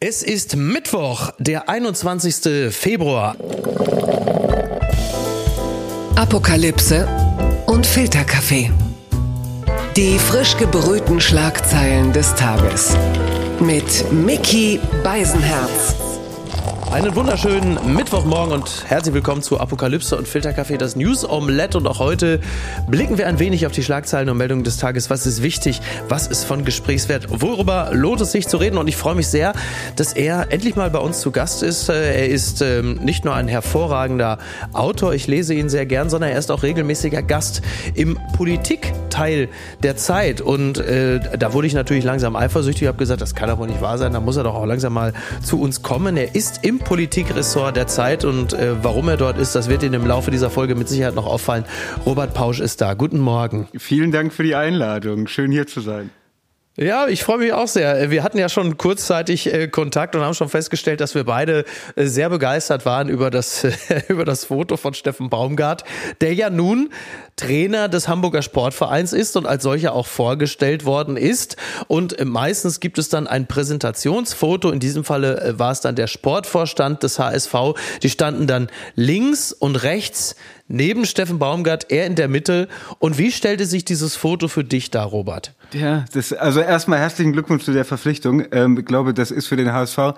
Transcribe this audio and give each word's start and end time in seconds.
Es 0.00 0.22
ist 0.22 0.54
Mittwoch, 0.54 1.32
der 1.40 1.68
21. 1.68 2.72
Februar. 2.72 3.34
Apokalypse 6.14 7.08
und 7.66 7.84
Filterkaffee. 7.84 8.70
Die 9.96 10.20
frisch 10.20 10.56
gebrühten 10.56 11.20
Schlagzeilen 11.20 12.12
des 12.12 12.32
Tages. 12.36 12.96
Mit 13.58 14.12
Mickey 14.12 14.78
Beisenherz. 15.02 15.96
Einen 16.90 17.14
wunderschönen 17.14 17.94
Mittwochmorgen 17.94 18.54
und 18.54 18.84
herzlich 18.86 19.14
willkommen 19.14 19.42
zu 19.42 19.60
Apokalypse 19.60 20.16
und 20.16 20.26
Filterkaffee, 20.26 20.78
das 20.78 20.96
News 20.96 21.28
Omelette. 21.28 21.76
Und 21.76 21.86
auch 21.86 21.98
heute 21.98 22.40
blicken 22.88 23.18
wir 23.18 23.26
ein 23.26 23.38
wenig 23.38 23.66
auf 23.66 23.72
die 23.72 23.82
Schlagzeilen 23.82 24.30
und 24.30 24.38
Meldungen 24.38 24.64
des 24.64 24.78
Tages. 24.78 25.10
Was 25.10 25.26
ist 25.26 25.42
wichtig? 25.42 25.82
Was 26.08 26.26
ist 26.28 26.44
von 26.44 26.64
Gesprächswert? 26.64 27.26
Worüber 27.28 27.90
lohnt 27.92 28.22
es 28.22 28.32
sich 28.32 28.48
zu 28.48 28.56
reden? 28.56 28.78
Und 28.78 28.88
ich 28.88 28.96
freue 28.96 29.14
mich 29.14 29.28
sehr, 29.28 29.52
dass 29.96 30.14
er 30.14 30.50
endlich 30.50 30.76
mal 30.76 30.88
bei 30.88 30.98
uns 30.98 31.20
zu 31.20 31.30
Gast 31.30 31.62
ist. 31.62 31.90
Er 31.90 32.26
ist 32.26 32.62
ähm, 32.62 32.94
nicht 33.02 33.22
nur 33.22 33.34
ein 33.34 33.48
hervorragender 33.48 34.38
Autor, 34.72 35.12
ich 35.12 35.26
lese 35.26 35.52
ihn 35.52 35.68
sehr 35.68 35.84
gern, 35.84 36.08
sondern 36.08 36.30
er 36.30 36.38
ist 36.38 36.50
auch 36.50 36.62
regelmäßiger 36.62 37.22
Gast 37.22 37.60
im 37.94 38.18
Politikteil 39.18 39.48
der 39.82 39.96
Zeit. 39.96 40.40
Und 40.40 40.78
äh, 40.78 41.20
da 41.38 41.52
wurde 41.52 41.66
ich 41.66 41.74
natürlich 41.74 42.04
langsam 42.04 42.36
eifersüchtig. 42.36 42.88
Habe 42.88 42.98
gesagt, 42.98 43.20
das 43.20 43.34
kann 43.34 43.48
doch 43.48 43.58
wohl 43.58 43.66
nicht 43.66 43.80
wahr 43.80 43.98
sein. 43.98 44.12
Da 44.12 44.20
muss 44.20 44.36
er 44.36 44.44
doch 44.44 44.54
auch 44.54 44.66
langsam 44.66 44.92
mal 44.92 45.12
zu 45.42 45.60
uns 45.60 45.82
kommen. 45.82 46.16
Er 46.16 46.34
ist 46.34 46.64
im 46.64 46.78
Politikressort 46.78 47.76
der 47.76 47.86
Zeit 47.86 48.24
und 48.24 48.52
äh, 48.52 48.82
warum 48.82 49.08
er 49.08 49.16
dort 49.16 49.38
ist, 49.38 49.54
das 49.54 49.68
wird 49.68 49.82
Ihnen 49.82 49.94
im 49.94 50.06
Laufe 50.06 50.30
dieser 50.30 50.50
Folge 50.50 50.74
mit 50.74 50.88
Sicherheit 50.88 51.14
noch 51.14 51.26
auffallen. 51.26 51.64
Robert 52.06 52.34
Pausch 52.34 52.60
ist 52.60 52.80
da. 52.80 52.94
Guten 52.94 53.18
Morgen. 53.18 53.68
Vielen 53.76 54.12
Dank 54.12 54.32
für 54.32 54.42
die 54.42 54.54
Einladung. 54.54 55.26
Schön 55.26 55.50
hier 55.50 55.66
zu 55.66 55.80
sein. 55.80 56.10
Ja, 56.80 57.08
ich 57.08 57.24
freue 57.24 57.38
mich 57.38 57.52
auch 57.52 57.66
sehr. 57.66 58.12
Wir 58.12 58.22
hatten 58.22 58.38
ja 58.38 58.48
schon 58.48 58.78
kurzzeitig 58.78 59.52
äh, 59.52 59.66
Kontakt 59.66 60.14
und 60.14 60.22
haben 60.22 60.34
schon 60.34 60.48
festgestellt, 60.48 61.00
dass 61.00 61.16
wir 61.16 61.24
beide 61.24 61.64
äh, 61.96 62.06
sehr 62.06 62.30
begeistert 62.30 62.86
waren 62.86 63.08
über 63.08 63.30
das, 63.30 63.66
über 64.08 64.24
das 64.24 64.44
Foto 64.44 64.76
von 64.76 64.94
Steffen 64.94 65.28
Baumgart, 65.28 65.82
der 66.20 66.34
ja 66.34 66.50
nun 66.50 66.90
Trainer 67.34 67.88
des 67.88 68.06
Hamburger 68.06 68.42
Sportvereins 68.42 69.12
ist 69.12 69.36
und 69.36 69.44
als 69.44 69.64
solcher 69.64 69.92
auch 69.92 70.06
vorgestellt 70.06 70.84
worden 70.84 71.16
ist. 71.16 71.56
Und 71.88 72.16
äh, 72.16 72.24
meistens 72.24 72.78
gibt 72.78 72.98
es 72.98 73.08
dann 73.08 73.26
ein 73.26 73.48
Präsentationsfoto. 73.48 74.70
In 74.70 74.78
diesem 74.78 75.02
Falle 75.02 75.54
war 75.58 75.72
es 75.72 75.80
dann 75.80 75.96
der 75.96 76.06
Sportvorstand 76.06 77.02
des 77.02 77.18
HSV. 77.18 77.54
Die 78.04 78.10
standen 78.10 78.46
dann 78.46 78.68
links 78.94 79.50
und 79.52 79.82
rechts 79.82 80.36
neben 80.68 81.06
Steffen 81.06 81.38
Baumgart, 81.38 81.90
er 81.90 82.06
in 82.06 82.14
der 82.14 82.28
Mitte. 82.28 82.68
Und 82.98 83.18
wie 83.18 83.32
stellte 83.32 83.66
sich 83.66 83.84
dieses 83.84 84.14
Foto 84.14 84.48
für 84.48 84.64
dich 84.64 84.90
dar, 84.90 85.06
Robert? 85.06 85.52
Ja, 85.72 86.04
das, 86.12 86.32
also 86.32 86.60
erstmal 86.60 86.98
herzlichen 86.98 87.32
Glückwunsch 87.32 87.64
zu 87.64 87.72
der 87.72 87.84
Verpflichtung. 87.84 88.44
Ähm, 88.52 88.78
ich 88.78 88.84
glaube, 88.86 89.12
das 89.12 89.30
ist 89.30 89.48
für 89.48 89.56
den 89.56 89.72
HSV 89.72 90.14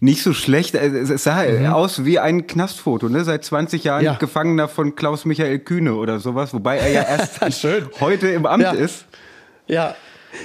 nicht 0.00 0.22
so 0.22 0.32
schlecht. 0.32 0.74
Es 0.74 1.24
sah 1.24 1.42
mhm. 1.44 1.66
aus 1.66 2.04
wie 2.04 2.18
ein 2.18 2.46
Knastfoto, 2.46 3.08
ne? 3.08 3.24
Seit 3.24 3.44
20 3.44 3.84
Jahren 3.84 4.04
ja. 4.04 4.14
Gefangener 4.14 4.68
von 4.68 4.94
Klaus 4.94 5.24
Michael 5.24 5.58
Kühne 5.58 5.94
oder 5.94 6.18
sowas, 6.18 6.54
wobei 6.54 6.78
er 6.78 6.90
ja 6.90 7.02
erst 7.42 7.66
heute 8.00 8.28
im 8.28 8.46
Amt 8.46 8.62
ja. 8.62 8.72
ist. 8.72 9.06
Ja, 9.66 9.96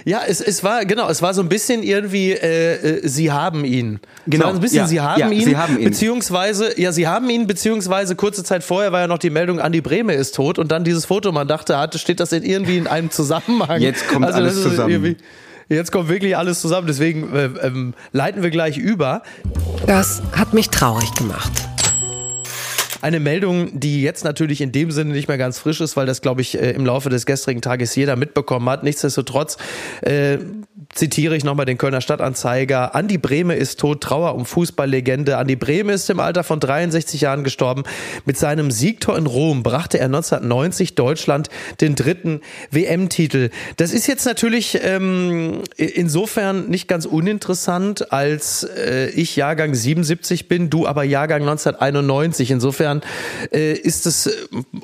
ja, 0.06 0.22
es, 0.28 0.42
es 0.42 0.64
war, 0.64 0.86
genau, 0.86 1.10
es 1.10 1.22
war 1.22 1.34
so 1.34 1.42
ein 1.42 1.50
bisschen 1.50 1.84
irgendwie, 1.84 2.32
äh, 2.32 3.00
äh 3.00 3.08
sie 3.08 3.32
haben 3.32 3.66
ihn. 3.66 4.00
Genau. 4.28 4.50
ein 4.50 4.60
bisschen, 4.60 4.78
ja, 4.78 4.88
sie, 4.88 5.02
haben 5.02 5.20
ja, 5.20 5.30
ihn, 5.30 5.46
sie 5.46 5.58
haben 5.58 5.78
ihn. 5.78 5.86
Beziehungsweise, 5.86 6.80
ja, 6.80 6.92
sie 6.92 7.08
haben 7.08 7.30
ihn, 7.30 7.48
beziehungsweise 7.48 8.16
kurze 8.16 8.44
Zeit 8.44 8.64
vorher 8.64 8.92
war 8.92 9.02
ja 9.02 9.08
noch 9.08 9.20
die 9.20 9.30
Meldung, 9.30 9.60
Andi 9.60 9.82
Breme 9.82 10.14
ist 10.14 10.36
tot 10.36 10.60
und 10.60 10.72
dann 10.72 10.84
dieses 10.84 11.06
Foto, 11.06 11.32
man 11.32 11.48
dachte, 11.48 11.78
hatte, 11.78 11.98
steht 12.00 12.20
das 12.20 12.32
in 12.32 12.44
irgendwie 12.44 12.78
in 12.78 12.88
einem 12.88 13.12
Zusammenhang. 13.12 13.82
Jetzt 13.82 14.08
kommt 14.08 14.26
also, 14.26 14.38
alles 14.38 14.62
zusammen. 14.62 15.18
Jetzt 15.70 15.92
kommt 15.94 16.10
wirklich 16.10 16.36
alles 16.36 16.60
zusammen, 16.60 16.88
deswegen 16.88 17.34
äh, 17.34 17.46
ähm, 17.66 17.94
leiten 18.12 18.44
wir 18.44 18.50
gleich 18.50 18.78
über. 18.78 19.24
Das 19.88 20.22
hat 20.34 20.54
mich 20.54 20.70
traurig 20.70 21.14
gemacht. 21.14 21.52
Eine 23.02 23.20
Meldung, 23.20 23.80
die 23.80 24.02
jetzt 24.02 24.24
natürlich 24.24 24.62
in 24.62 24.72
dem 24.72 24.92
Sinne 24.92 25.14
nicht 25.14 25.28
mehr 25.28 25.38
ganz 25.38 25.58
frisch 25.58 25.82
ist, 25.82 25.98
weil 25.98 26.06
das, 26.06 26.22
glaube 26.22 26.42
ich, 26.42 26.60
äh, 26.60 26.72
im 26.72 26.86
Laufe 26.86 27.10
des 27.10 27.26
gestrigen 27.26 27.62
Tages 27.62 27.96
jeder 27.96 28.16
mitbekommen 28.16 28.70
hat. 28.70 28.84
Nichtsdestotrotz 28.84 29.58
äh, 30.02 30.38
zitiere 30.94 31.36
ich 31.36 31.44
nochmal 31.44 31.66
den 31.66 31.78
Kölner 31.78 32.02
Stadtanzeiger. 32.02 32.96
Andi 32.96 33.18
Brehme 33.18 33.56
ist 33.56 33.80
tot, 33.80 34.02
Trauer 34.02 34.36
um 34.36 34.46
Fußballlegende. 34.46 35.38
Andi 35.38 35.56
Brehme 35.56 35.94
ist 35.94 36.10
im 36.10 36.20
Alter 36.20 36.44
von 36.44 36.60
63 36.60 37.22
Jahren 37.22 37.44
gestorben. 37.44 37.84
Mit 38.26 38.38
seinem 38.38 38.72
Siegtor 38.72 39.18
in 39.18 39.26
Rom 39.26 39.64
brachte 39.64 40.00
er 40.00 40.06
1990 40.06 40.96
Deutschland 40.96 41.50
den 41.80 41.96
dritten 41.96 42.42
WM-Titel. 42.72 43.50
Das 43.78 43.94
ist 43.94 44.08
jetzt 44.08 44.26
natürlich 44.26 44.80
ähm, 44.84 45.62
insofern 45.78 46.70
nicht 46.70 46.88
ganz 46.88 47.06
uninteressant, 47.06 48.12
als 48.12 48.64
äh, 48.64 49.10
ich 49.12 49.36
Jahrgang 49.36 49.74
77 49.74 50.48
bin, 50.48 50.70
du 50.70 50.88
aber 50.88 51.04
Jahrgang 51.04 51.42
1991. 51.42 52.52
Insofern 52.52 53.02
äh, 53.54 53.74
ist 53.74 54.06
es 54.06 54.28
äh, 54.28 54.32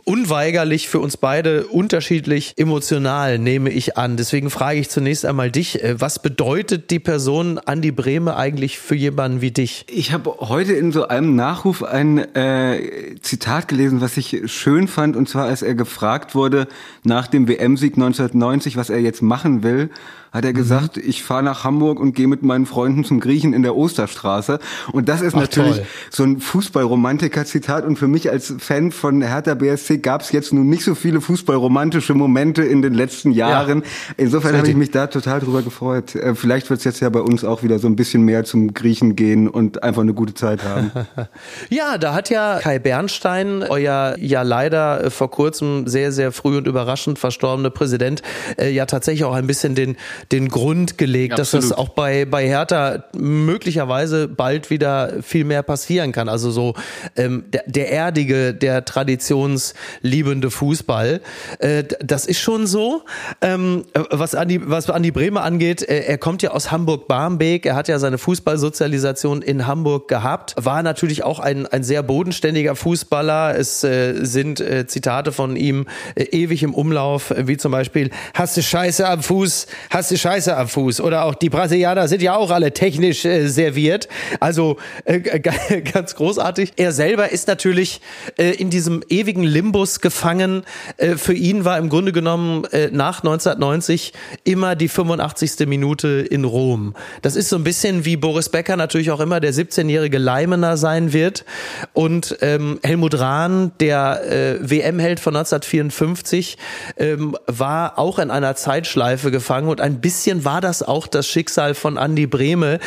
unweigerlich 0.05 0.87
für 0.87 0.99
uns 0.99 1.17
beide 1.17 1.67
unterschiedlich 1.67 2.53
emotional, 2.57 3.39
nehme 3.39 3.69
ich 3.69 3.97
an. 3.97 4.15
Deswegen 4.17 4.49
frage 4.49 4.79
ich 4.79 4.89
zunächst 4.89 5.25
einmal 5.25 5.51
dich, 5.51 5.83
äh, 5.83 5.96
was 5.99 6.19
bedeutet 6.21 6.91
die 6.91 6.99
Person 6.99 7.59
Andi 7.59 7.91
Brehme 7.91 8.35
eigentlich 8.35 8.79
für 8.79 8.95
jemanden 8.95 9.41
wie 9.41 9.51
dich? 9.51 9.85
Ich 9.89 10.11
habe 10.11 10.35
heute 10.39 10.73
in 10.73 10.91
so 10.91 11.07
einem 11.07 11.35
Nachruf 11.35 11.83
ein 11.83 12.17
äh, 12.35 13.15
Zitat 13.21 13.67
gelesen, 13.67 14.01
was 14.01 14.17
ich 14.17 14.41
schön 14.45 14.87
fand, 14.87 15.15
und 15.15 15.27
zwar 15.27 15.45
als 15.45 15.61
er 15.61 15.75
gefragt 15.75 16.35
wurde 16.35 16.67
nach 17.03 17.27
dem 17.27 17.47
WM-Sieg 17.47 17.93
1990, 17.93 18.77
was 18.77 18.89
er 18.89 18.99
jetzt 18.99 19.21
machen 19.21 19.63
will 19.63 19.89
hat 20.37 20.45
er 20.45 20.53
gesagt, 20.53 20.97
mhm. 20.97 21.03
ich 21.05 21.23
fahre 21.23 21.43
nach 21.43 21.63
Hamburg 21.63 21.99
und 21.99 22.13
gehe 22.13 22.27
mit 22.27 22.43
meinen 22.43 22.65
Freunden 22.65 23.03
zum 23.03 23.19
Griechen 23.19 23.53
in 23.53 23.63
der 23.63 23.75
Osterstraße. 23.75 24.59
Und 24.91 25.09
das 25.09 25.21
ist 25.21 25.35
Ach, 25.35 25.41
natürlich 25.41 25.77
toll. 25.77 25.85
so 26.09 26.23
ein 26.23 26.39
Fußballromantiker-Zitat. 26.39 27.85
Und 27.85 27.97
für 27.97 28.07
mich 28.07 28.29
als 28.29 28.53
Fan 28.59 28.91
von 28.91 29.21
Hertha 29.21 29.55
BSC 29.55 29.97
gab 29.97 30.21
es 30.21 30.31
jetzt 30.31 30.53
nun 30.53 30.69
nicht 30.69 30.83
so 30.83 30.95
viele 30.95 31.21
fußballromantische 31.21 32.13
Momente 32.13 32.63
in 32.63 32.81
den 32.81 32.93
letzten 32.93 33.31
Jahren. 33.31 33.79
Ja. 33.79 33.85
Insofern 34.17 34.57
habe 34.57 34.69
ich 34.69 34.75
mich 34.75 34.91
da 34.91 35.07
total 35.07 35.39
drüber 35.39 35.61
gefreut. 35.61 36.15
Äh, 36.15 36.35
vielleicht 36.35 36.69
wird 36.69 36.79
es 36.79 36.83
jetzt 36.83 36.99
ja 36.99 37.09
bei 37.09 37.21
uns 37.21 37.43
auch 37.43 37.63
wieder 37.63 37.79
so 37.79 37.87
ein 37.87 37.95
bisschen 37.95 38.23
mehr 38.23 38.43
zum 38.43 38.73
Griechen 38.73 39.15
gehen 39.15 39.47
und 39.47 39.83
einfach 39.83 40.01
eine 40.01 40.13
gute 40.13 40.33
Zeit 40.33 40.63
haben. 40.63 40.91
ja, 41.69 41.97
da 41.97 42.13
hat 42.13 42.29
ja 42.29 42.59
Kai 42.61 42.79
Bernstein, 42.79 43.63
euer 43.63 44.15
ja 44.19 44.41
leider 44.43 45.05
äh, 45.05 45.09
vor 45.09 45.31
kurzem 45.31 45.87
sehr, 45.87 46.11
sehr 46.11 46.31
früh 46.31 46.57
und 46.57 46.67
überraschend 46.67 47.19
verstorbene 47.19 47.71
Präsident, 47.71 48.21
äh, 48.57 48.69
ja 48.69 48.85
tatsächlich 48.85 49.23
auch 49.23 49.33
ein 49.33 49.47
bisschen 49.47 49.75
den 49.75 49.97
den 50.31 50.49
Grund 50.49 50.97
gelegt, 50.97 51.39
Absolut. 51.39 51.63
dass 51.63 51.69
das 51.69 51.77
auch 51.77 51.89
bei, 51.89 52.25
bei 52.25 52.47
Hertha 52.47 53.05
möglicherweise 53.17 54.27
bald 54.27 54.69
wieder 54.69 55.21
viel 55.21 55.45
mehr 55.45 55.63
passieren 55.63 56.11
kann. 56.11 56.29
Also 56.29 56.51
so 56.51 56.73
ähm, 57.15 57.45
der, 57.47 57.63
der 57.65 57.91
erdige, 57.91 58.53
der 58.53 58.85
traditionsliebende 58.85 60.51
Fußball. 60.51 61.21
Äh, 61.59 61.83
das 61.99 62.25
ist 62.25 62.39
schon 62.39 62.67
so. 62.67 63.03
Ähm, 63.41 63.85
was 64.09 64.35
Andi, 64.35 64.59
was 64.63 64.89
Andi 64.89 65.11
Bremer 65.11 65.43
angeht, 65.43 65.81
äh, 65.81 66.01
er 66.01 66.17
kommt 66.17 66.41
ja 66.41 66.51
aus 66.51 66.71
Hamburg-Barmbek. 66.71 67.65
Er 67.65 67.75
hat 67.75 67.87
ja 67.87 67.99
seine 67.99 68.17
Fußballsozialisation 68.17 69.41
in 69.41 69.67
Hamburg 69.67 70.07
gehabt. 70.07 70.55
War 70.57 70.83
natürlich 70.83 71.23
auch 71.23 71.39
ein, 71.39 71.65
ein 71.67 71.83
sehr 71.83 72.03
bodenständiger 72.03 72.75
Fußballer. 72.75 73.57
Es 73.57 73.83
äh, 73.83 74.25
sind 74.25 74.59
äh, 74.59 74.87
Zitate 74.87 75.31
von 75.31 75.55
ihm 75.55 75.85
äh, 76.15 76.23
ewig 76.23 76.63
im 76.63 76.73
Umlauf, 76.73 77.33
wie 77.37 77.57
zum 77.57 77.71
Beispiel, 77.71 78.09
hast 78.33 78.57
du 78.57 78.61
Scheiße 78.61 79.07
am 79.07 79.23
Fuß, 79.23 79.67
hast 79.89 80.06
hast 80.11 80.21
Scheiße 80.21 80.55
am 80.55 80.67
Fuß. 80.67 81.01
Oder 81.01 81.25
auch 81.25 81.35
die 81.35 81.49
Brasilianer 81.49 82.07
sind 82.07 82.21
ja 82.21 82.35
auch 82.35 82.51
alle 82.51 82.71
technisch 82.71 83.25
äh, 83.25 83.47
serviert. 83.47 84.07
Also 84.39 84.77
äh, 85.05 85.19
ganz 85.93 86.15
großartig. 86.15 86.73
Er 86.77 86.91
selber 86.91 87.31
ist 87.31 87.47
natürlich 87.47 88.01
äh, 88.37 88.51
in 88.51 88.69
diesem 88.69 89.03
ewigen 89.09 89.43
Limbus 89.43 90.01
gefangen. 90.01 90.63
Äh, 90.97 91.15
für 91.15 91.33
ihn 91.33 91.65
war 91.65 91.77
im 91.77 91.89
Grunde 91.89 92.11
genommen 92.11 92.65
äh, 92.65 92.89
nach 92.91 93.19
1990 93.19 94.13
immer 94.43 94.75
die 94.75 94.87
85. 94.87 95.67
Minute 95.67 96.07
in 96.07 96.43
Rom. 96.43 96.95
Das 97.21 97.35
ist 97.35 97.49
so 97.49 97.55
ein 97.55 97.63
bisschen 97.63 98.05
wie 98.05 98.17
Boris 98.17 98.49
Becker 98.49 98.77
natürlich 98.77 99.11
auch 99.11 99.19
immer 99.19 99.39
der 99.39 99.53
17-jährige 99.53 100.17
Leimener 100.17 100.77
sein 100.77 101.13
wird. 101.13 101.45
Und 101.93 102.37
ähm, 102.41 102.79
Helmut 102.83 103.19
Rahn, 103.19 103.71
der 103.79 104.23
äh, 104.23 104.69
WM-Held 104.69 105.19
von 105.19 105.35
1954, 105.35 106.57
ähm, 106.97 107.35
war 107.45 107.99
auch 107.99 108.19
in 108.19 108.31
einer 108.31 108.55
Zeitschleife 108.55 109.31
gefangen 109.31 109.67
und 109.67 109.81
ein 109.81 109.96
ein 109.97 110.01
bisschen 110.01 110.45
war 110.45 110.61
das 110.61 110.83
auch 110.83 111.07
das 111.07 111.27
Schicksal 111.27 111.73
von 111.73 111.97
Andy 111.97 112.27
Brehme, 112.27 112.79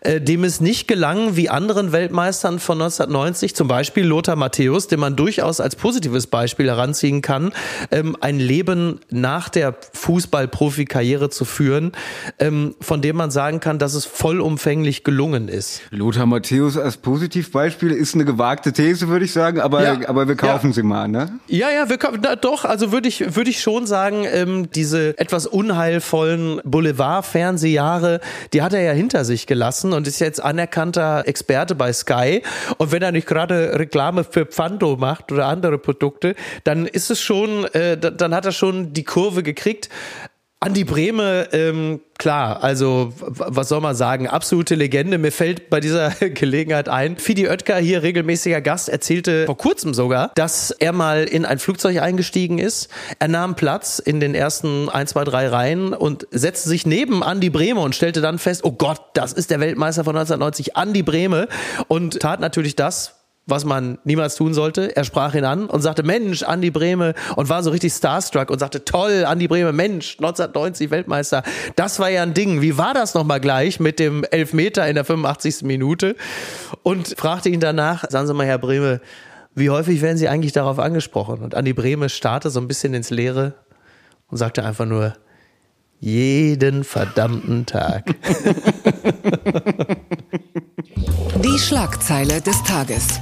äh, 0.00 0.20
dem 0.20 0.44
es 0.44 0.60
nicht 0.60 0.86
gelang, 0.86 1.34
wie 1.34 1.48
anderen 1.48 1.92
Weltmeistern 1.92 2.58
von 2.58 2.78
1990, 2.78 3.54
zum 3.54 3.68
Beispiel 3.68 4.04
Lothar 4.04 4.36
Matthäus, 4.36 4.86
den 4.86 5.00
man 5.00 5.16
durchaus 5.16 5.60
als 5.60 5.76
positives 5.76 6.26
Beispiel 6.26 6.66
heranziehen 6.66 7.22
kann, 7.22 7.52
ähm, 7.90 8.16
ein 8.20 8.38
Leben 8.38 9.00
nach 9.10 9.48
der 9.48 9.76
Fußballprofikarriere 9.94 11.30
zu 11.30 11.46
führen, 11.46 11.92
ähm, 12.38 12.74
von 12.80 13.00
dem 13.00 13.16
man 13.16 13.30
sagen 13.30 13.60
kann, 13.60 13.78
dass 13.78 13.94
es 13.94 14.04
vollumfänglich 14.04 15.04
gelungen 15.04 15.48
ist. 15.48 15.80
Lothar 15.90 16.26
Matthäus 16.26 16.76
als 16.76 16.98
Positivbeispiel 16.98 17.92
ist 17.92 18.14
eine 18.14 18.26
gewagte 18.26 18.74
These, 18.74 19.08
würde 19.08 19.24
ich 19.24 19.32
sagen, 19.32 19.60
aber, 19.60 19.82
ja, 19.82 20.08
aber 20.08 20.28
wir 20.28 20.36
kaufen 20.36 20.68
ja. 20.68 20.72
sie 20.74 20.82
mal, 20.82 21.08
ne? 21.08 21.38
Ja, 21.46 21.70
ja, 21.70 21.88
wir 21.88 21.96
kaufen, 21.96 22.20
doch, 22.42 22.66
also 22.66 22.92
würde 22.92 23.08
ich, 23.08 23.34
würde 23.34 23.48
ich 23.48 23.60
schon 23.60 23.86
sagen, 23.86 24.26
ähm, 24.30 24.70
diese 24.70 25.18
etwas 25.18 25.46
unheilvollen 25.46 26.57
Boulevard-Fernsehjahre, 26.64 28.20
die 28.52 28.62
hat 28.62 28.72
er 28.72 28.82
ja 28.82 28.92
hinter 28.92 29.24
sich 29.24 29.46
gelassen 29.46 29.92
und 29.92 30.06
ist 30.06 30.20
jetzt 30.20 30.42
anerkannter 30.42 31.26
Experte 31.26 31.74
bei 31.74 31.92
Sky. 31.92 32.42
Und 32.78 32.92
wenn 32.92 33.02
er 33.02 33.12
nicht 33.12 33.26
gerade 33.26 33.78
Reklame 33.78 34.24
für 34.24 34.46
Pfando 34.46 34.96
macht 34.96 35.32
oder 35.32 35.46
andere 35.46 35.78
Produkte, 35.78 36.34
dann 36.64 36.86
ist 36.86 37.10
es 37.10 37.20
schon, 37.20 37.64
äh, 37.74 37.96
dann 37.98 38.34
hat 38.34 38.44
er 38.44 38.52
schon 38.52 38.92
die 38.92 39.04
Kurve 39.04 39.42
gekriegt. 39.42 39.88
Andi 40.60 40.82
Breme, 40.82 41.48
ähm, 41.52 42.00
klar, 42.18 42.62
also 42.62 43.12
was 43.16 43.68
soll 43.68 43.80
man 43.80 43.94
sagen, 43.94 44.28
absolute 44.28 44.74
Legende. 44.74 45.18
Mir 45.18 45.32
fällt 45.32 45.70
bei 45.70 45.80
dieser 45.80 46.10
Gelegenheit 46.20 46.88
ein, 46.88 47.16
Fidi 47.16 47.48
Oetker, 47.48 47.76
hier 47.76 48.02
regelmäßiger 48.02 48.60
Gast, 48.60 48.88
erzählte 48.88 49.46
vor 49.46 49.56
kurzem 49.56 49.94
sogar, 49.94 50.32
dass 50.34 50.70
er 50.70 50.92
mal 50.92 51.24
in 51.24 51.46
ein 51.46 51.58
Flugzeug 51.58 52.00
eingestiegen 52.02 52.58
ist. 52.58 52.88
Er 53.18 53.28
nahm 53.28 53.54
Platz 53.54 53.98
in 53.98 54.20
den 54.20 54.34
ersten 54.34 54.88
ein, 54.88 55.06
zwei, 55.06 55.24
drei 55.24 55.48
Reihen 55.48 55.94
und 55.94 56.26
setzte 56.30 56.68
sich 56.68 56.84
neben 56.84 57.22
Andi 57.22 57.50
Breme 57.50 57.80
und 57.80 57.94
stellte 57.94 58.20
dann 58.20 58.38
fest, 58.38 58.64
oh 58.64 58.72
Gott, 58.72 59.00
das 59.14 59.32
ist 59.32 59.50
der 59.50 59.60
Weltmeister 59.60 60.04
von 60.04 60.16
1990, 60.16 60.76
Andi 60.76 61.02
Breme 61.02 61.48
und 61.86 62.20
tat 62.20 62.40
natürlich 62.40 62.76
das, 62.76 63.17
was 63.48 63.64
man 63.64 63.98
niemals 64.04 64.36
tun 64.36 64.52
sollte. 64.52 64.94
Er 64.94 65.04
sprach 65.04 65.34
ihn 65.34 65.44
an 65.44 65.66
und 65.66 65.80
sagte, 65.80 66.02
Mensch, 66.02 66.42
Andi 66.42 66.70
Breme 66.70 67.14
und 67.34 67.48
war 67.48 67.62
so 67.62 67.70
richtig 67.70 67.92
starstruck 67.94 68.50
und 68.50 68.58
sagte, 68.58 68.84
toll, 68.84 69.24
Andi 69.26 69.48
Breme, 69.48 69.72
Mensch, 69.72 70.18
1990 70.18 70.90
Weltmeister. 70.90 71.42
Das 71.74 71.98
war 71.98 72.10
ja 72.10 72.22
ein 72.22 72.34
Ding. 72.34 72.60
Wie 72.60 72.76
war 72.76 72.92
das 72.94 73.14
nochmal 73.14 73.40
gleich 73.40 73.80
mit 73.80 73.98
dem 73.98 74.22
Elfmeter 74.24 74.86
in 74.86 74.94
der 74.94 75.04
85. 75.04 75.62
Minute? 75.62 76.14
Und 76.82 77.14
fragte 77.16 77.48
ihn 77.48 77.60
danach, 77.60 78.04
sagen 78.10 78.26
Sie 78.26 78.34
mal, 78.34 78.46
Herr 78.46 78.58
Breme, 78.58 79.00
wie 79.54 79.70
häufig 79.70 80.02
werden 80.02 80.18
Sie 80.18 80.28
eigentlich 80.28 80.52
darauf 80.52 80.78
angesprochen? 80.78 81.42
Und 81.42 81.54
Andi 81.54 81.72
Breme 81.72 82.10
starrte 82.10 82.50
so 82.50 82.60
ein 82.60 82.68
bisschen 82.68 82.92
ins 82.92 83.10
Leere 83.10 83.54
und 84.28 84.36
sagte 84.36 84.62
einfach 84.62 84.84
nur, 84.84 85.14
jeden 86.00 86.84
verdammten 86.84 87.66
Tag. 87.66 88.14
Die 91.44 91.56
Schlagzeile 91.56 92.40
des 92.40 92.64
Tages. 92.64 93.20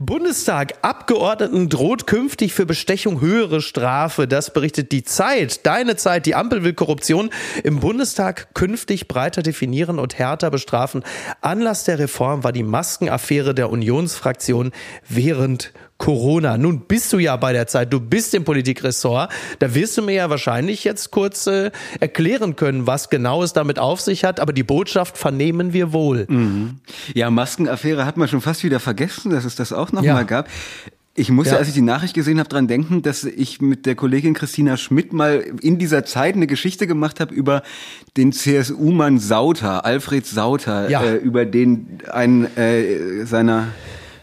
Bundestag. 0.00 0.74
Abgeordneten 0.82 1.68
droht 1.68 2.08
künftig 2.08 2.54
für 2.54 2.66
Bestechung 2.66 3.20
höhere 3.20 3.60
Strafe. 3.60 4.26
Das 4.26 4.52
berichtet 4.52 4.90
die 4.90 5.04
Zeit. 5.04 5.64
Deine 5.64 5.94
Zeit. 5.94 6.26
Die 6.26 6.34
Ampel 6.34 6.64
will 6.64 6.74
Korruption 6.74 7.30
im 7.62 7.78
Bundestag 7.78 8.52
künftig 8.54 9.06
breiter 9.06 9.42
definieren 9.42 10.00
und 10.00 10.18
härter 10.18 10.50
bestrafen. 10.50 11.04
Anlass 11.40 11.84
der 11.84 12.00
Reform 12.00 12.42
war 12.42 12.50
die 12.50 12.64
Maskenaffäre 12.64 13.54
der 13.54 13.70
Unionsfraktion 13.70 14.72
während 15.08 15.72
Corona. 15.98 16.58
Nun 16.58 16.80
bist 16.80 17.12
du 17.12 17.18
ja 17.18 17.36
bei 17.36 17.52
der 17.52 17.66
Zeit, 17.66 17.92
du 17.92 18.00
bist 18.00 18.34
im 18.34 18.44
Politikressort. 18.44 19.30
Da 19.58 19.74
wirst 19.74 19.96
du 19.96 20.02
mir 20.02 20.14
ja 20.14 20.30
wahrscheinlich 20.30 20.84
jetzt 20.84 21.10
kurz 21.10 21.46
äh, 21.46 21.70
erklären 22.00 22.56
können, 22.56 22.86
was 22.86 23.08
genau 23.08 23.42
es 23.42 23.52
damit 23.52 23.78
auf 23.78 24.00
sich 24.00 24.24
hat. 24.24 24.40
Aber 24.40 24.52
die 24.52 24.62
Botschaft 24.62 25.16
vernehmen 25.16 25.72
wir 25.72 25.92
wohl. 25.92 26.26
Mhm. 26.28 26.76
Ja, 27.14 27.30
Maskenaffäre 27.30 28.04
hat 28.04 28.16
man 28.16 28.28
schon 28.28 28.40
fast 28.40 28.62
wieder 28.64 28.80
vergessen, 28.80 29.30
dass 29.30 29.44
es 29.44 29.56
das 29.56 29.72
auch 29.72 29.92
noch 29.92 30.02
ja. 30.02 30.14
mal 30.14 30.26
gab. 30.26 30.48
Ich 31.18 31.30
musste, 31.30 31.54
ja. 31.54 31.58
als 31.58 31.68
ich 31.68 31.74
die 31.74 31.80
Nachricht 31.80 32.12
gesehen 32.12 32.38
habe, 32.38 32.50
dran 32.50 32.68
denken, 32.68 33.00
dass 33.00 33.24
ich 33.24 33.62
mit 33.62 33.86
der 33.86 33.94
Kollegin 33.94 34.34
Christina 34.34 34.76
Schmidt 34.76 35.14
mal 35.14 35.44
in 35.62 35.78
dieser 35.78 36.04
Zeit 36.04 36.34
eine 36.34 36.46
Geschichte 36.46 36.86
gemacht 36.86 37.20
habe 37.20 37.34
über 37.34 37.62
den 38.18 38.32
CSU-Mann 38.32 39.18
Sauter, 39.18 39.86
Alfred 39.86 40.26
Sauter, 40.26 40.90
ja. 40.90 41.02
äh, 41.02 41.16
über 41.16 41.46
den 41.46 42.00
ein 42.12 42.54
äh, 42.58 43.24
seiner 43.24 43.68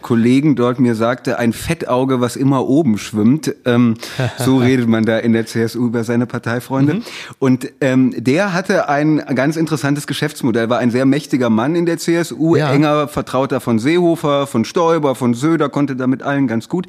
Kollegen 0.04 0.56
dort 0.56 0.80
mir 0.80 0.94
sagte, 0.94 1.40
ein 1.40 1.54
Fettauge, 1.54 2.22
was 2.22 2.36
immer 2.36 2.68
oben 2.68 3.00
schwimmt. 3.00 3.56
Ähm, 3.66 3.96
so 4.38 4.58
redet 4.60 4.88
man 4.88 5.06
da 5.06 5.18
in 5.18 5.34
der 5.34 5.48
CSU 5.48 5.88
über 5.88 6.04
seine 6.04 6.28
Parteifreunde. 6.28 6.96
Mhm. 6.96 7.04
Und 7.40 7.72
ähm, 7.82 8.14
der 8.16 8.54
hatte 8.54 8.90
ein 8.90 9.18
ganz 9.34 9.56
interessantes 9.56 10.06
Geschäftsmodell, 10.06 10.70
war 10.70 10.78
ein 10.78 10.92
sehr 10.92 11.06
mächtiger 11.06 11.50
Mann 11.50 11.76
in 11.76 11.88
der 11.88 11.98
CSU, 11.98 12.56
ja. 12.56 12.72
enger 12.72 13.08
Vertrauter 13.08 13.60
von 13.60 13.80
Seehofer, 13.80 14.46
von 14.46 14.66
Stoiber, 14.66 15.16
von 15.16 15.34
Söder, 15.34 15.70
konnte 15.70 15.96
damit 15.96 16.22
allen 16.22 16.48
ganz 16.48 16.70
gut 16.70 16.86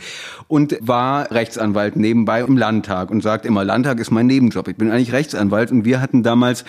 und 0.48 0.76
war 0.80 1.30
Rechtsanwalt 1.30 1.96
nebenbei 1.96 2.40
im 2.40 2.58
Landtag 2.58 3.10
und 3.10 3.22
sagt 3.22 3.46
immer, 3.46 3.64
Landtag 3.64 4.00
ist 4.00 4.10
mein 4.10 4.26
Nebenjob. 4.26 4.68
Ich 4.68 4.76
bin 4.76 4.90
eigentlich 4.90 5.12
Rechtsanwalt 5.12 5.70
und 5.70 5.84
wir 5.84 6.00
hatten 6.00 6.22
damals 6.22 6.64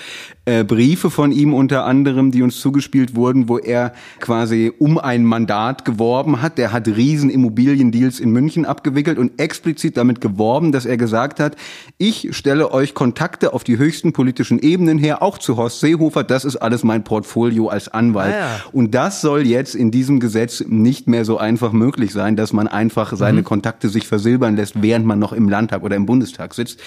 äh, 0.45 0.63
Briefe 0.63 1.09
von 1.09 1.31
ihm 1.31 1.53
unter 1.53 1.85
anderem, 1.85 2.31
die 2.31 2.43
uns 2.43 2.59
zugespielt 2.59 3.15
wurden, 3.15 3.49
wo 3.49 3.57
er 3.57 3.93
quasi 4.19 4.71
um 4.77 4.99
ein 4.99 5.25
Mandat 5.25 5.85
geworben 5.85 6.34
hat. 6.41 6.57
Der 6.57 6.71
hat 6.71 6.87
riesen 6.87 7.29
Immobiliendeals 7.29 8.19
in 8.19 8.31
München 8.31 8.65
abgewickelt 8.65 9.17
und 9.17 9.39
explizit 9.39 9.97
damit 9.97 10.21
geworben, 10.21 10.71
dass 10.71 10.85
er 10.85 10.97
gesagt 10.97 11.39
hat, 11.39 11.55
ich 11.97 12.35
stelle 12.35 12.71
euch 12.71 12.93
Kontakte 12.93 13.53
auf 13.53 13.63
die 13.63 13.77
höchsten 13.77 14.13
politischen 14.13 14.59
Ebenen 14.59 14.97
her, 14.97 15.21
auch 15.21 15.37
zu 15.37 15.57
Horst 15.57 15.79
Seehofer. 15.79 16.23
Das 16.23 16.45
ist 16.45 16.57
alles 16.57 16.83
mein 16.83 17.03
Portfolio 17.03 17.67
als 17.67 17.87
Anwalt. 17.89 18.33
Ah 18.33 18.39
ja. 18.39 18.59
Und 18.71 18.95
das 18.95 19.21
soll 19.21 19.45
jetzt 19.45 19.75
in 19.75 19.91
diesem 19.91 20.19
Gesetz 20.19 20.63
nicht 20.67 21.07
mehr 21.07 21.25
so 21.25 21.37
einfach 21.37 21.71
möglich 21.71 22.11
sein, 22.11 22.35
dass 22.35 22.53
man 22.53 22.67
einfach 22.67 23.15
seine 23.15 23.41
mhm. 23.41 23.45
Kontakte 23.45 23.89
sich 23.89 24.07
versilbern 24.07 24.55
lässt, 24.55 24.81
während 24.81 25.05
man 25.05 25.19
noch 25.19 25.33
im 25.33 25.49
Landtag 25.49 25.83
oder 25.83 25.95
im 25.95 26.05
Bundestag 26.05 26.53
sitzt. 26.53 26.79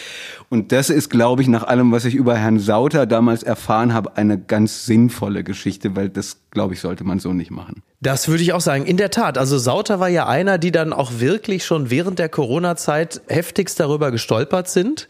Und 0.49 0.73
das 0.73 0.91
ist, 0.91 1.11
glaube 1.11 1.43
ich, 1.43 1.49
nach 1.49 1.65
allem, 1.65 1.93
was 1.93 2.05
ich 2.05 2.15
über 2.15 2.37
Herrn 2.37 2.59
Sauter 2.59 3.07
damals 3.07 3.43
erfahren 3.43 3.95
habe, 3.95 4.17
eine 4.17 4.39
ganz 4.39 4.87
sinnvolle 4.87 5.45
Geschichte, 5.45 5.97
weil 5.97 6.09
das, 6.09 6.39
glaube 6.51 6.75
ich, 6.75 6.81
sollte 6.81 7.05
man 7.05 7.19
so 7.19 7.33
nicht 7.33 7.51
machen. 7.51 7.83
Das 8.01 8.29
würde 8.29 8.43
ich 8.43 8.53
auch 8.53 8.61
sagen. 8.61 8.87
In 8.87 8.97
der 8.97 9.11
Tat. 9.11 9.38
Also 9.39 9.59
Sauter 9.59 10.01
war 10.01 10.09
ja 10.09 10.27
einer, 10.27 10.59
die 10.59 10.73
dann 10.73 10.93
auch 10.93 11.13
wirklich 11.19 11.65
schon 11.65 11.91
während 11.91 12.19
der 12.19 12.29
Corona-Zeit 12.29 13.23
heftigst 13.29 13.81
darüber 13.81 14.11
gestolpert 14.11 14.69
sind. 14.69 15.09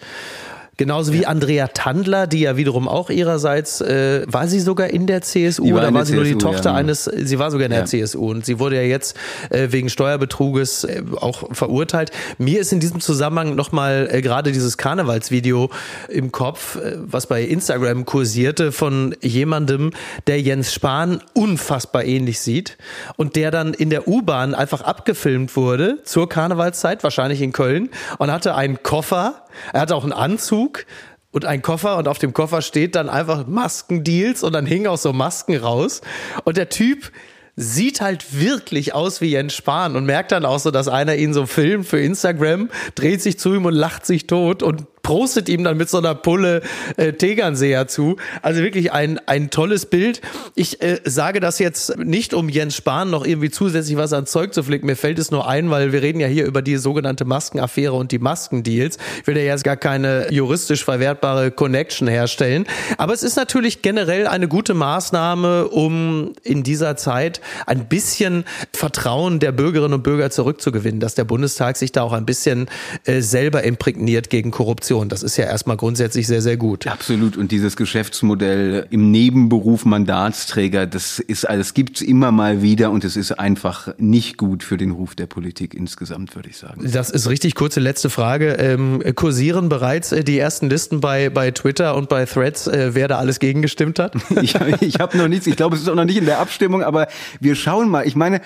Genauso 0.79 1.13
wie 1.13 1.27
Andrea 1.27 1.67
Tandler, 1.67 2.29
die 2.29 2.39
ja 2.43 2.57
wiederum 2.57 2.87
auch 2.87 3.11
ihrerseits, 3.11 3.81
äh, 3.81 4.23
war 4.29 4.47
sie 4.47 4.61
sogar 4.61 4.89
in 4.91 5.09
der 5.09 5.23
CSU 5.23 5.77
oder 5.77 5.93
war 5.93 6.07
sie 6.07 6.13
CSU, 6.13 6.23
nur 6.23 6.25
die 6.25 6.39
Tochter 6.39 6.71
ja. 6.71 6.77
eines, 6.77 7.05
sie 7.05 7.41
war 7.41 7.51
sogar 7.51 7.65
in 7.65 7.73
der 7.73 7.81
ja. 7.81 7.85
CSU 7.85 8.31
und 8.31 8.47
sie 8.47 8.61
wurde 8.61 8.77
ja 8.77 8.83
jetzt 8.83 9.17
äh, 9.51 9.67
wegen 9.73 9.91
Steuerbetruges 9.91 10.85
äh, 10.85 11.03
auch 11.17 11.53
verurteilt. 11.53 12.13
Mir 12.39 12.61
ist 12.61 12.73
in 12.73 12.79
diesem 12.79 13.01
Zusammenhang 13.01 13.57
nochmal 13.57 14.09
äh, 14.09 14.23
gerade 14.23 14.53
dieses 14.53 14.79
Karnevalsvideo 14.79 15.69
im 16.11 16.31
Kopf, 16.31 16.77
äh, 16.77 16.97
was 16.99 17.27
bei 17.27 17.43
Instagram 17.43 18.05
kursierte 18.05 18.71
von 18.71 19.17
jemandem, 19.21 19.91
der 20.29 20.41
Jens 20.41 20.73
Spahn 20.73 21.21
unfassbar 21.35 22.05
ähnlich 22.05 22.39
sieht 22.39 22.79
und 23.17 23.35
der 23.35 23.51
dann 23.51 23.75
in 23.75 23.91
der 23.91 24.07
U-Bahn 24.07 24.55
einfach 24.55 24.83
abgefilmt 24.83 25.57
wurde 25.57 25.99
zur 26.05 26.29
Karnevalszeit, 26.29 27.03
wahrscheinlich 27.03 27.43
in 27.43 27.53
Köln 27.53 27.91
und 28.19 28.31
hatte 28.31 28.55
einen 28.55 28.81
Koffer 28.85 29.43
er 29.73 29.81
hat 29.81 29.93
auch 29.93 30.05
einen 30.05 30.13
Anzug 30.13 30.87
und 31.31 31.45
einen 31.45 31.63
Koffer 31.63 31.99
und 31.99 32.09
auf 32.09 32.19
dem 32.19 32.33
Koffer 32.33 32.63
steht 32.63 32.95
dann 32.95 33.09
einfach 33.09 33.47
Maskendeals 33.47 34.43
und 34.43 34.53
dann 34.53 34.67
hingen 34.67 34.87
auch 34.87 34.99
so 34.99 35.13
Masken 35.13 35.57
raus. 35.57 36.01
Und 36.45 36.57
der 36.57 36.69
Typ 36.69 37.13
sieht 37.57 38.01
halt 38.01 38.39
wirklich 38.39 38.95
aus 38.95 39.21
wie 39.21 39.31
Jens 39.31 39.55
Spahn 39.55 39.97
und 39.97 40.07
merkt 40.07 40.31
dann 40.31 40.45
auch 40.45 40.61
so, 40.61 40.71
dass 40.71 40.87
einer 40.87 41.17
ihn 41.17 41.35
so 41.35 41.45
filmt 41.45 41.87
für 41.87 42.01
Instagram, 42.01 42.71
dreht 42.95 43.21
sich 43.21 43.39
zu 43.39 43.53
ihm 43.53 43.65
und 43.65 43.75
lacht 43.75 44.07
sich 44.07 44.29
tot 44.29 44.63
und 44.63 44.87
prostet 45.09 45.49
ihm 45.49 45.65
dann 45.65 45.79
mit 45.79 45.89
so 45.89 45.97
einer 45.97 46.15
Pulle 46.15 46.61
äh, 46.99 47.15
Tegernseher 47.15 47.89
zu. 47.89 48.17
Also 48.43 48.61
wirklich 48.61 48.93
ein, 48.93 49.19
ein 49.25 49.49
tolles 49.49 49.87
Bild. 49.87 50.21
Ich 50.55 50.83
äh, 50.83 51.01
sage 51.03 51.41
das 51.41 51.59
jetzt 51.59 51.97
nicht, 51.97 52.35
um 52.35 52.51
Jens 52.51 52.77
Spahn 52.77 53.09
noch 53.09 53.25
irgendwie 53.25 53.49
zusätzlich 53.49 53.97
was 53.97 54.13
an 54.13 54.27
Zeug 54.27 54.53
zu 54.53 54.63
flicken. 54.63 54.85
Mir 54.85 54.97
fällt 54.97 55.19
es 55.19 55.31
nur 55.31 55.49
ein, 55.49 55.71
weil 55.71 55.93
wir 55.93 56.03
reden 56.03 56.21
ja 56.21 56.27
hier 56.27 56.45
über 56.45 56.61
die 56.61 56.77
sogenannte 56.77 57.25
Maskenaffäre 57.25 57.95
und 57.95 58.13
die 58.13 58.19
Maskendeals. 58.19 58.99
Ich 59.23 59.27
will 59.27 59.39
ja 59.39 59.45
jetzt 59.45 59.65
gar 59.65 59.79
keine 59.79 60.31
juristisch 60.31 60.85
verwertbare 60.85 61.53
Connection 61.53 62.07
herstellen. 62.07 62.67
Aber 62.99 63.15
es 63.15 63.23
ist 63.23 63.37
natürlich 63.37 63.81
generell 63.81 64.27
eine 64.27 64.47
gute 64.47 64.75
Maßnahme, 64.75 65.69
um 65.69 66.35
in 66.45 66.65
dieser 66.65 66.99
Zeit 66.99 67.41
ein 67.65 67.89
bisschen 67.89 68.45
Vertrauen 68.75 69.41
der 69.41 69.53
Bürgerinnen 69.53 69.95
und 69.95 70.03
Bürger 70.03 70.29
zurückzugewinnen, 70.29 71.01
dass 71.01 71.15
der 71.15 71.25
Bundestag 71.25 71.79
sich 71.79 71.93
da 71.93 72.03
auch 72.03 72.13
ein 72.13 72.27
bisschen 72.27 72.69
äh, 73.07 73.23
selber 73.23 73.65
imprägniert 73.65 74.29
gegen 74.29 74.51
Korruption. 74.51 74.98
Position. 74.99 75.09
Das 75.09 75.23
ist 75.23 75.37
ja 75.37 75.45
erstmal 75.45 75.77
grundsätzlich 75.77 76.27
sehr, 76.27 76.43
sehr 76.43 76.57
gut. 76.57 76.87
Absolut. 76.87 77.37
Und 77.37 77.53
dieses 77.53 77.77
Geschäftsmodell 77.77 78.87
im 78.91 79.11
Nebenberuf 79.11 79.85
Mandatsträger, 79.85 80.87
das 80.87 81.19
ist 81.19 81.49
alles 81.49 81.75
gibt's 81.75 82.01
immer 82.01 82.33
mal 82.33 82.63
wieder 82.63 82.91
und 82.91 83.05
es 83.05 83.17
ist 83.17 83.33
einfach 83.33 83.89
nicht 83.99 84.37
gut 84.37 84.63
für 84.63 84.77
den 84.77 84.91
Ruf 84.91 85.15
der 85.15 85.27
Politik 85.27 85.75
insgesamt, 85.75 86.35
würde 86.35 86.49
ich 86.51 86.57
sagen. 86.57 86.89
Das 86.93 87.11
ist 87.11 87.29
richtig. 87.29 87.55
Kurze 87.55 87.81
letzte 87.81 88.11
Frage. 88.11 88.53
Ähm, 88.55 89.03
kursieren 89.15 89.69
bereits 89.69 90.13
äh, 90.13 90.25
die 90.25 90.39
ersten 90.39 90.69
Listen 90.69 91.01
bei, 91.01 91.31
bei 91.31 91.51
Twitter 91.51 91.97
und 91.97 92.09
bei 92.09 92.25
Threads, 92.25 92.67
äh, 92.67 92.95
wer 92.95 93.09
da 93.09 93.19
alles 93.19 93.39
gegengestimmt 93.39 93.99
hat? 93.99 94.15
ich 94.43 94.55
ich 94.81 95.01
habe 95.01 95.17
noch 95.17 95.29
nichts. 95.29 95.47
Ich 95.47 95.57
glaube, 95.57 95.77
es 95.77 95.83
ist 95.83 95.89
auch 95.89 95.95
noch 95.95 96.05
nicht 96.05 96.19
in 96.19 96.27
der 96.27 96.39
Abstimmung, 96.39 96.83
aber 96.83 97.09
wir 97.41 97.55
schauen 97.55 97.89
mal. 97.89 98.07
Ich 98.07 98.17
meine, 98.17 98.41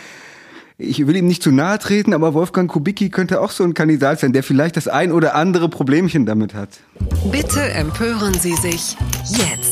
ich 0.83 1.07
will 1.07 1.17
ihm 1.17 1.27
nicht 1.27 1.43
zu 1.43 1.51
nahe 1.51 1.79
treten, 1.79 2.12
aber 2.12 2.35
Wolfgang 2.35 2.71
Kubicki 2.71 3.09
könnte 3.09 3.41
auch 3.41 3.51
so 3.51 3.65
ein 3.65 3.75
Kandidat 3.75 4.21
sein, 4.21 4.33
der 4.33 4.43
vielleicht 4.43 4.77
das 4.77 4.89
ein 4.89 5.12
oder 5.12 5.35
andere 5.35 5.69
Problemchen 5.69 6.27
damit 6.27 6.55
hat. 6.55 6.69
Bitte 7.31 7.61
empören 7.61 8.35
Sie 8.35 8.55
sich 8.55 8.97
jetzt. 9.29 9.72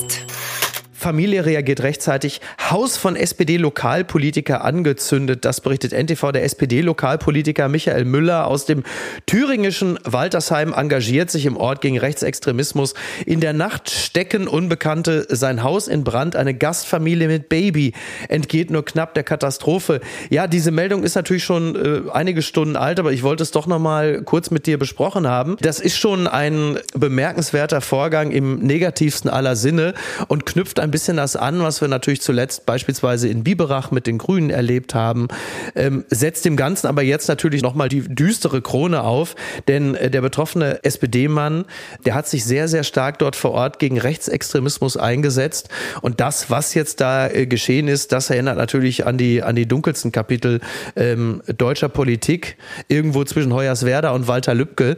Familie 1.00 1.46
reagiert 1.46 1.82
rechtzeitig. 1.82 2.40
Haus 2.70 2.96
von 2.96 3.16
SPD-Lokalpolitiker 3.16 4.62
angezündet. 4.62 5.44
Das 5.44 5.60
berichtet 5.60 5.92
NTV. 5.92 6.32
Der 6.32 6.44
SPD-Lokalpolitiker 6.44 7.68
Michael 7.68 8.04
Müller 8.04 8.46
aus 8.46 8.66
dem 8.66 8.84
thüringischen 9.26 9.98
Waltersheim 10.04 10.74
engagiert 10.74 11.30
sich 11.30 11.46
im 11.46 11.56
Ort 11.56 11.80
gegen 11.80 11.98
Rechtsextremismus. 11.98 12.94
In 13.24 13.40
der 13.40 13.54
Nacht 13.54 13.90
stecken 13.90 14.46
Unbekannte 14.46 15.26
sein 15.30 15.62
Haus 15.62 15.88
in 15.88 16.04
Brand. 16.04 16.36
Eine 16.36 16.54
Gastfamilie 16.54 17.28
mit 17.28 17.48
Baby 17.48 17.94
entgeht 18.28 18.70
nur 18.70 18.84
knapp 18.84 19.14
der 19.14 19.24
Katastrophe. 19.24 20.00
Ja, 20.28 20.46
diese 20.46 20.70
Meldung 20.70 21.02
ist 21.02 21.14
natürlich 21.14 21.44
schon 21.44 21.76
äh, 21.76 22.10
einige 22.12 22.42
Stunden 22.42 22.76
alt, 22.76 23.00
aber 23.00 23.12
ich 23.12 23.22
wollte 23.22 23.42
es 23.42 23.50
doch 23.50 23.66
noch 23.66 23.78
mal 23.78 24.22
kurz 24.22 24.50
mit 24.50 24.66
dir 24.66 24.78
besprochen 24.78 25.26
haben. 25.26 25.56
Das 25.62 25.80
ist 25.80 25.96
schon 25.96 26.26
ein 26.26 26.78
bemerkenswerter 26.94 27.80
Vorgang 27.80 28.30
im 28.30 28.58
negativsten 28.58 29.30
aller 29.30 29.56
Sinne 29.56 29.94
und 30.28 30.44
knüpft 30.44 30.78
ein 30.78 30.89
bisschen 30.90 31.16
das 31.16 31.36
an, 31.36 31.62
was 31.62 31.80
wir 31.80 31.88
natürlich 31.88 32.20
zuletzt 32.20 32.66
beispielsweise 32.66 33.28
in 33.28 33.44
Biberach 33.44 33.90
mit 33.90 34.06
den 34.06 34.18
Grünen 34.18 34.50
erlebt 34.50 34.94
haben, 34.94 35.28
ähm, 35.74 36.04
setzt 36.08 36.44
dem 36.44 36.56
Ganzen 36.56 36.86
aber 36.86 37.02
jetzt 37.02 37.28
natürlich 37.28 37.62
nochmal 37.62 37.88
die 37.88 38.02
düstere 38.02 38.62
Krone 38.62 39.02
auf, 39.02 39.34
denn 39.68 39.94
äh, 39.94 40.10
der 40.10 40.20
betroffene 40.20 40.82
SPD-Mann, 40.84 41.64
der 42.04 42.14
hat 42.14 42.28
sich 42.28 42.44
sehr, 42.44 42.68
sehr 42.68 42.84
stark 42.84 43.18
dort 43.18 43.36
vor 43.36 43.52
Ort 43.52 43.78
gegen 43.78 43.98
Rechtsextremismus 43.98 44.96
eingesetzt. 44.96 45.68
Und 46.02 46.20
das, 46.20 46.50
was 46.50 46.74
jetzt 46.74 47.00
da 47.00 47.28
äh, 47.28 47.46
geschehen 47.46 47.88
ist, 47.88 48.12
das 48.12 48.30
erinnert 48.30 48.56
natürlich 48.56 49.06
an 49.06 49.18
die, 49.18 49.42
an 49.42 49.56
die 49.56 49.66
dunkelsten 49.66 50.12
Kapitel 50.12 50.60
ähm, 50.96 51.42
deutscher 51.56 51.88
Politik, 51.88 52.56
irgendwo 52.88 53.24
zwischen 53.24 53.52
Hoyerswerda 53.52 54.10
und 54.10 54.28
Walter 54.28 54.54
Lübcke. 54.54 54.96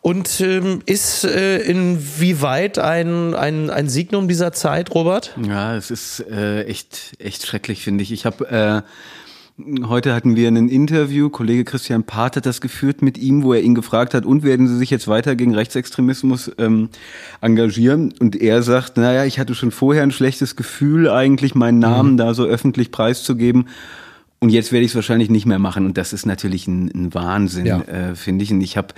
Und 0.00 0.40
ähm, 0.40 0.82
ist 0.86 1.24
äh, 1.24 1.58
inwieweit 1.58 2.78
ein, 2.78 3.34
ein, 3.34 3.70
ein 3.70 3.88
Signum 3.88 4.28
dieser 4.28 4.52
Zeit, 4.52 4.94
Robert? 4.94 5.21
Ja, 5.46 5.76
es 5.76 5.90
ist 5.90 6.20
äh, 6.20 6.64
echt, 6.64 7.14
echt 7.18 7.46
schrecklich, 7.46 7.82
finde 7.82 8.02
ich. 8.02 8.12
Ich 8.12 8.26
habe 8.26 8.48
äh, 8.48 8.82
Heute 9.86 10.14
hatten 10.14 10.34
wir 10.34 10.48
ein 10.48 10.68
Interview, 10.70 11.28
Kollege 11.28 11.64
Christian 11.64 12.04
Part 12.04 12.36
hat 12.36 12.46
das 12.46 12.62
geführt 12.62 13.02
mit 13.02 13.18
ihm, 13.18 13.42
wo 13.42 13.52
er 13.52 13.60
ihn 13.60 13.74
gefragt 13.74 14.14
hat, 14.14 14.24
und 14.24 14.42
werden 14.42 14.66
Sie 14.66 14.76
sich 14.76 14.88
jetzt 14.88 15.08
weiter 15.08 15.36
gegen 15.36 15.54
Rechtsextremismus 15.54 16.50
ähm, 16.56 16.88
engagieren? 17.42 18.14
Und 18.18 18.34
er 18.34 18.62
sagt, 18.62 18.96
naja, 18.96 19.24
ich 19.24 19.38
hatte 19.38 19.54
schon 19.54 19.70
vorher 19.70 20.04
ein 20.04 20.10
schlechtes 20.10 20.56
Gefühl, 20.56 21.10
eigentlich 21.10 21.54
meinen 21.54 21.80
Namen 21.80 22.12
mhm. 22.12 22.16
da 22.16 22.32
so 22.32 22.44
öffentlich 22.44 22.90
preiszugeben. 22.90 23.68
Und 24.40 24.48
jetzt 24.48 24.72
werde 24.72 24.84
ich 24.86 24.92
es 24.92 24.94
wahrscheinlich 24.96 25.28
nicht 25.28 25.46
mehr 25.46 25.58
machen. 25.58 25.84
Und 25.84 25.98
das 25.98 26.14
ist 26.14 26.24
natürlich 26.24 26.66
ein, 26.66 26.90
ein 26.92 27.14
Wahnsinn, 27.14 27.66
ja. 27.66 27.82
äh, 27.82 28.14
finde 28.16 28.44
ich. 28.44 28.52
Und 28.52 28.62
ich 28.62 28.78
habe 28.78 28.88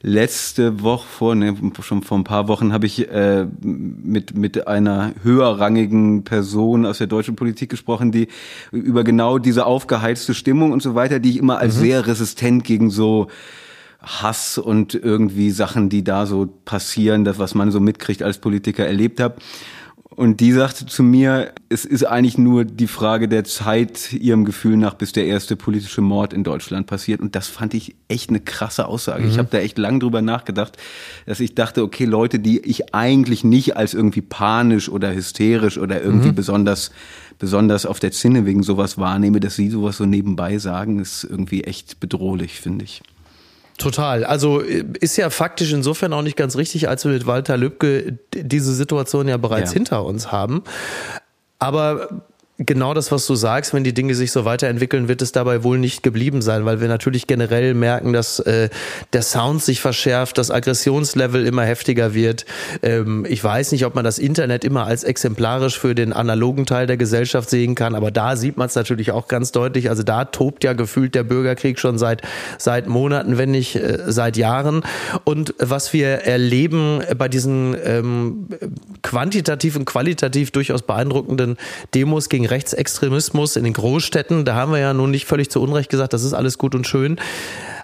letzte 0.00 0.82
Woche 0.82 1.06
vor, 1.06 1.34
ne, 1.34 1.54
schon 1.80 2.02
vor 2.02 2.18
ein 2.18 2.24
paar 2.24 2.48
Wochen 2.48 2.72
habe 2.72 2.86
ich 2.86 3.08
äh, 3.08 3.46
mit 3.62 4.36
mit 4.36 4.66
einer 4.68 5.12
höherrangigen 5.22 6.24
Person 6.24 6.86
aus 6.86 6.98
der 6.98 7.08
deutschen 7.08 7.36
Politik 7.36 7.70
gesprochen, 7.70 8.12
die 8.12 8.28
über 8.70 9.02
genau 9.02 9.38
diese 9.38 9.66
aufgeheizte 9.66 10.34
Stimmung 10.34 10.72
und 10.72 10.82
so 10.82 10.94
weiter, 10.94 11.18
die 11.18 11.30
ich 11.30 11.36
immer 11.38 11.58
als 11.58 11.76
mhm. 11.76 11.80
sehr 11.80 12.06
resistent 12.06 12.64
gegen 12.64 12.90
so 12.90 13.28
Hass 14.00 14.58
und 14.58 14.94
irgendwie 14.94 15.50
Sachen, 15.50 15.88
die 15.88 16.04
da 16.04 16.26
so 16.26 16.46
passieren, 16.64 17.24
das 17.24 17.38
was 17.40 17.54
man 17.54 17.72
so 17.72 17.80
mitkriegt 17.80 18.22
als 18.22 18.38
Politiker 18.38 18.86
erlebt 18.86 19.18
habe. 19.18 19.36
Und 20.18 20.40
die 20.40 20.50
sagte 20.50 20.84
zu 20.84 21.04
mir, 21.04 21.52
es 21.68 21.84
ist 21.84 22.02
eigentlich 22.02 22.38
nur 22.38 22.64
die 22.64 22.88
Frage 22.88 23.28
der 23.28 23.44
Zeit, 23.44 24.12
ihrem 24.12 24.44
Gefühl 24.44 24.76
nach, 24.76 24.94
bis 24.94 25.12
der 25.12 25.26
erste 25.26 25.54
politische 25.54 26.00
Mord 26.00 26.32
in 26.32 26.42
Deutschland 26.42 26.88
passiert. 26.88 27.20
Und 27.20 27.36
das 27.36 27.46
fand 27.46 27.72
ich 27.72 27.94
echt 28.08 28.28
eine 28.28 28.40
krasse 28.40 28.88
Aussage. 28.88 29.22
Mhm. 29.22 29.30
Ich 29.30 29.38
habe 29.38 29.46
da 29.48 29.58
echt 29.58 29.78
lang 29.78 30.00
drüber 30.00 30.20
nachgedacht, 30.20 30.76
dass 31.26 31.38
ich 31.38 31.54
dachte, 31.54 31.84
okay, 31.84 32.04
Leute, 32.04 32.40
die 32.40 32.58
ich 32.58 32.96
eigentlich 32.96 33.44
nicht 33.44 33.76
als 33.76 33.94
irgendwie 33.94 34.20
panisch 34.20 34.88
oder 34.88 35.14
hysterisch 35.14 35.78
oder 35.78 36.02
irgendwie 36.02 36.30
mhm. 36.30 36.34
besonders 36.34 36.90
besonders 37.38 37.86
auf 37.86 38.00
der 38.00 38.10
Zinne 38.10 38.44
wegen 38.44 38.64
sowas 38.64 38.98
wahrnehme, 38.98 39.38
dass 39.38 39.54
sie 39.54 39.70
sowas 39.70 39.98
so 39.98 40.04
nebenbei 40.04 40.58
sagen, 40.58 40.98
ist 40.98 41.22
irgendwie 41.22 41.62
echt 41.62 42.00
bedrohlich, 42.00 42.60
finde 42.60 42.86
ich. 42.86 43.02
Total. 43.78 44.24
Also 44.24 44.60
äh, 44.60 44.84
ist 45.00 45.16
ja 45.16 45.30
faktisch 45.30 45.72
insofern 45.72 46.12
auch 46.12 46.22
nicht 46.22 46.36
ganz 46.36 46.56
richtig, 46.56 46.88
als 46.88 47.04
wir 47.04 47.12
mit 47.12 47.26
Walter 47.26 47.56
Lübcke 47.56 48.18
diese 48.34 48.74
Situation 48.74 49.28
ja 49.28 49.36
bereits 49.36 49.70
ja. 49.70 49.74
hinter 49.74 50.04
uns 50.04 50.30
haben. 50.30 50.62
Aber 51.60 52.08
genau 52.58 52.92
das, 52.92 53.12
was 53.12 53.26
du 53.26 53.36
sagst, 53.36 53.72
wenn 53.72 53.84
die 53.84 53.94
Dinge 53.94 54.14
sich 54.14 54.32
so 54.32 54.44
weiterentwickeln, 54.44 55.06
wird 55.06 55.22
es 55.22 55.30
dabei 55.30 55.62
wohl 55.62 55.78
nicht 55.78 56.02
geblieben 56.02 56.42
sein, 56.42 56.64
weil 56.64 56.80
wir 56.80 56.88
natürlich 56.88 57.28
generell 57.28 57.72
merken, 57.72 58.12
dass 58.12 58.40
äh, 58.40 58.68
der 59.12 59.22
Sound 59.22 59.62
sich 59.62 59.80
verschärft, 59.80 60.38
das 60.38 60.50
Aggressionslevel 60.50 61.46
immer 61.46 61.64
heftiger 61.64 62.14
wird. 62.14 62.46
Ähm, 62.82 63.24
ich 63.28 63.42
weiß 63.42 63.70
nicht, 63.70 63.86
ob 63.86 63.94
man 63.94 64.04
das 64.04 64.18
Internet 64.18 64.64
immer 64.64 64.86
als 64.86 65.04
exemplarisch 65.04 65.78
für 65.78 65.94
den 65.94 66.12
analogen 66.12 66.66
Teil 66.66 66.88
der 66.88 66.96
Gesellschaft 66.96 67.48
sehen 67.48 67.76
kann, 67.76 67.94
aber 67.94 68.10
da 68.10 68.34
sieht 68.34 68.56
man 68.56 68.66
es 68.66 68.74
natürlich 68.74 69.12
auch 69.12 69.28
ganz 69.28 69.52
deutlich. 69.52 69.88
Also 69.88 70.02
da 70.02 70.24
tobt 70.24 70.64
ja 70.64 70.72
gefühlt 70.72 71.14
der 71.14 71.22
Bürgerkrieg 71.22 71.78
schon 71.78 71.96
seit 71.96 72.22
seit 72.58 72.88
Monaten, 72.88 73.38
wenn 73.38 73.52
nicht 73.52 73.76
äh, 73.76 74.02
seit 74.08 74.36
Jahren. 74.36 74.82
Und 75.22 75.54
was 75.58 75.92
wir 75.92 76.08
erleben 76.08 77.02
bei 77.16 77.28
diesen 77.28 77.76
ähm, 77.84 78.48
quantitativ 79.02 79.76
und 79.76 79.84
qualitativ 79.84 80.50
durchaus 80.50 80.82
beeindruckenden 80.82 81.56
Demos 81.94 82.28
gegen 82.28 82.47
Rechtsextremismus 82.50 83.56
in 83.56 83.64
den 83.64 83.72
Großstädten. 83.72 84.44
Da 84.44 84.54
haben 84.54 84.72
wir 84.72 84.78
ja 84.78 84.94
nun 84.94 85.10
nicht 85.10 85.26
völlig 85.26 85.50
zu 85.50 85.60
Unrecht 85.62 85.90
gesagt, 85.90 86.12
das 86.12 86.24
ist 86.24 86.34
alles 86.34 86.58
gut 86.58 86.74
und 86.74 86.86
schön. 86.86 87.18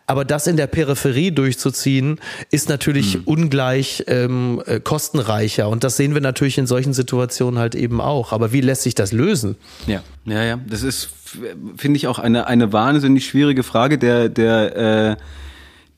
Aber 0.07 0.25
das 0.25 0.47
in 0.47 0.57
der 0.57 0.67
Peripherie 0.67 1.31
durchzuziehen, 1.31 2.21
ist 2.51 2.69
natürlich 2.69 3.17
mhm. 3.17 3.23
ungleich 3.25 4.05
ähm, 4.07 4.63
äh, 4.67 4.79
kostenreicher. 4.79 5.69
Und 5.69 5.83
das 5.83 5.97
sehen 5.97 6.13
wir 6.13 6.21
natürlich 6.21 6.59
in 6.59 6.67
solchen 6.67 6.93
Situationen 6.93 7.59
halt 7.59 7.75
eben 7.75 8.01
auch. 8.01 8.33
Aber 8.33 8.53
wie 8.53 8.61
lässt 8.61 8.83
sich 8.83 8.95
das 8.95 9.13
lösen? 9.13 9.57
Ja, 9.87 10.03
ja, 10.27 10.43
ja. 10.43 10.61
Das 10.67 10.83
ist, 10.83 11.09
finde 11.77 11.97
ich, 11.97 12.07
auch 12.07 12.19
eine, 12.19 12.47
eine 12.47 12.73
wahnsinnig 12.73 13.27
schwierige 13.27 13.63
Frage. 13.63 13.97
Der, 13.97 14.29
der 14.29 15.17
äh 15.17 15.17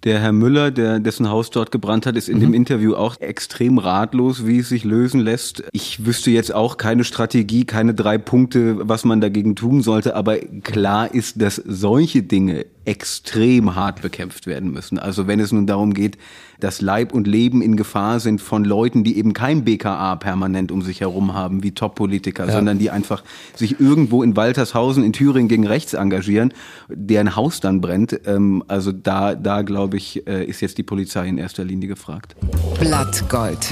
der 0.05 0.21
Herr 0.21 0.33
Müller, 0.33 0.71
der 0.71 1.01
dessen 1.01 1.29
Haus 1.29 1.51
dort 1.51 1.73
gebrannt 1.73 2.07
hat, 2.07 2.17
ist 2.17 2.29
in 2.29 2.37
mhm. 2.37 2.43
dem 2.43 2.55
Interview 2.55 2.95
auch 2.95 3.21
extrem 3.21 3.79
ratlos, 3.79 4.47
wie 4.47 4.59
es 4.59 4.69
sich 4.69 4.85
lösen 4.85 5.21
lässt. 5.21 5.65
Ich 5.73 6.07
wüsste 6.07 6.31
jetzt 6.31 6.55
auch 6.55 6.77
keine 6.77 7.05
Strategie, 7.05 7.65
keine 7.65 7.95
drei 7.95 8.19
Punkte, 8.19 8.89
was 8.89 9.05
man 9.05 9.21
dagegen 9.21 9.57
tun 9.57 9.83
sollte, 9.83 10.15
aber 10.15 10.39
klar 10.39 11.13
ist, 11.13 11.41
dass 11.43 11.57
solche 11.57 12.23
Dinge 12.23 12.67
extrem 12.87 13.75
hart 13.75 14.01
bekämpft 14.01 14.47
werden 14.47 14.71
müssen. 14.71 14.99
Also 14.99 15.27
wenn 15.27 15.41
es 15.41 15.53
nun 15.53 15.67
darum 15.67 15.93
geht, 15.93 16.17
dass 16.61 16.81
Leib 16.81 17.13
und 17.13 17.27
Leben 17.27 17.61
in 17.61 17.77
Gefahr 17.77 18.21
sind 18.21 18.41
von 18.41 18.65
Leuten, 18.65 19.05
die 19.05 19.19
eben 19.19 19.33
kein 19.33 19.65
BKA 19.65 20.17
permanent 20.17 20.73
um 20.73 20.83
sich 20.83 21.01
herum 21.01 21.35
haben, 21.35 21.63
wie 21.63 21.73
Top-Politiker, 21.73 22.47
ja. 22.47 22.53
sondern 22.53 22.79
die 22.79 22.91
einfach 22.91 23.25
sich 23.55 23.81
irgendwo 23.81 24.23
in 24.23 24.37
Waltershausen 24.37 25.05
in 25.05 25.13
Thüringen 25.13 25.49
gegen 25.49 25.67
rechts 25.67 25.95
engagieren, 25.95 26.55
deren 26.89 27.37
Haus 27.37 27.61
dann 27.61 27.81
brennt. 27.81 28.21
Ähm, 28.25 28.63
also 28.69 28.93
da, 28.93 29.35
da 29.35 29.63
glaube 29.63 29.97
ich, 29.97 30.27
äh, 30.27 30.45
ist 30.45 30.61
jetzt 30.61 30.79
die 30.79 30.83
Polizei 30.83 31.29
in 31.29 31.39
erster 31.39 31.65
Linie 31.65 31.89
gefragt. 31.89 32.37
Blattgold. 32.79 33.69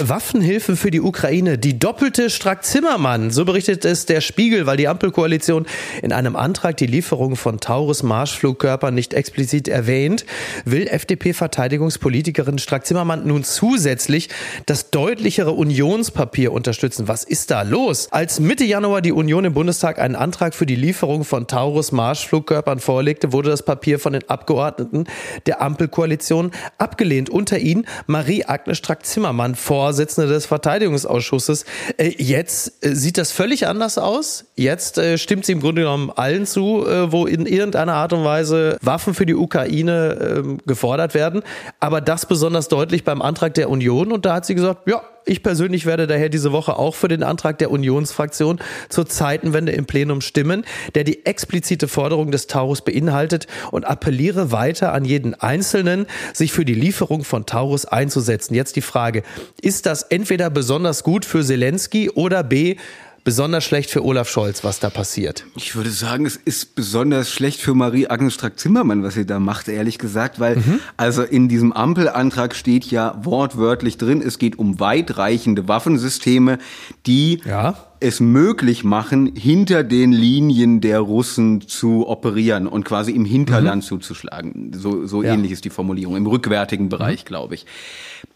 Waffenhilfe 0.00 0.76
für 0.76 0.90
die 0.90 1.00
Ukraine, 1.00 1.56
die 1.56 1.78
doppelte 1.78 2.28
Strack-Zimmermann. 2.28 3.30
So 3.30 3.44
berichtet 3.44 3.84
es 3.84 4.06
der 4.06 4.20
Spiegel, 4.20 4.66
weil 4.66 4.76
die 4.76 4.88
Ampelkoalition 4.88 5.66
in 6.02 6.12
einem 6.12 6.34
Antrag 6.34 6.76
die 6.76 6.86
Lieferung 6.86 7.36
von 7.36 7.60
Taurus-Marschflugkörpern 7.60 8.94
nicht 8.94 9.14
explizit 9.14 9.68
erwähnt, 9.68 10.26
will 10.64 10.88
FDP-Verteidigungspolitikerin 10.88 12.58
Strack-Zimmermann 12.58 13.26
nun 13.26 13.44
zusätzlich 13.44 14.30
das 14.66 14.90
deutlichere 14.90 15.52
Unionspapier 15.52 16.52
unterstützen. 16.52 17.06
Was 17.06 17.22
ist 17.22 17.50
da 17.50 17.62
los? 17.62 18.08
Als 18.10 18.40
Mitte 18.40 18.64
Januar 18.64 19.00
die 19.00 19.12
Union 19.12 19.44
im 19.44 19.54
Bundestag 19.54 20.00
einen 20.00 20.16
Antrag 20.16 20.54
für 20.54 20.66
die 20.66 20.76
Lieferung 20.76 21.24
von 21.24 21.46
Taurus-Marschflugkörpern 21.46 22.80
vorlegte, 22.80 23.32
wurde 23.32 23.50
das 23.50 23.64
Papier 23.64 24.00
von 24.00 24.12
den 24.14 24.28
Abgeordneten 24.28 25.04
der 25.46 25.62
Ampelkoalition 25.62 26.50
abgelehnt. 26.78 27.30
Unter 27.30 27.58
ihnen 27.58 27.86
Marie-Agnes 28.06 28.78
Strack-Zimmermann 28.78 29.54
vor 29.54 29.83
Vorsitzende 29.84 30.32
des 30.32 30.46
Verteidigungsausschusses. 30.46 31.66
Äh, 31.98 32.14
jetzt 32.16 32.82
äh, 32.82 32.94
sieht 32.94 33.18
das 33.18 33.32
völlig 33.32 33.66
anders 33.66 33.98
aus. 33.98 34.46
Jetzt 34.56 34.96
äh, 34.96 35.18
stimmt 35.18 35.44
sie 35.44 35.52
im 35.52 35.60
Grunde 35.60 35.82
genommen 35.82 36.10
allen 36.10 36.46
zu, 36.46 36.86
wo 37.08 37.26
in 37.26 37.44
irgendeiner 37.44 37.94
Art 37.94 38.14
und 38.14 38.24
Weise 38.24 38.78
Waffen 38.80 39.12
für 39.12 39.26
die 39.26 39.34
Ukraine 39.34 40.38
ähm, 40.38 40.58
gefordert 40.66 41.12
werden. 41.12 41.42
Aber 41.80 42.00
das 42.00 42.24
besonders 42.24 42.68
deutlich 42.68 43.04
beim 43.04 43.20
Antrag 43.20 43.52
der 43.54 43.68
Union. 43.68 44.10
Und 44.10 44.24
da 44.24 44.34
hat 44.34 44.46
sie 44.46 44.54
gesagt, 44.54 44.88
ja, 44.88 45.02
ich 45.24 45.42
persönlich 45.42 45.86
werde 45.86 46.06
daher 46.06 46.28
diese 46.28 46.52
Woche 46.52 46.76
auch 46.76 46.94
für 46.94 47.08
den 47.08 47.22
Antrag 47.22 47.58
der 47.58 47.70
Unionsfraktion 47.70 48.58
zur 48.88 49.06
Zeitenwende 49.06 49.72
im 49.72 49.86
Plenum 49.86 50.20
stimmen, 50.20 50.64
der 50.94 51.04
die 51.04 51.24
explizite 51.24 51.88
Forderung 51.88 52.30
des 52.30 52.46
Taurus 52.46 52.82
beinhaltet 52.82 53.46
und 53.70 53.84
appelliere 53.84 54.52
weiter 54.52 54.92
an 54.92 55.04
jeden 55.04 55.34
Einzelnen, 55.34 56.06
sich 56.32 56.52
für 56.52 56.64
die 56.64 56.74
Lieferung 56.74 57.24
von 57.24 57.46
Taurus 57.46 57.86
einzusetzen. 57.86 58.54
Jetzt 58.54 58.76
die 58.76 58.82
Frage, 58.82 59.22
ist 59.60 59.86
das 59.86 60.02
entweder 60.02 60.50
besonders 60.50 61.04
gut 61.04 61.24
für 61.24 61.42
Zelensky 61.42 62.10
oder 62.10 62.42
B, 62.42 62.76
besonders 63.24 63.64
schlecht 63.64 63.90
für 63.90 64.04
Olaf 64.04 64.28
Scholz, 64.28 64.62
was 64.62 64.78
da 64.78 64.90
passiert? 64.90 65.44
Ich 65.56 65.74
würde 65.74 65.90
sagen, 65.90 66.26
es 66.26 66.36
ist 66.36 66.74
besonders 66.74 67.30
schlecht 67.30 67.60
für 67.60 67.74
Marie-Agnes 67.74 68.34
Strack-Zimmermann, 68.34 69.02
was 69.02 69.14
sie 69.14 69.26
da 69.26 69.40
macht, 69.40 69.68
ehrlich 69.68 69.98
gesagt, 69.98 70.38
weil 70.38 70.56
mhm. 70.56 70.80
also 70.96 71.22
in 71.22 71.48
diesem 71.48 71.72
Ampelantrag 71.72 72.54
steht 72.54 72.84
ja 72.86 73.18
wortwörtlich 73.22 73.98
drin, 73.98 74.22
es 74.22 74.38
geht 74.38 74.58
um 74.58 74.78
weitreichende 74.78 75.66
Waffensysteme, 75.66 76.58
die 77.06 77.40
ja 77.44 77.74
es 78.04 78.20
möglich 78.20 78.84
machen, 78.84 79.32
hinter 79.34 79.82
den 79.82 80.12
Linien 80.12 80.82
der 80.82 81.00
Russen 81.00 81.62
zu 81.62 82.06
operieren 82.06 82.66
und 82.66 82.84
quasi 82.84 83.12
im 83.12 83.24
Hinterland 83.24 83.82
mhm. 83.82 83.86
zuzuschlagen. 83.86 84.72
So, 84.74 85.06
so 85.06 85.22
ja. 85.22 85.32
ähnlich 85.32 85.52
ist 85.52 85.64
die 85.64 85.70
Formulierung, 85.70 86.14
im 86.14 86.26
rückwärtigen 86.26 86.90
Bereich, 86.90 87.24
mhm. 87.24 87.28
glaube 87.28 87.54
ich. 87.54 87.66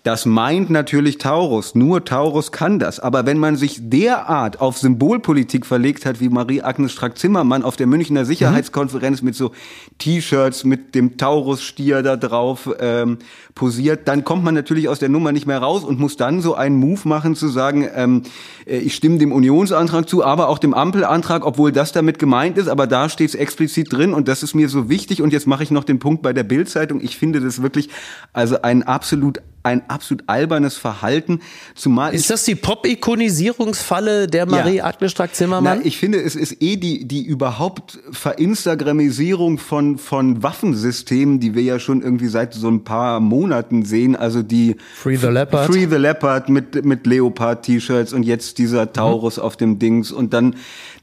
Das 0.03 0.27
meint 0.27 0.71
natürlich 0.71 1.19
Taurus. 1.19 1.75
Nur 1.75 2.05
Taurus 2.05 2.53
kann 2.53 2.79
das. 2.79 3.01
Aber 3.01 3.27
wenn 3.27 3.39
man 3.39 3.57
sich 3.57 3.91
derart 3.91 4.61
auf 4.61 4.79
Symbolpolitik 4.79 5.67
verlegt 5.67 6.07
hat, 6.07 6.21
wie 6.21 6.29
Marie-Agnes 6.29 6.93
Strack-Zimmermann 6.93 7.63
auf 7.63 7.77
der 7.77 7.87
Münchner 7.87 8.25
Sicherheitskonferenz 8.25 9.21
mhm. 9.21 9.27
mit 9.27 9.35
so 9.35 9.53
T-Shirts 9.99 10.65
mit 10.65 10.95
dem 10.95 11.17
Taurus-Stier 11.19 12.03
da 12.03 12.17
drauf 12.17 12.71
ähm, 12.81 13.19
posiert, 13.55 14.09
dann 14.09 14.25
kommt 14.25 14.45
man 14.45 14.55
natürlich 14.55 14.89
aus 14.89 14.99
der 14.99 15.09
Nummer 15.09 15.33
nicht 15.33 15.47
mehr 15.47 15.59
raus 15.59 15.85
und 15.85 15.99
muss 15.99 16.17
dann 16.17 16.41
so 16.41 16.55
einen 16.55 16.77
Move 16.77 17.07
machen 17.07 17.35
zu 17.35 17.49
sagen, 17.49 17.87
ähm, 17.95 18.23
äh, 18.67 18.79
ich 18.79 18.95
stimme 18.95 19.19
dem 19.19 19.33
Unionsantrag 19.59 20.09
zu, 20.09 20.25
aber 20.25 20.49
auch 20.49 20.59
dem 20.59 20.73
Ampelantrag, 20.73 21.45
obwohl 21.45 21.73
das 21.73 21.93
damit 21.93 22.19
gemeint 22.19 22.57
ist, 22.59 22.69
aber 22.69 22.87
da 22.87 23.09
steht 23.09 23.31
es 23.31 23.35
explizit 23.35 23.93
drin 23.93 24.15
und 24.15 24.29
das 24.29 24.43
ist 24.43 24.55
mir 24.55 24.69
so 24.69 24.89
wichtig. 24.89 25.21
Und 25.21 25.33
jetzt 25.33 25.47
mache 25.47 25.65
ich 25.65 25.71
noch 25.71 25.85
den 25.85 25.99
Punkt 25.99 26.23
bei 26.23 26.33
der 26.33 26.45
Bildzeitung. 26.45 27.01
Ich 27.01 27.17
finde 27.17 27.41
das 27.41 27.61
wirklich 27.61 27.89
also 28.33 28.63
ein 28.63 28.85
absolut 28.85 29.41
ein 29.69 29.89
absolut 29.89 30.25
albernes 30.27 30.77
Verhalten. 30.77 31.41
Zumal 31.75 32.15
ist 32.15 32.31
das 32.31 32.45
die 32.45 32.55
Pop-Ikonisierungsfalle 32.55 34.27
der 34.27 34.47
Marie-Agnes 34.47 35.13
Strack-Zimmermann? 35.13 35.81
ich 35.85 35.99
finde, 35.99 36.21
es 36.21 36.35
ist 36.35 36.63
eh 36.63 36.77
die, 36.77 37.07
die 37.07 37.23
überhaupt 37.23 37.99
Verinstagramisierung 38.11 39.59
von, 39.59 39.99
von 39.99 40.43
Waffensystemen, 40.43 41.39
die 41.39 41.55
wir 41.55 41.63
ja 41.63 41.79
schon 41.79 42.03
irgendwie 42.03 42.29
seit 42.29 42.55
so 42.55 42.69
ein 42.69 42.85
paar 42.85 43.21
Monaten 43.21 43.85
sehen. 43.85 44.17
Also 44.17 44.43
die 44.43 44.77
Free 44.95 45.17
the 45.17 45.27
Leopard, 45.27 45.67
Free 45.67 45.87
the 45.87 45.97
Leopard 45.97 46.49
mit, 46.49 46.85
mit 46.85 47.07
Leopard-T-Shirts 47.07 48.13
und 48.13 48.23
jetzt 48.23 48.59
dieser 48.59 48.93
Taurus 48.93 49.37
mhm. 49.37 49.43
auf 49.43 49.57
dem 49.57 49.79
Dings 49.79 50.11
und 50.11 50.33
dann 50.33 50.57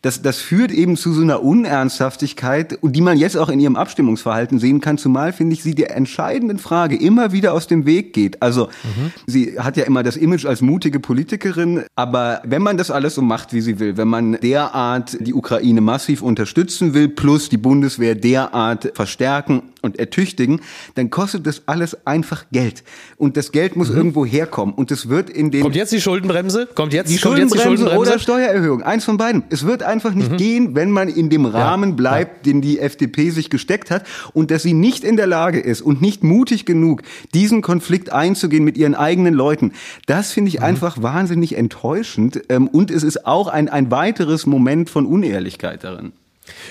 das, 0.06 0.22
das 0.22 0.38
führt 0.38 0.72
eben 0.72 0.98
zu 0.98 1.14
so 1.14 1.24
einer 1.24 1.42
Unernsthaftigkeit, 1.42 2.78
die 2.84 3.02
man 3.02 3.18
jetzt 3.18 3.36
auch 3.38 3.50
in 3.50 3.60
ihrem 3.60 3.76
Abstimmungsverhalten 3.76 4.60
sehen 4.60 4.80
kann, 4.80 5.00
zumal, 5.00 5.34
finde 5.34 5.56
ich, 5.56 5.64
sie 5.64 5.74
der 5.74 5.96
entscheidenden 5.96 6.60
Frage 6.60 6.96
immer 6.96 7.32
wieder 7.32 7.54
aus 7.54 7.66
dem 7.66 7.88
Weg 7.88 8.14
geht. 8.14 8.40
Also 8.44 8.55
mhm. 8.64 9.12
sie 9.28 9.60
hat 9.60 9.78
ja 9.78 9.84
immer 9.84 10.04
das 10.04 10.18
Image 10.18 10.46
als 10.46 10.62
mutige 10.62 11.00
Politikerin, 11.00 11.84
aber 11.96 12.42
wenn 12.44 12.62
man 12.62 12.78
das 12.78 12.92
alles 12.92 13.16
so 13.16 13.22
macht, 13.22 13.54
wie 13.54 13.62
sie 13.62 13.80
will, 13.80 13.98
wenn 13.98 14.08
man 14.08 14.34
derart 14.42 15.18
die 15.20 15.34
Ukraine 15.34 15.82
massiv 15.82 16.22
unterstützen 16.22 16.94
will, 16.94 17.10
plus 17.10 17.50
die 17.50 17.58
Bundeswehr 17.58 18.16
derart 18.16 18.92
verstärken 18.94 19.64
und 19.86 19.98
ertüchtigen, 19.98 20.62
dann 20.96 21.10
kostet 21.10 21.48
das 21.48 21.64
alles 21.68 22.06
einfach 22.06 22.46
Geld. 22.52 22.84
Und 23.18 23.38
das 23.38 23.52
Geld 23.52 23.76
muss 23.76 23.90
mhm. 23.90 23.98
irgendwo 23.98 24.26
herkommen. 24.26 24.74
Und 24.76 24.92
es 24.92 25.08
wird 25.10 25.30
in 25.30 25.52
den... 25.52 25.62
Kommt 25.62 25.76
jetzt 25.76 25.94
die 25.94 26.02
Schuldenbremse? 26.02 26.68
Kommt 26.74 26.94
jetzt, 26.94 27.10
die, 27.10 27.18
Schuldenbremse, 27.18 27.56
jetzt 27.56 27.64
die 27.64 27.84
Schuldenbremse 27.84 28.12
oder 28.12 28.20
Steuererhöhung? 28.20 28.82
Eins 28.84 29.06
von 29.06 29.18
beiden. 29.18 29.44
Es 29.50 29.66
wird 29.66 29.84
einfach 29.84 30.14
nicht 30.14 30.32
mhm. 30.32 30.38
gehen, 30.38 30.76
wenn 30.76 30.92
man 30.92 31.08
in 31.08 31.30
dem 31.30 31.46
Rahmen 31.46 31.92
ja, 31.92 31.96
bleibt, 31.96 32.46
den 32.46 32.62
die 32.62 32.80
FDP 32.80 33.30
sich 33.30 33.50
gesteckt 33.50 33.92
hat 33.92 34.06
und 34.34 34.52
dass 34.52 34.64
sie 34.64 34.74
nicht 34.74 35.04
in 35.04 35.18
der 35.18 35.28
Lage 35.28 35.60
ist 35.60 35.82
und 35.82 36.02
nicht 36.02 36.24
mutig 36.24 36.66
genug, 36.66 37.04
diesen 37.34 37.62
Konflikt 37.62 38.12
einzugehen 38.12 38.64
mit 38.64 38.78
ihren 38.78 38.96
eigenen 38.96 39.34
Leuten. 39.34 39.72
Das 40.08 40.32
finde 40.32 40.50
ich 40.50 40.60
mhm. 40.60 40.66
einfach 40.66 41.02
wahnsinnig 41.02 41.58
enttäuschend. 41.58 42.42
Ähm, 42.50 42.68
und 42.68 42.92
es 42.92 43.04
ist 43.04 43.26
auch 43.26 43.48
ein, 43.48 43.70
ein 43.70 43.92
weiteres 43.92 44.46
Moment 44.46 44.90
von 44.90 45.06
Unehrlichkeit 45.06 45.84
darin. 45.84 46.12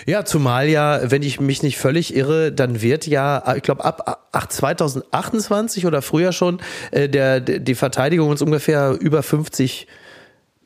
Ja, 0.06 0.24
zumal 0.24 0.68
ja, 0.68 1.10
wenn 1.10 1.22
ich 1.22 1.40
mich 1.40 1.62
nicht 1.62 1.78
völlig 1.78 2.14
irre, 2.14 2.52
dann 2.52 2.82
wird 2.82 3.06
ja, 3.06 3.54
ich 3.56 3.62
glaube 3.62 3.84
ab 3.84 4.46
2028 4.48 5.86
oder 5.86 6.02
früher 6.02 6.32
schon, 6.32 6.60
äh, 6.90 7.08
der, 7.08 7.40
die 7.40 7.74
Verteidigung 7.74 8.28
uns 8.28 8.42
ungefähr 8.42 8.96
über 9.00 9.22
50 9.22 9.86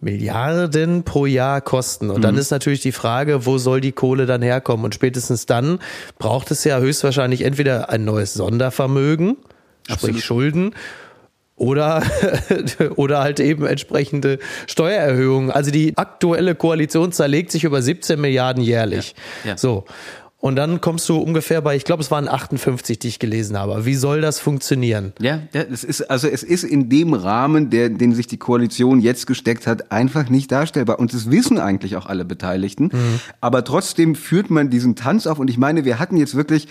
Milliarden 0.00 1.02
pro 1.02 1.26
Jahr 1.26 1.60
kosten. 1.60 2.10
Und 2.10 2.22
dann 2.22 2.34
mhm. 2.34 2.40
ist 2.40 2.50
natürlich 2.50 2.80
die 2.80 2.92
Frage, 2.92 3.46
wo 3.46 3.58
soll 3.58 3.80
die 3.80 3.92
Kohle 3.92 4.26
dann 4.26 4.42
herkommen? 4.42 4.84
Und 4.84 4.94
spätestens 4.94 5.46
dann 5.46 5.80
braucht 6.18 6.50
es 6.50 6.62
ja 6.64 6.78
höchstwahrscheinlich 6.78 7.42
entweder 7.42 7.90
ein 7.90 8.04
neues 8.04 8.34
Sondervermögen, 8.34 9.36
Absolut. 9.88 10.16
sprich 10.16 10.24
Schulden, 10.24 10.74
oder, 11.58 12.02
oder 12.96 13.20
halt 13.20 13.40
eben 13.40 13.66
entsprechende 13.66 14.38
Steuererhöhungen. 14.66 15.50
Also 15.50 15.70
die 15.70 15.96
aktuelle 15.96 16.54
Koalition 16.54 17.12
zerlegt 17.12 17.52
sich 17.52 17.64
über 17.64 17.82
17 17.82 18.20
Milliarden 18.20 18.62
jährlich. 18.62 19.14
Ja, 19.44 19.50
ja. 19.50 19.58
So. 19.58 19.84
Und 20.40 20.54
dann 20.54 20.80
kommst 20.80 21.08
du 21.08 21.18
ungefähr 21.18 21.60
bei, 21.62 21.74
ich 21.74 21.84
glaube, 21.84 22.00
es 22.00 22.12
waren 22.12 22.28
58, 22.28 23.00
die 23.00 23.08
ich 23.08 23.18
gelesen 23.18 23.58
habe. 23.58 23.84
Wie 23.84 23.96
soll 23.96 24.20
das 24.20 24.38
funktionieren? 24.38 25.12
Ja, 25.18 25.40
ja, 25.52 25.62
es 25.62 25.82
ist, 25.82 26.02
also 26.02 26.28
es 26.28 26.44
ist 26.44 26.62
in 26.62 26.88
dem 26.88 27.12
Rahmen, 27.12 27.70
der, 27.70 27.88
den 27.88 28.14
sich 28.14 28.28
die 28.28 28.36
Koalition 28.36 29.00
jetzt 29.00 29.26
gesteckt 29.26 29.66
hat, 29.66 29.90
einfach 29.90 30.28
nicht 30.28 30.52
darstellbar. 30.52 31.00
Und 31.00 31.12
das 31.12 31.28
wissen 31.32 31.58
eigentlich 31.58 31.96
auch 31.96 32.06
alle 32.06 32.24
Beteiligten. 32.24 32.84
Mhm. 32.92 33.20
Aber 33.40 33.64
trotzdem 33.64 34.14
führt 34.14 34.48
man 34.48 34.70
diesen 34.70 34.94
Tanz 34.94 35.26
auf. 35.26 35.40
Und 35.40 35.50
ich 35.50 35.58
meine, 35.58 35.84
wir 35.84 35.98
hatten 35.98 36.16
jetzt 36.16 36.36
wirklich 36.36 36.68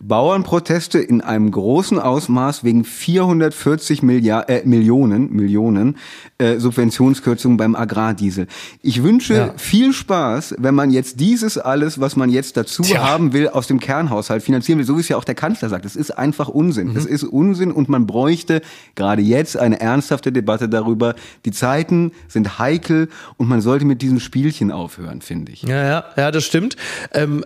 Bauernproteste 0.00 0.98
in 0.98 1.20
einem 1.20 1.50
großen 1.50 1.98
Ausmaß 1.98 2.64
wegen 2.64 2.84
440 2.84 4.02
Milliard, 4.02 4.48
äh, 4.48 4.62
Millionen, 4.64 5.32
Millionen 5.32 5.96
äh, 6.38 6.58
Subventionskürzungen 6.58 7.56
beim 7.56 7.74
Agrardiesel. 7.74 8.46
Ich 8.82 9.02
wünsche 9.02 9.34
ja. 9.34 9.54
viel 9.56 9.92
Spaß, 9.92 10.54
wenn 10.58 10.74
man 10.74 10.90
jetzt 10.90 11.18
dieses 11.20 11.58
alles, 11.58 12.00
was 12.00 12.16
man 12.16 12.30
jetzt 12.30 12.56
dazu 12.56 12.82
Tja. 12.82 13.02
haben 13.02 13.32
will, 13.32 13.48
aus 13.48 13.66
dem 13.66 13.80
Kernhaushalt 13.80 14.42
finanzieren 14.42 14.78
will, 14.78 14.86
so 14.86 14.96
wie 14.96 15.00
es 15.00 15.08
ja 15.08 15.16
auch 15.16 15.24
der 15.24 15.34
Kanzler 15.34 15.68
sagt. 15.68 15.84
Es 15.84 15.96
ist 15.96 16.12
einfach 16.12 16.48
Unsinn. 16.48 16.96
Es 16.96 17.04
mhm. 17.04 17.12
ist 17.12 17.24
Unsinn 17.24 17.72
und 17.72 17.88
man 17.88 18.06
bräuchte 18.06 18.62
gerade 18.94 19.22
jetzt 19.22 19.56
eine 19.56 19.80
ernsthafte 19.80 20.30
Debatte 20.30 20.68
darüber. 20.68 21.14
Die 21.44 21.50
Zeiten 21.50 22.12
sind 22.28 22.58
heikel 22.58 23.08
und 23.36 23.48
man 23.48 23.60
sollte 23.60 23.84
mit 23.84 24.02
diesen 24.02 24.20
Spielchen 24.20 24.70
aufhören, 24.70 25.22
finde 25.22 25.52
ich. 25.52 25.62
Ja, 25.62 25.84
ja, 25.84 26.04
ja, 26.16 26.30
das 26.30 26.44
stimmt. 26.44 26.76
Ähm, 27.12 27.44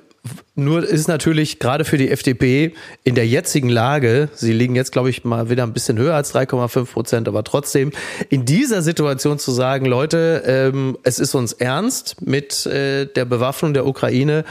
nur 0.55 0.87
ist 0.87 1.09
natürlich 1.09 1.59
gerade 1.59 1.85
für 1.85 1.99
die 1.99 2.11
FDP 2.11 2.75
in 3.03 3.15
der 3.15 3.27
jetzigen 3.27 3.69
Lage, 3.69 4.29
sie 4.35 4.53
liegen 4.53 4.77
jetzt, 4.77 4.93
glaube 4.93 5.11
ich, 5.11 5.25
mal 5.25 5.51
wieder 5.51 5.65
ein 5.65 5.73
bisschen 5.73 5.99
höher 5.99 6.15
als 6.15 6.35
3,5 6.35 6.93
Prozent, 6.93 7.29
aber 7.29 7.43
trotzdem 7.43 7.91
in 8.29 8.45
dieser 8.45 8.83
Situation 8.83 9.39
zu 9.39 9.51
sagen, 9.51 9.87
Leute, 9.87 10.43
ähm, 10.47 10.97
es 11.03 11.19
ist 11.19 11.35
uns 11.35 11.53
ernst 11.53 12.23
mit 12.23 12.67
äh, 12.67 13.07
der 13.07 13.25
Bewaffnung 13.25 13.75
der 13.75 13.87
Ukraine, 13.87 14.45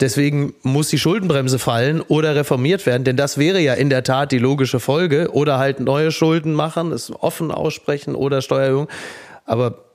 Deswegen 0.00 0.54
muss 0.62 0.88
die 0.88 0.98
Schuldenbremse 0.98 1.58
fallen 1.58 2.00
oder 2.00 2.34
reformiert 2.34 2.86
werden, 2.86 3.04
denn 3.04 3.18
das 3.18 3.36
wäre 3.36 3.60
ja 3.60 3.74
in 3.74 3.90
der 3.90 4.02
Tat 4.02 4.32
die 4.32 4.38
logische 4.38 4.80
Folge. 4.80 5.28
Oder 5.32 5.58
halt 5.58 5.78
neue 5.78 6.10
Schulden 6.10 6.54
machen, 6.54 6.90
es 6.90 7.12
offen 7.12 7.50
aussprechen 7.50 8.14
oder 8.14 8.40
Steuererhöhung. 8.40 8.88
Aber 9.44 9.89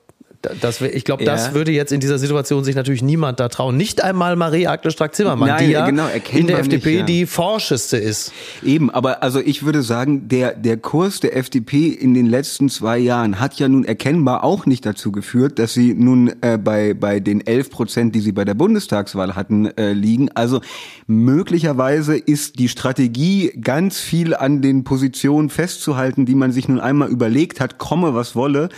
das, 0.62 0.82
ich 0.82 1.04
glaube, 1.04 1.24
das 1.24 1.48
ja. 1.48 1.54
würde 1.54 1.72
jetzt 1.72 1.92
in 1.92 2.00
dieser 2.00 2.18
Situation 2.18 2.64
sich 2.64 2.76
natürlich 2.76 3.02
niemand 3.02 3.40
da 3.40 3.50
trauen. 3.50 3.78
Nicht 3.78 4.04
einmal 4.04 4.36
Marie-Agnes 4.36 4.94
Strack-Zimmermann, 4.94 5.58
die 5.60 5.72
ja 5.72 5.86
genau, 5.86 6.08
in 6.32 6.48
der 6.48 6.60
FDP 6.60 6.90
nicht, 6.90 7.00
ja. 7.00 7.06
die 7.06 7.26
forscheste 7.26 7.98
ist. 7.98 8.32
Eben, 8.64 8.90
aber 8.90 9.24
also 9.24 9.40
ich 9.40 9.64
würde 9.64 9.82
sagen, 9.82 10.28
der, 10.28 10.54
der 10.54 10.78
Kurs 10.78 11.20
der 11.20 11.36
FDP 11.36 11.88
in 11.88 12.14
den 12.14 12.26
letzten 12.26 12.70
zwei 12.70 12.98
Jahren 12.98 13.40
hat 13.40 13.56
ja 13.56 13.68
nun 13.68 13.86
erkennbar 13.86 14.44
auch 14.44 14.66
nicht 14.66 14.86
dazu 14.86 15.12
geführt, 15.12 15.60
dass 15.60 15.74
sie 15.74 15.94
nun 15.94 16.34
äh, 16.42 16.58
bei, 16.58 16.94
bei 16.94 17.20
den 17.20 17.46
11 17.46 17.70
Prozent, 17.70 18.16
die 18.16 18.22
sie 18.22 18.32
bei 18.32 18.46
der 18.46 18.54
Bundestagswahl 18.54 19.36
hatten, 19.36 19.66
äh, 19.78 19.94
liegen. 19.94 20.30
Also 20.34 20.62
möglicherweise 21.08 22.18
ist 22.18 22.60
die 22.60 22.70
Strategie, 22.70 23.52
ganz 23.62 24.00
viel 24.00 24.36
an 24.36 24.62
den 24.62 24.84
Positionen 24.84 25.50
festzuhalten, 25.50 26.26
die 26.26 26.36
man 26.36 26.52
sich 26.52 26.68
nun 26.68 26.80
einmal 26.80 27.10
überlegt 27.10 27.60
hat, 27.60 27.78
komme 27.78 28.14
was 28.14 28.36
wolle, 28.36 28.70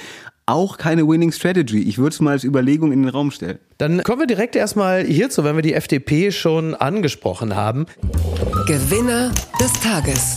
auch 0.47 0.77
keine 0.77 1.07
Winning 1.07 1.31
Strategy. 1.31 1.83
Ich 1.83 1.97
würde 1.97 2.13
es 2.13 2.19
mal 2.19 2.31
als 2.31 2.43
Überlegung 2.43 2.91
in 2.91 3.03
den 3.03 3.09
Raum 3.09 3.31
stellen. 3.31 3.59
Dann 3.77 4.01
kommen 4.03 4.21
wir 4.21 4.27
direkt 4.27 4.55
erstmal 4.55 5.03
hierzu, 5.03 5.43
wenn 5.43 5.55
wir 5.55 5.61
die 5.61 5.73
FDP 5.73 6.31
schon 6.31 6.73
angesprochen 6.73 7.55
haben. 7.55 7.85
Gewinner 8.65 9.31
des 9.59 9.73
Tages. 9.73 10.35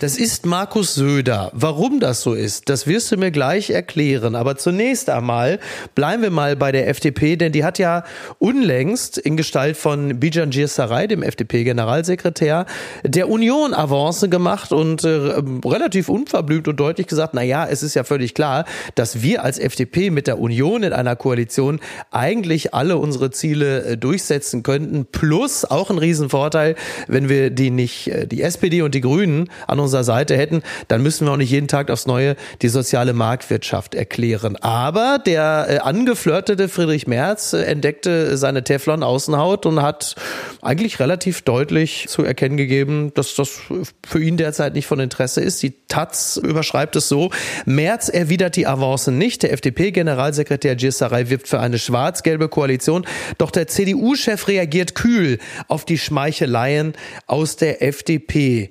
Das 0.00 0.16
ist 0.16 0.46
Markus 0.46 0.94
Söder. 0.94 1.50
Warum 1.52 2.00
das 2.00 2.22
so 2.22 2.32
ist, 2.32 2.70
das 2.70 2.86
wirst 2.86 3.12
du 3.12 3.18
mir 3.18 3.30
gleich 3.30 3.68
erklären. 3.68 4.34
Aber 4.34 4.56
zunächst 4.56 5.10
einmal 5.10 5.58
bleiben 5.94 6.22
wir 6.22 6.30
mal 6.30 6.56
bei 6.56 6.72
der 6.72 6.88
FDP, 6.88 7.36
denn 7.36 7.52
die 7.52 7.64
hat 7.64 7.78
ja 7.78 8.04
unlängst 8.38 9.18
in 9.18 9.36
Gestalt 9.36 9.76
von 9.76 10.18
Bijan 10.18 10.52
Sarai, 10.52 11.06
dem 11.06 11.22
FDP-Generalsekretär, 11.22 12.64
der 13.04 13.28
Union 13.28 13.74
Avance 13.74 14.30
gemacht 14.30 14.72
und 14.72 15.04
äh, 15.04 15.42
relativ 15.66 16.08
unverblümt 16.08 16.66
und 16.66 16.80
deutlich 16.80 17.06
gesagt, 17.06 17.34
na 17.34 17.42
ja, 17.42 17.66
es 17.66 17.82
ist 17.82 17.92
ja 17.92 18.02
völlig 18.02 18.32
klar, 18.32 18.64
dass 18.94 19.20
wir 19.20 19.44
als 19.44 19.58
FDP 19.58 20.08
mit 20.08 20.26
der 20.26 20.38
Union 20.38 20.82
in 20.82 20.94
einer 20.94 21.14
Koalition 21.14 21.78
eigentlich 22.10 22.72
alle 22.72 22.96
unsere 22.96 23.32
Ziele 23.32 23.84
äh, 23.84 23.96
durchsetzen 23.98 24.62
könnten. 24.62 25.04
Plus 25.12 25.66
auch 25.66 25.90
ein 25.90 25.98
Riesenvorteil, 25.98 26.74
wenn 27.06 27.28
wir 27.28 27.50
die 27.50 27.68
nicht, 27.68 28.08
äh, 28.08 28.26
die 28.26 28.40
SPD 28.40 28.80
und 28.80 28.94
die 28.94 29.02
Grünen 29.02 29.50
an 29.66 29.78
uns 29.78 29.89
unserer 29.90 30.04
Seite 30.04 30.36
hätten, 30.36 30.62
dann 30.86 31.02
müssen 31.02 31.26
wir 31.26 31.32
auch 31.32 31.36
nicht 31.36 31.50
jeden 31.50 31.66
Tag 31.66 31.90
aufs 31.90 32.06
Neue 32.06 32.36
die 32.62 32.68
soziale 32.68 33.12
Marktwirtschaft 33.12 33.96
erklären. 33.96 34.56
Aber 34.56 35.18
der 35.24 35.66
äh, 35.68 35.78
angeflirtete 35.78 36.68
Friedrich 36.68 37.08
Merz 37.08 37.52
äh, 37.52 37.62
entdeckte 37.62 38.36
seine 38.36 38.62
Teflon-Außenhaut 38.62 39.66
und 39.66 39.82
hat 39.82 40.14
eigentlich 40.62 41.00
relativ 41.00 41.42
deutlich 41.42 42.06
zu 42.08 42.22
erkennen 42.22 42.56
gegeben, 42.56 43.12
dass 43.14 43.34
das 43.34 43.60
für 44.06 44.22
ihn 44.22 44.36
derzeit 44.36 44.74
nicht 44.74 44.86
von 44.86 45.00
Interesse 45.00 45.40
ist. 45.40 45.60
Die 45.62 45.74
Taz 45.88 46.40
überschreibt 46.42 46.94
es 46.94 47.08
so, 47.08 47.30
Merz 47.66 48.08
erwidert 48.08 48.54
die 48.54 48.66
Avancen 48.68 49.18
nicht. 49.18 49.42
Der 49.42 49.52
FDP-Generalsekretär 49.52 50.76
Gierserei 50.76 51.30
wirbt 51.30 51.48
für 51.48 51.58
eine 51.58 51.78
schwarz-gelbe 51.78 52.48
Koalition. 52.48 53.04
Doch 53.38 53.50
der 53.50 53.66
CDU-Chef 53.66 54.46
reagiert 54.46 54.94
kühl 54.94 55.38
auf 55.66 55.84
die 55.84 55.98
Schmeicheleien 55.98 56.94
aus 57.26 57.56
der 57.56 57.82
FDP. 57.82 58.70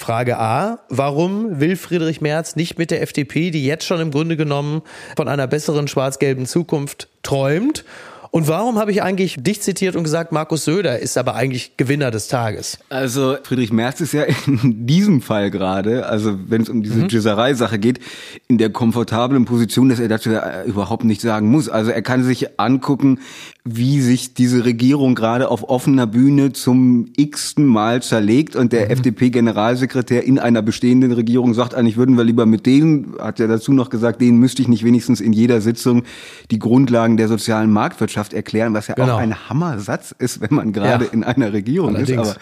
Frage 0.00 0.38
A, 0.38 0.78
warum 0.88 1.60
will 1.60 1.76
Friedrich 1.76 2.22
Merz 2.22 2.56
nicht 2.56 2.78
mit 2.78 2.90
der 2.90 3.02
FDP, 3.02 3.50
die 3.50 3.66
jetzt 3.66 3.84
schon 3.84 4.00
im 4.00 4.10
Grunde 4.10 4.38
genommen 4.38 4.80
von 5.14 5.28
einer 5.28 5.46
besseren 5.46 5.88
schwarz-gelben 5.88 6.46
Zukunft 6.46 7.08
träumt? 7.22 7.84
Und 8.32 8.48
warum 8.48 8.78
habe 8.78 8.92
ich 8.92 9.02
eigentlich 9.02 9.36
dich 9.40 9.60
zitiert 9.60 9.96
und 9.96 10.04
gesagt, 10.04 10.32
Markus 10.32 10.64
Söder 10.64 11.00
ist 11.00 11.18
aber 11.18 11.34
eigentlich 11.34 11.76
Gewinner 11.76 12.10
des 12.10 12.28
Tages? 12.28 12.78
Also 12.88 13.36
Friedrich 13.42 13.72
Merz 13.72 14.00
ist 14.00 14.12
ja 14.12 14.22
in 14.22 14.86
diesem 14.86 15.20
Fall 15.20 15.50
gerade, 15.50 16.06
also 16.06 16.38
wenn 16.46 16.62
es 16.62 16.70
um 16.70 16.82
diese 16.82 17.00
mhm. 17.00 17.08
Gisserei-Sache 17.08 17.78
geht, 17.78 17.98
in 18.46 18.56
der 18.56 18.70
komfortablen 18.70 19.44
Position, 19.44 19.90
dass 19.90 19.98
er 19.98 20.08
dazu 20.08 20.30
überhaupt 20.64 21.04
nicht 21.04 21.20
sagen 21.20 21.50
muss. 21.50 21.68
Also 21.68 21.90
er 21.90 22.02
kann 22.02 22.24
sich 22.24 22.58
angucken, 22.58 23.18
wie 23.64 24.00
sich 24.00 24.32
diese 24.34 24.64
Regierung 24.64 25.14
gerade 25.14 25.48
auf 25.50 25.68
offener 25.68 26.06
Bühne 26.06 26.52
zum 26.52 27.08
x-ten 27.16 27.66
Mal 27.66 28.02
zerlegt 28.02 28.56
und 28.56 28.72
der 28.72 28.86
mhm. 28.86 28.92
FDP-Generalsekretär 28.92 30.24
in 30.24 30.38
einer 30.38 30.62
bestehenden 30.62 31.12
Regierung 31.12 31.52
sagt, 31.52 31.74
eigentlich 31.74 31.96
würden 31.96 32.16
wir 32.16 32.24
lieber 32.24 32.46
mit 32.46 32.64
denen, 32.64 33.14
hat 33.18 33.38
er 33.38 33.48
dazu 33.48 33.72
noch 33.72 33.90
gesagt, 33.90 34.20
denen 34.20 34.38
müsste 34.38 34.62
ich 34.62 34.68
nicht 34.68 34.84
wenigstens 34.84 35.20
in 35.20 35.32
jeder 35.32 35.60
Sitzung 35.60 36.04
die 36.50 36.58
Grundlagen 36.58 37.16
der 37.16 37.28
sozialen 37.28 37.70
Marktwirtschaft 37.70 38.32
erklären, 38.32 38.72
was 38.72 38.86
ja 38.86 38.94
genau. 38.94 39.14
auch 39.14 39.18
ein 39.18 39.48
Hammersatz 39.48 40.14
ist, 40.18 40.40
wenn 40.40 40.54
man 40.54 40.72
gerade 40.72 41.04
ja. 41.04 41.10
in 41.12 41.22
einer 41.22 41.52
Regierung 41.52 41.96
Allerdings. 41.96 42.28
ist. 42.28 42.36
Aber 42.36 42.40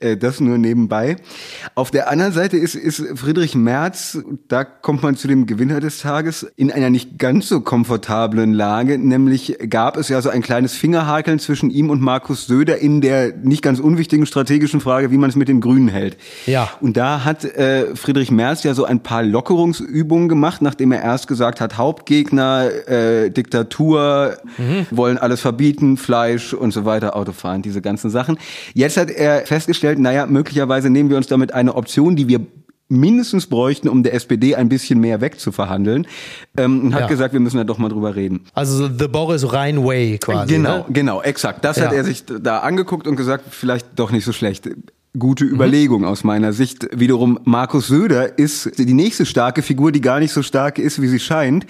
äh, 0.00 0.16
das 0.16 0.40
nur 0.40 0.58
nebenbei. 0.58 1.16
Auf 1.74 1.90
der 1.90 2.10
anderen 2.10 2.32
Seite 2.32 2.56
ist, 2.56 2.74
ist 2.74 3.02
Friedrich 3.16 3.54
Merz, 3.54 4.18
da 4.48 4.64
kommt 4.64 5.02
man 5.02 5.14
zu 5.14 5.28
dem 5.28 5.46
Gewinner 5.46 5.80
des 5.80 5.98
Tages, 5.98 6.50
in 6.56 6.72
einer 6.72 6.90
nicht 6.90 7.18
ganz 7.18 7.48
so 7.48 7.60
komfortablen 7.60 8.52
Lage, 8.52 8.98
nämlich 8.98 9.58
gab 9.68 9.96
es 9.96 10.08
ja 10.08 10.22
so 10.22 10.30
ein 10.30 10.42
kleines 10.42 10.59
Fingerhakeln 10.68 11.38
zwischen 11.38 11.70
ihm 11.70 11.90
und 11.90 12.00
Markus 12.00 12.46
Söder 12.46 12.78
in 12.78 13.00
der 13.00 13.34
nicht 13.36 13.62
ganz 13.62 13.80
unwichtigen 13.80 14.26
strategischen 14.26 14.80
Frage, 14.80 15.10
wie 15.10 15.18
man 15.18 15.30
es 15.30 15.36
mit 15.36 15.48
den 15.48 15.60
Grünen 15.60 15.88
hält. 15.88 16.16
Ja. 16.46 16.70
Und 16.80 16.96
da 16.96 17.24
hat 17.24 17.44
äh, 17.44 17.94
Friedrich 17.96 18.30
Merz 18.30 18.62
ja 18.62 18.74
so 18.74 18.84
ein 18.84 19.00
paar 19.00 19.22
Lockerungsübungen 19.22 20.28
gemacht, 20.28 20.62
nachdem 20.62 20.92
er 20.92 21.02
erst 21.02 21.28
gesagt 21.28 21.60
hat, 21.60 21.78
Hauptgegner, 21.78 22.70
äh, 22.88 23.30
Diktatur, 23.30 24.36
mhm. 24.58 24.86
wollen 24.90 25.18
alles 25.18 25.40
verbieten, 25.40 25.96
Fleisch 25.96 26.52
und 26.52 26.72
so 26.72 26.84
weiter, 26.84 27.16
Autofahren, 27.16 27.62
diese 27.62 27.80
ganzen 27.80 28.10
Sachen. 28.10 28.38
Jetzt 28.74 28.96
hat 28.96 29.10
er 29.10 29.46
festgestellt, 29.46 29.98
naja, 29.98 30.26
möglicherweise 30.26 30.90
nehmen 30.90 31.10
wir 31.10 31.16
uns 31.16 31.26
damit 31.26 31.52
eine 31.52 31.74
Option, 31.74 32.16
die 32.16 32.28
wir 32.28 32.40
mindestens 32.90 33.46
bräuchten, 33.46 33.88
um 33.88 34.02
der 34.02 34.14
SPD 34.14 34.56
ein 34.56 34.68
bisschen 34.68 35.00
mehr 35.00 35.20
wegzuverhandeln. 35.20 36.06
Ähm, 36.56 36.80
und 36.86 36.94
hat 36.94 37.02
ja. 37.02 37.06
gesagt, 37.06 37.32
wir 37.32 37.40
müssen 37.40 37.56
da 37.56 37.64
doch 37.64 37.78
mal 37.78 37.88
drüber 37.88 38.14
reden. 38.14 38.44
Also 38.52 38.88
the 38.88 39.08
Boris 39.08 39.52
Rhein 39.52 39.84
Way 39.84 40.18
quasi. 40.18 40.54
Genau, 40.54 40.78
ne? 40.78 40.84
genau, 40.90 41.22
exakt. 41.22 41.64
Das 41.64 41.78
ja. 41.78 41.86
hat 41.86 41.92
er 41.92 42.04
sich 42.04 42.24
da 42.26 42.58
angeguckt 42.58 43.06
und 43.06 43.16
gesagt, 43.16 43.44
vielleicht 43.50 43.86
doch 43.96 44.10
nicht 44.10 44.24
so 44.24 44.32
schlecht 44.32 44.68
gute 45.18 45.44
mhm. 45.44 45.54
Überlegung 45.54 46.04
aus 46.04 46.22
meiner 46.22 46.52
Sicht. 46.52 46.86
Wiederum 46.92 47.40
Markus 47.44 47.88
Söder 47.88 48.38
ist 48.38 48.78
die 48.78 48.94
nächste 48.94 49.26
starke 49.26 49.62
Figur, 49.62 49.90
die 49.90 50.00
gar 50.00 50.20
nicht 50.20 50.32
so 50.32 50.42
stark 50.42 50.78
ist, 50.78 51.02
wie 51.02 51.08
sie 51.08 51.18
scheint, 51.18 51.66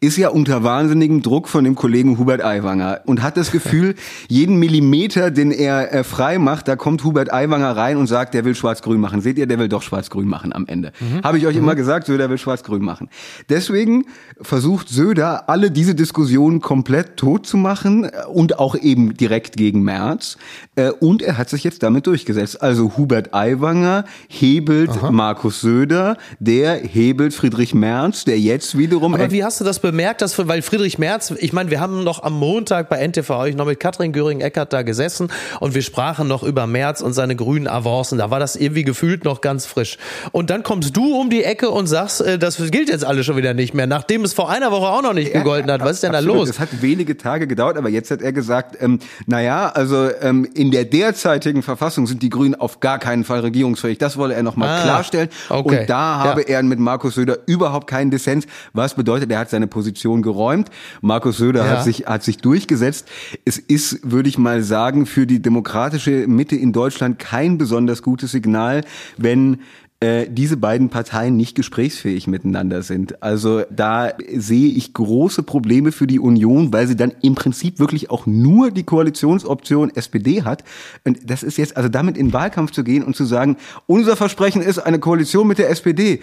ist 0.00 0.18
ja 0.18 0.28
unter 0.28 0.62
wahnsinnigem 0.62 1.22
Druck 1.22 1.48
von 1.48 1.64
dem 1.64 1.74
Kollegen 1.74 2.18
Hubert 2.18 2.44
Aiwanger 2.44 3.00
und 3.06 3.22
hat 3.22 3.38
das 3.38 3.50
Gefühl, 3.50 3.94
jeden 4.28 4.58
Millimeter, 4.58 5.30
den 5.30 5.52
er 5.52 5.92
äh, 5.92 6.04
frei 6.04 6.38
macht, 6.38 6.68
da 6.68 6.76
kommt 6.76 7.02
Hubert 7.04 7.32
Aiwanger 7.32 7.74
rein 7.76 7.96
und 7.96 8.08
sagt, 8.08 8.34
der 8.34 8.44
will 8.44 8.54
schwarz-grün 8.54 9.00
machen. 9.00 9.22
Seht 9.22 9.38
ihr, 9.38 9.46
der 9.46 9.58
will 9.58 9.68
doch 9.68 9.82
schwarz-grün 9.82 10.28
machen 10.28 10.52
am 10.52 10.66
Ende. 10.66 10.92
Mhm. 11.00 11.22
Habe 11.22 11.38
ich 11.38 11.46
euch 11.46 11.54
mhm. 11.54 11.62
immer 11.62 11.74
gesagt, 11.74 12.06
Söder 12.06 12.28
will 12.28 12.38
schwarz-grün 12.38 12.82
machen. 12.82 13.08
Deswegen 13.48 14.04
versucht 14.40 14.90
Söder, 14.90 15.48
alle 15.48 15.70
diese 15.70 15.94
Diskussionen 15.94 16.60
komplett 16.60 17.16
tot 17.16 17.46
zu 17.46 17.56
machen 17.56 18.04
äh, 18.04 18.10
und 18.30 18.58
auch 18.58 18.74
eben 18.76 19.14
direkt 19.14 19.56
gegen 19.56 19.82
Merz. 19.82 20.36
Äh, 20.76 20.90
und 20.90 21.22
er 21.22 21.38
hat 21.38 21.48
sich 21.48 21.64
jetzt 21.64 21.82
damit 21.82 22.06
durchgesetzt. 22.06 22.60
Also 22.60 22.81
also 22.82 22.96
Hubert 22.96 23.32
Aiwanger 23.32 24.04
hebelt 24.28 24.90
Aha. 24.90 25.10
Markus 25.10 25.60
Söder, 25.60 26.16
der 26.40 26.74
hebelt 26.74 27.32
Friedrich 27.32 27.74
Merz, 27.74 28.24
der 28.24 28.40
jetzt 28.40 28.76
wiederum. 28.76 29.14
Aber 29.14 29.30
wie 29.30 29.44
hast 29.44 29.60
du 29.60 29.64
das 29.64 29.78
bemerkt, 29.78 30.20
dass, 30.20 30.36
weil 30.48 30.62
Friedrich 30.62 30.98
Merz, 30.98 31.32
ich 31.38 31.52
meine, 31.52 31.70
wir 31.70 31.78
haben 31.78 32.02
noch 32.02 32.22
am 32.24 32.32
Montag 32.32 32.88
bei 32.88 33.06
NTV 33.06 33.30
euch 33.30 33.54
noch 33.54 33.66
mit 33.66 33.78
Katrin 33.78 34.12
Göring-Eckert 34.12 34.72
da 34.72 34.82
gesessen 34.82 35.28
und 35.60 35.74
wir 35.74 35.82
sprachen 35.82 36.26
noch 36.26 36.42
über 36.42 36.66
Merz 36.66 37.00
und 37.02 37.12
seine 37.12 37.36
grünen 37.36 37.68
Avancen. 37.68 38.18
Da 38.18 38.30
war 38.30 38.40
das 38.40 38.56
irgendwie 38.56 38.82
gefühlt 38.82 39.24
noch 39.24 39.40
ganz 39.40 39.64
frisch. 39.66 39.96
Und 40.32 40.50
dann 40.50 40.64
kommst 40.64 40.96
du 40.96 41.16
um 41.16 41.30
die 41.30 41.44
Ecke 41.44 41.70
und 41.70 41.86
sagst, 41.86 42.20
äh, 42.20 42.38
das 42.38 42.56
gilt 42.72 42.88
jetzt 42.88 43.04
alles 43.04 43.26
schon 43.26 43.36
wieder 43.36 43.54
nicht 43.54 43.74
mehr, 43.74 43.86
nachdem 43.86 44.24
es 44.24 44.32
vor 44.32 44.50
einer 44.50 44.72
Woche 44.72 44.88
auch 44.88 45.02
noch 45.02 45.14
nicht 45.14 45.32
gegolten 45.32 45.70
hat. 45.70 45.82
Was 45.82 45.92
ist 45.92 46.02
denn 46.02 46.12
da 46.12 46.18
los? 46.18 46.48
Es 46.48 46.58
hat 46.58 46.82
wenige 46.82 47.16
Tage 47.16 47.46
gedauert, 47.46 47.76
aber 47.76 47.88
jetzt 47.88 48.10
hat 48.10 48.22
er 48.22 48.32
gesagt, 48.32 48.76
ähm, 48.80 48.98
naja, 49.26 49.68
also 49.68 50.08
ähm, 50.20 50.48
in 50.54 50.72
der 50.72 50.84
derzeitigen 50.84 51.62
Verfassung 51.62 52.08
sind 52.08 52.22
die 52.22 52.30
Grünen 52.30 52.56
auf 52.56 52.71
auf 52.72 52.80
gar 52.80 52.98
keinen 52.98 53.24
Fall 53.24 53.40
regierungsfähig. 53.40 53.98
Das 53.98 54.16
wolle 54.16 54.34
er 54.34 54.42
nochmal 54.42 54.68
ah, 54.68 54.82
klarstellen. 54.82 55.28
Okay. 55.48 55.80
Und 55.80 55.90
da 55.90 56.24
habe 56.24 56.42
ja. 56.42 56.56
er 56.56 56.62
mit 56.62 56.78
Markus 56.78 57.14
Söder 57.14 57.38
überhaupt 57.46 57.86
keinen 57.86 58.10
Dissens. 58.10 58.46
Was 58.72 58.94
bedeutet, 58.94 59.30
er 59.30 59.38
hat 59.38 59.50
seine 59.50 59.66
Position 59.66 60.22
geräumt. 60.22 60.70
Markus 61.02 61.36
Söder 61.36 61.66
ja. 61.66 61.70
hat 61.70 61.84
sich, 61.84 62.06
hat 62.06 62.22
sich 62.22 62.38
durchgesetzt. 62.38 63.08
Es 63.44 63.58
ist, 63.58 64.10
würde 64.10 64.28
ich 64.28 64.38
mal 64.38 64.62
sagen, 64.62 65.04
für 65.06 65.26
die 65.26 65.42
demokratische 65.42 66.26
Mitte 66.26 66.56
in 66.56 66.72
Deutschland 66.72 67.18
kein 67.18 67.58
besonders 67.58 68.02
gutes 68.02 68.32
Signal, 68.32 68.82
wenn 69.18 69.60
äh, 70.02 70.26
diese 70.28 70.56
beiden 70.56 70.88
Parteien 70.88 71.36
nicht 71.36 71.54
gesprächsfähig 71.54 72.26
miteinander 72.26 72.82
sind. 72.82 73.22
Also 73.22 73.62
da 73.70 74.12
sehe 74.34 74.70
ich 74.70 74.94
große 74.94 75.44
Probleme 75.44 75.92
für 75.92 76.08
die 76.08 76.18
Union, 76.18 76.72
weil 76.72 76.88
sie 76.88 76.96
dann 76.96 77.12
im 77.22 77.36
Prinzip 77.36 77.78
wirklich 77.78 78.10
auch 78.10 78.26
nur 78.26 78.72
die 78.72 78.82
Koalitionsoption 78.82 79.94
SPD 79.94 80.42
hat. 80.42 80.64
Und 81.04 81.30
das 81.30 81.44
ist 81.44 81.56
jetzt, 81.56 81.76
also 81.76 81.88
damit 81.88 82.18
in 82.18 82.32
Wahlkampf 82.32 82.72
zu 82.72 82.82
gehen 82.82 83.04
und 83.04 83.14
zu 83.14 83.24
sagen, 83.24 83.56
unser 83.86 84.16
Versprechen 84.16 84.60
ist 84.60 84.80
eine 84.80 84.98
Koalition 84.98 85.46
mit 85.46 85.58
der 85.58 85.70
SPD. 85.70 86.20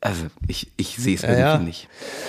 Also 0.00 0.26
ich, 0.46 0.70
ich 0.76 0.96
sehe 0.96 1.16
es 1.16 1.24
irgendwie 1.24 1.40
ja, 1.40 1.58
nicht. 1.58 1.88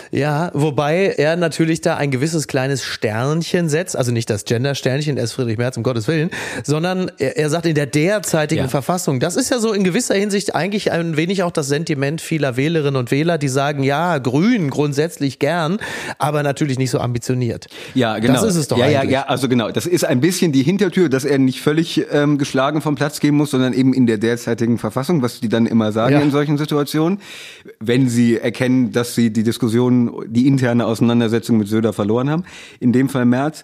Ja, 0.10 0.50
wobei 0.56 1.14
er 1.18 1.36
natürlich 1.36 1.82
da 1.82 1.98
ein 1.98 2.10
gewisses 2.10 2.48
kleines 2.48 2.84
Sternchen 2.84 3.70
setzt, 3.70 3.96
also 3.96 4.12
nicht 4.12 4.32
das 4.32 4.46
Gender-Sternchen, 4.46 5.18
er 5.18 5.26
ist 5.26 5.34
Friedrich 5.34 5.60
Merz, 5.60 5.78
um 5.78 5.84
Gottes 5.84 6.08
Willen, 6.08 6.32
sondern 6.64 7.12
er, 7.20 7.38
er 7.38 7.52
sagt 7.52 7.68
in 7.68 7.76
der 7.76 7.86
derzeitigen 7.86 8.64
ja. 8.64 8.68
Verfassung, 8.68 9.20
das 9.20 9.36
ist 9.36 9.52
ja 9.52 9.60
so 9.60 9.74
in 9.74 9.84
gewisser 9.84 10.16
Hinsicht 10.16 10.56
eigentlich 10.56 10.87
ein 10.92 11.18
wenig 11.18 11.44
auch 11.44 11.52
das 11.52 11.68
Sentiment 11.68 12.22
vieler 12.22 12.58
Wählerinnen 12.58 12.96
und 12.96 13.12
Wähler, 13.12 13.38
die 13.38 13.48
sagen, 13.48 13.84
ja, 13.84 14.18
grün 14.18 14.70
grundsätzlich 14.70 15.40
gern, 15.40 15.78
aber 16.20 16.44
natürlich 16.44 16.78
nicht 16.78 16.92
so 16.92 17.00
ambitioniert. 17.00 17.68
Ja, 17.94 18.20
genau. 18.20 18.34
Das 18.34 18.44
ist 18.44 18.56
es 18.56 18.68
doch 18.68 18.78
ja, 18.78 18.86
eigentlich. 18.86 19.12
Ja, 19.12 19.22
ja, 19.22 19.28
also 19.28 19.50
genau. 19.50 19.72
Das 19.72 19.86
ist 19.86 20.06
ein 20.06 20.22
bisschen 20.22 20.52
die 20.52 20.64
Hintertür, 20.64 21.10
dass 21.10 21.26
er 21.26 21.38
nicht 21.40 21.62
völlig 21.62 22.06
ähm, 22.12 22.38
geschlagen 22.38 22.82
vom 22.82 22.96
Platz 22.96 23.20
gehen 23.20 23.36
muss, 23.36 23.52
sondern 23.52 23.74
eben 23.74 23.94
in 23.94 24.08
der 24.08 24.18
derzeitigen 24.18 24.78
Verfassung, 24.78 25.22
was 25.22 25.40
die 25.40 25.50
dann 25.50 25.66
immer 25.66 25.92
sagen 25.92 26.14
ja. 26.14 26.20
in 26.22 26.32
solchen 26.32 26.58
Situationen, 26.58 27.20
wenn 27.80 28.10
sie 28.10 28.38
erkennen, 28.38 28.92
dass 28.92 29.16
sie 29.16 29.32
die 29.32 29.44
Diskussion, 29.44 30.26
die 30.28 30.48
interne 30.48 30.86
Auseinandersetzung 30.86 31.58
mit 31.58 31.68
Söder 31.68 31.94
verloren 31.94 32.30
haben. 32.30 32.44
In 32.80 32.94
dem 32.94 33.10
Fall 33.10 33.26
März. 33.26 33.64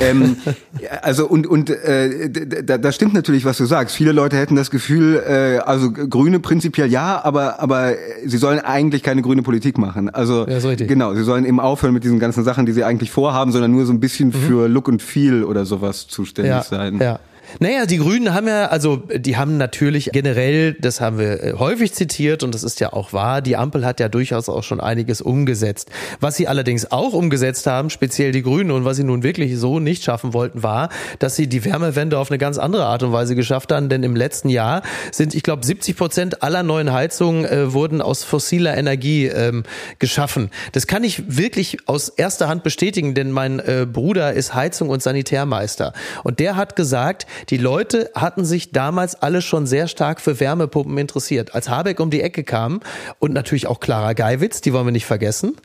Ähm, 0.00 0.36
also 1.02 1.26
und 1.26 1.46
und 1.46 1.70
äh, 1.70 2.30
da, 2.64 2.78
da 2.78 2.92
stimmt 2.92 3.14
natürlich, 3.14 3.44
was 3.44 3.58
du 3.58 3.66
sagst. 3.66 3.94
Viele 3.96 4.12
Leute 4.12 4.36
hätten 4.36 4.56
das 4.56 4.70
Gefühl, 4.70 5.22
äh, 5.26 5.58
also 5.58 5.92
Grüne 5.92 6.40
Prinzip 6.40 6.63
prinzipiell 6.64 6.90
ja, 6.90 7.20
aber, 7.22 7.60
aber 7.60 7.94
sie 8.24 8.38
sollen 8.38 8.58
eigentlich 8.58 9.02
keine 9.02 9.20
grüne 9.20 9.42
Politik 9.42 9.76
machen. 9.76 10.08
Also 10.08 10.46
ja, 10.48 10.74
genau, 10.74 11.14
sie 11.14 11.22
sollen 11.22 11.44
eben 11.44 11.60
aufhören 11.60 11.92
mit 11.92 12.04
diesen 12.04 12.18
ganzen 12.18 12.42
Sachen, 12.42 12.64
die 12.64 12.72
sie 12.72 12.84
eigentlich 12.84 13.10
vorhaben, 13.10 13.52
sondern 13.52 13.72
nur 13.72 13.84
so 13.84 13.92
ein 13.92 14.00
bisschen 14.00 14.28
mhm. 14.28 14.32
für 14.32 14.68
Look 14.68 14.88
und 14.88 15.02
Feel 15.02 15.44
oder 15.44 15.66
sowas 15.66 16.06
zuständig 16.08 16.52
ja, 16.52 16.62
sein. 16.62 16.98
Ja. 16.98 17.20
Naja, 17.60 17.86
die 17.86 17.98
Grünen 17.98 18.34
haben 18.34 18.48
ja, 18.48 18.66
also 18.66 18.96
die 18.96 19.36
haben 19.36 19.56
natürlich 19.56 20.10
generell, 20.12 20.74
das 20.74 21.00
haben 21.00 21.18
wir 21.18 21.42
äh, 21.42 21.52
häufig 21.54 21.92
zitiert 21.92 22.42
und 22.42 22.54
das 22.54 22.64
ist 22.64 22.80
ja 22.80 22.92
auch 22.92 23.12
wahr, 23.12 23.42
die 23.42 23.56
Ampel 23.56 23.86
hat 23.86 24.00
ja 24.00 24.08
durchaus 24.08 24.48
auch 24.48 24.64
schon 24.64 24.80
einiges 24.80 25.20
umgesetzt. 25.20 25.90
Was 26.20 26.36
sie 26.36 26.48
allerdings 26.48 26.90
auch 26.90 27.12
umgesetzt 27.12 27.66
haben, 27.66 27.90
speziell 27.90 28.32
die 28.32 28.42
Grünen 28.42 28.70
und 28.70 28.84
was 28.84 28.96
sie 28.96 29.04
nun 29.04 29.22
wirklich 29.22 29.56
so 29.56 29.78
nicht 29.78 30.02
schaffen 30.02 30.34
wollten, 30.34 30.62
war, 30.62 30.88
dass 31.18 31.36
sie 31.36 31.46
die 31.46 31.64
Wärmewende 31.64 32.18
auf 32.18 32.30
eine 32.30 32.38
ganz 32.38 32.58
andere 32.58 32.86
Art 32.86 33.02
und 33.02 33.12
Weise 33.12 33.34
geschafft 33.36 33.72
haben, 33.72 33.88
denn 33.88 34.02
im 34.02 34.16
letzten 34.16 34.48
Jahr 34.48 34.82
sind, 35.12 35.34
ich 35.34 35.42
glaube, 35.42 35.64
70 35.64 35.96
Prozent 35.96 36.42
aller 36.42 36.62
neuen 36.62 36.92
Heizungen 36.92 37.44
äh, 37.44 37.72
wurden 37.72 38.02
aus 38.02 38.24
fossiler 38.24 38.76
Energie 38.76 39.26
ähm, 39.26 39.62
geschaffen. 39.98 40.50
Das 40.72 40.86
kann 40.86 41.04
ich 41.04 41.36
wirklich 41.36 41.88
aus 41.88 42.08
erster 42.08 42.48
Hand 42.48 42.62
bestätigen, 42.64 43.14
denn 43.14 43.30
mein 43.30 43.60
äh, 43.60 43.86
Bruder 43.90 44.32
ist 44.32 44.54
Heizung 44.54 44.88
und 44.88 45.02
Sanitärmeister 45.02 45.92
und 46.24 46.40
der 46.40 46.56
hat 46.56 46.76
gesagt, 46.76 47.26
die 47.50 47.56
Leute 47.56 48.10
hatten 48.14 48.44
sich 48.44 48.72
damals 48.72 49.14
alle 49.14 49.42
schon 49.42 49.66
sehr 49.66 49.88
stark 49.88 50.20
für 50.20 50.40
Wärmepumpen 50.40 50.96
interessiert. 50.98 51.54
Als 51.54 51.68
Habeck 51.68 52.00
um 52.00 52.10
die 52.10 52.22
Ecke 52.22 52.44
kam 52.44 52.80
und 53.18 53.32
natürlich 53.32 53.66
auch 53.66 53.80
Clara 53.80 54.12
Geiwitz, 54.12 54.60
die 54.60 54.72
wollen 54.72 54.86
wir 54.86 54.92
nicht 54.92 55.06
vergessen, 55.06 55.56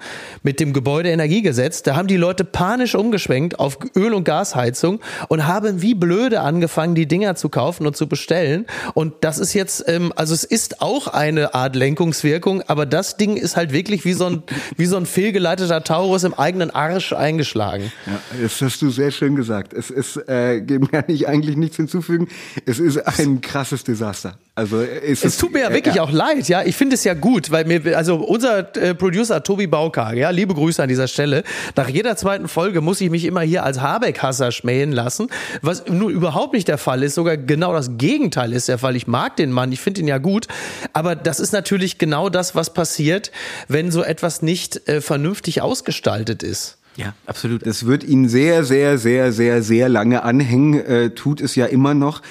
mit 0.43 0.59
dem 0.59 0.73
Gebäudeenergiegesetz, 0.73 1.83
da 1.83 1.95
haben 1.95 2.07
die 2.07 2.17
Leute 2.17 2.43
panisch 2.43 2.95
umgeschwenkt 2.95 3.59
auf 3.59 3.77
Öl- 3.95 4.13
und 4.13 4.23
Gasheizung 4.23 4.99
und 5.27 5.47
haben 5.47 5.81
wie 5.81 5.95
blöde 5.95 6.41
angefangen, 6.41 6.95
die 6.95 7.07
Dinger 7.07 7.35
zu 7.35 7.49
kaufen 7.49 7.87
und 7.87 7.95
zu 7.95 8.07
bestellen. 8.07 8.65
Und 8.93 9.13
das 9.21 9.39
ist 9.39 9.53
jetzt, 9.53 9.85
ähm, 9.87 10.11
also 10.15 10.33
es 10.33 10.43
ist 10.43 10.81
auch 10.81 11.07
eine 11.07 11.53
Art 11.53 11.75
Lenkungswirkung, 11.75 12.61
aber 12.67 12.85
das 12.85 13.17
Ding 13.17 13.37
ist 13.37 13.55
halt 13.55 13.71
wirklich 13.73 14.05
wie 14.05 14.13
so 14.13 14.25
ein, 14.25 14.43
wie 14.77 14.85
so 14.85 14.97
ein 14.97 15.05
fehlgeleiteter 15.05 15.83
Taurus 15.83 16.23
im 16.23 16.33
eigenen 16.33 16.71
Arsch 16.71 17.13
eingeschlagen. 17.13 17.91
Ja, 18.05 18.19
das 18.41 18.61
hast 18.61 18.81
du 18.81 18.89
sehr 18.89 19.11
schön 19.11 19.35
gesagt. 19.35 19.73
Es 19.73 19.89
ist, 19.89 20.17
äh, 20.27 20.61
kann 20.91 21.03
ich 21.07 21.27
eigentlich 21.27 21.55
nichts 21.69 21.77
hinzufügen. 21.77 22.27
Es 22.65 22.79
ist 22.79 22.97
ein 23.19 23.41
krasses 23.41 23.83
Desaster. 23.83 24.37
Also 24.55 24.81
es, 24.81 25.23
es 25.23 25.37
tut 25.37 25.53
mir 25.53 25.61
ja 25.61 25.73
wirklich 25.73 25.95
ja. 25.95 26.03
auch 26.03 26.11
leid, 26.11 26.49
ja. 26.49 26.63
Ich 26.63 26.75
finde 26.75 26.95
es 26.95 27.03
ja 27.05 27.13
gut, 27.13 27.49
weil 27.49 27.65
mir, 27.65 27.97
also 27.97 28.15
unser 28.17 28.75
äh, 28.75 28.93
Producer 28.93 29.41
Tobi 29.41 29.67
Baukage, 29.67 30.19
ja, 30.19 30.31
liebe 30.31 30.53
Grüße 30.53 30.83
an 30.83 30.89
dieser 30.89 31.07
Stelle. 31.07 31.43
Nach 31.75 31.87
jeder 31.87 32.17
zweiten 32.17 32.47
Folge 32.47 32.81
muss 32.81 32.99
ich 32.99 33.09
mich 33.09 33.23
immer 33.23 33.41
hier 33.41 33.63
als 33.63 33.79
Habeck-Hasser 33.79 34.51
schmähen 34.51 34.91
lassen, 34.91 35.27
was 35.61 35.85
nun 35.87 36.11
überhaupt 36.11 36.53
nicht 36.53 36.67
der 36.67 36.77
Fall 36.77 37.03
ist. 37.03 37.15
Sogar 37.15 37.37
genau 37.37 37.71
das 37.71 37.97
Gegenteil 37.97 38.51
ist 38.51 38.67
der 38.67 38.79
Fall. 38.79 38.97
Ich 38.97 39.07
mag 39.07 39.37
den 39.37 39.51
Mann, 39.51 39.71
ich 39.71 39.79
finde 39.79 40.01
ihn 40.01 40.07
ja 40.07 40.17
gut, 40.17 40.47
aber 40.91 41.15
das 41.15 41.39
ist 41.39 41.53
natürlich 41.53 41.97
genau 41.97 42.29
das, 42.29 42.53
was 42.53 42.73
passiert, 42.73 43.31
wenn 43.69 43.91
so 43.91 44.03
etwas 44.03 44.41
nicht 44.41 44.89
äh, 44.89 44.99
vernünftig 44.99 45.61
ausgestaltet 45.61 46.43
ist. 46.43 46.78
Ja, 46.99 47.13
absolut. 47.25 47.63
Es 47.63 47.85
wird 47.85 48.03
ihn 48.03 48.27
sehr, 48.27 48.65
sehr, 48.65 48.97
sehr, 48.97 49.31
sehr, 49.31 49.63
sehr 49.63 49.87
lange 49.87 50.23
anhängen, 50.23 50.73
äh, 50.73 51.11
tut 51.11 51.39
es 51.39 51.55
ja 51.55 51.65
immer 51.65 51.93
noch. 51.93 52.21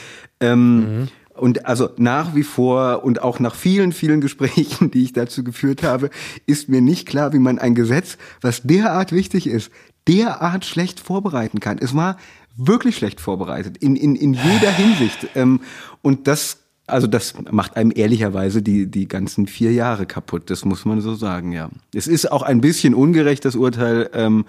Ähm, 0.41 0.77
mhm. 1.01 1.09
Und 1.33 1.65
also 1.65 1.89
nach 1.97 2.35
wie 2.35 2.43
vor 2.43 3.03
und 3.03 3.23
auch 3.23 3.41
nach 3.41 3.55
vielen, 3.55 3.93
vielen 3.93 4.21
Gesprächen, 4.27 4.91
die 4.91 5.05
ich 5.05 5.15
dazu 5.15 5.43
geführt 5.43 5.83
habe, 5.83 6.11
ist 6.45 6.69
mir 6.69 6.83
nicht 6.83 7.09
klar, 7.09 7.33
wie 7.33 7.39
man 7.39 7.59
ein 7.59 7.75
Gesetz, 7.75 8.19
was 8.43 8.63
derart 8.63 9.13
wichtig 9.13 9.47
ist, 9.47 9.71
derart 10.07 10.67
schlecht 10.67 11.01
vorbereiten 11.01 11.61
kann. 11.61 11.79
Es 11.79 11.95
war 11.95 12.19
wirklich 12.55 12.97
schlecht 12.97 13.23
vorbereitet, 13.23 13.79
in, 13.79 13.97
in, 13.97 14.17
in 14.17 14.35
jeder 14.35 14.71
Hinsicht. 14.77 15.29
Ähm, 15.35 15.61
und 16.03 16.27
das, 16.27 16.59
also 16.89 17.07
das 17.07 17.35
macht 17.51 17.77
einem 17.77 17.93
ehrlicherweise 17.95 18.63
die, 18.63 18.87
die 18.87 19.09
ganzen 19.09 19.47
vier 19.47 19.73
Jahre 19.73 20.07
kaputt, 20.07 20.51
das 20.51 20.65
muss 20.65 20.85
man 20.85 21.01
so 21.01 21.15
sagen, 21.15 21.53
ja. 21.53 21.69
Es 21.95 22.07
ist 22.07 22.31
auch 22.31 22.43
ein 22.43 22.61
bisschen 22.61 22.95
ungerecht, 22.95 23.45
das 23.45 23.55
Urteil. 23.55 24.11
Ähm, 24.13 24.45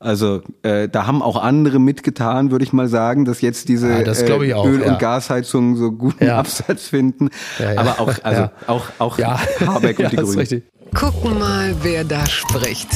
also 0.00 0.42
äh, 0.62 0.88
da 0.88 1.06
haben 1.06 1.22
auch 1.22 1.40
andere 1.40 1.78
mitgetan, 1.78 2.50
würde 2.50 2.64
ich 2.64 2.72
mal 2.72 2.88
sagen, 2.88 3.24
dass 3.24 3.40
jetzt 3.40 3.68
diese 3.68 3.88
ja, 3.88 4.02
das 4.02 4.22
äh, 4.22 4.32
auch, 4.32 4.40
Öl- 4.66 4.84
ja. 4.84 4.92
und 4.92 4.98
Gasheizungen 4.98 5.76
so 5.76 5.92
guten 5.92 6.24
ja. 6.24 6.38
Absatz 6.38 6.88
finden. 6.88 7.30
Aber 7.76 8.00
auch, 8.00 8.12
also 8.24 8.50
auch, 8.66 8.84
auch 8.98 9.18
Habeck 9.18 10.00
und 10.00 10.10
die 10.12 10.16
Grünen. 10.16 10.62
Gucken 10.94 11.38
mal, 11.38 11.74
wer 11.82 12.04
da 12.04 12.26
spricht. 12.26 12.88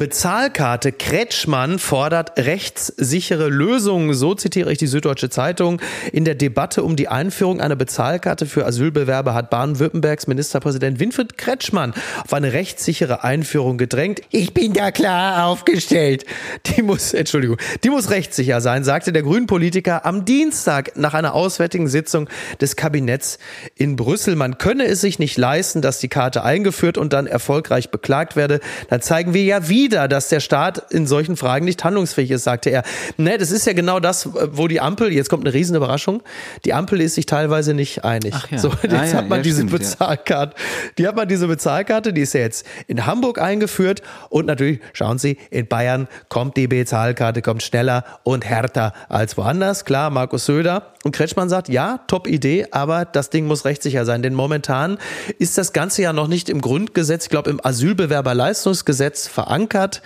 Bezahlkarte. 0.00 0.92
Kretschmann 0.92 1.78
fordert 1.78 2.38
rechtssichere 2.38 3.48
Lösungen. 3.50 4.14
So 4.14 4.34
zitiere 4.34 4.72
ich 4.72 4.78
die 4.78 4.86
Süddeutsche 4.86 5.28
Zeitung. 5.28 5.78
In 6.10 6.24
der 6.24 6.34
Debatte 6.34 6.84
um 6.84 6.96
die 6.96 7.08
Einführung 7.08 7.60
einer 7.60 7.76
Bezahlkarte 7.76 8.46
für 8.46 8.64
Asylbewerber 8.64 9.34
hat 9.34 9.50
Baden-Württembergs 9.50 10.26
Ministerpräsident 10.26 11.00
Winfried 11.00 11.36
Kretschmann 11.36 11.92
auf 12.24 12.32
eine 12.32 12.54
rechtssichere 12.54 13.24
Einführung 13.24 13.76
gedrängt. 13.76 14.22
Ich 14.30 14.54
bin 14.54 14.72
da 14.72 14.90
klar 14.90 15.44
aufgestellt. 15.44 16.24
Die 16.64 16.80
muss, 16.80 17.12
Entschuldigung, 17.12 17.58
die 17.84 17.90
muss 17.90 18.08
rechtssicher 18.08 18.62
sein, 18.62 18.84
sagte 18.84 19.12
der 19.12 19.22
Grünen-Politiker 19.22 20.06
am 20.06 20.24
Dienstag 20.24 20.96
nach 20.96 21.12
einer 21.12 21.34
auswärtigen 21.34 21.88
Sitzung 21.88 22.30
des 22.58 22.74
Kabinetts 22.74 23.38
in 23.74 23.96
Brüssel. 23.96 24.34
Man 24.34 24.56
könne 24.56 24.86
es 24.86 25.02
sich 25.02 25.18
nicht 25.18 25.36
leisten, 25.36 25.82
dass 25.82 25.98
die 25.98 26.08
Karte 26.08 26.42
eingeführt 26.42 26.96
und 26.96 27.12
dann 27.12 27.26
erfolgreich 27.26 27.90
beklagt 27.90 28.34
werde. 28.34 28.60
Dann 28.88 29.02
zeigen 29.02 29.34
wir 29.34 29.44
ja 29.44 29.68
wieder, 29.68 29.89
wieder, 29.90 30.06
dass 30.06 30.28
der 30.28 30.40
Staat 30.40 30.92
in 30.92 31.06
solchen 31.06 31.36
Fragen 31.36 31.64
nicht 31.64 31.82
handlungsfähig 31.82 32.30
ist, 32.30 32.44
sagte 32.44 32.70
er. 32.70 32.84
Ne, 33.16 33.38
das 33.38 33.50
ist 33.50 33.66
ja 33.66 33.72
genau 33.72 33.98
das, 33.98 34.28
wo 34.32 34.68
die 34.68 34.80
Ampel, 34.80 35.12
jetzt 35.12 35.28
kommt 35.28 35.44
eine 35.44 35.52
riesen 35.52 35.74
Überraschung, 35.74 36.22
die 36.64 36.72
Ampel 36.72 37.00
ist 37.00 37.16
sich 37.16 37.26
teilweise 37.26 37.74
nicht 37.74 38.04
einig. 38.04 38.32
Ach 38.36 38.50
ja. 38.50 38.58
So, 38.58 38.70
jetzt 38.82 38.94
ah, 38.94 39.04
ja, 39.04 39.12
hat 39.14 39.28
man 39.28 39.38
ja, 39.38 39.42
diese 39.42 39.62
stimmt, 39.62 39.72
Bezahlkarte, 39.72 40.54
die 40.96 41.08
hat 41.08 41.16
man 41.16 41.26
diese 41.26 41.48
Bezahlkarte, 41.48 42.12
die 42.12 42.20
ist 42.20 42.34
ja 42.34 42.40
jetzt 42.40 42.64
in 42.86 43.06
Hamburg 43.06 43.40
eingeführt 43.40 44.02
und 44.28 44.46
natürlich, 44.46 44.80
schauen 44.92 45.18
Sie, 45.18 45.38
in 45.50 45.66
Bayern 45.66 46.06
kommt 46.28 46.56
die 46.56 46.68
Bezahlkarte, 46.68 47.42
kommt 47.42 47.62
schneller 47.62 48.04
und 48.22 48.44
härter 48.44 48.92
als 49.08 49.36
woanders. 49.36 49.84
Klar, 49.84 50.10
Markus 50.10 50.46
Söder 50.46 50.94
und 51.02 51.12
Kretschmann 51.12 51.48
sagt, 51.48 51.68
ja, 51.68 52.00
top 52.06 52.26
Idee, 52.26 52.66
aber 52.70 53.04
das 53.04 53.30
Ding 53.30 53.46
muss 53.46 53.64
rechtssicher 53.64 54.04
sein, 54.04 54.22
denn 54.22 54.34
momentan 54.34 54.98
ist 55.38 55.58
das 55.58 55.72
Ganze 55.72 56.02
ja 56.02 56.12
noch 56.12 56.28
nicht 56.28 56.48
im 56.48 56.60
Grundgesetz, 56.60 57.24
ich 57.24 57.30
glaube 57.30 57.50
im 57.50 57.60
Asylbewerberleistungsgesetz 57.64 59.26
verankert 59.26 59.79
hat. 59.80 60.02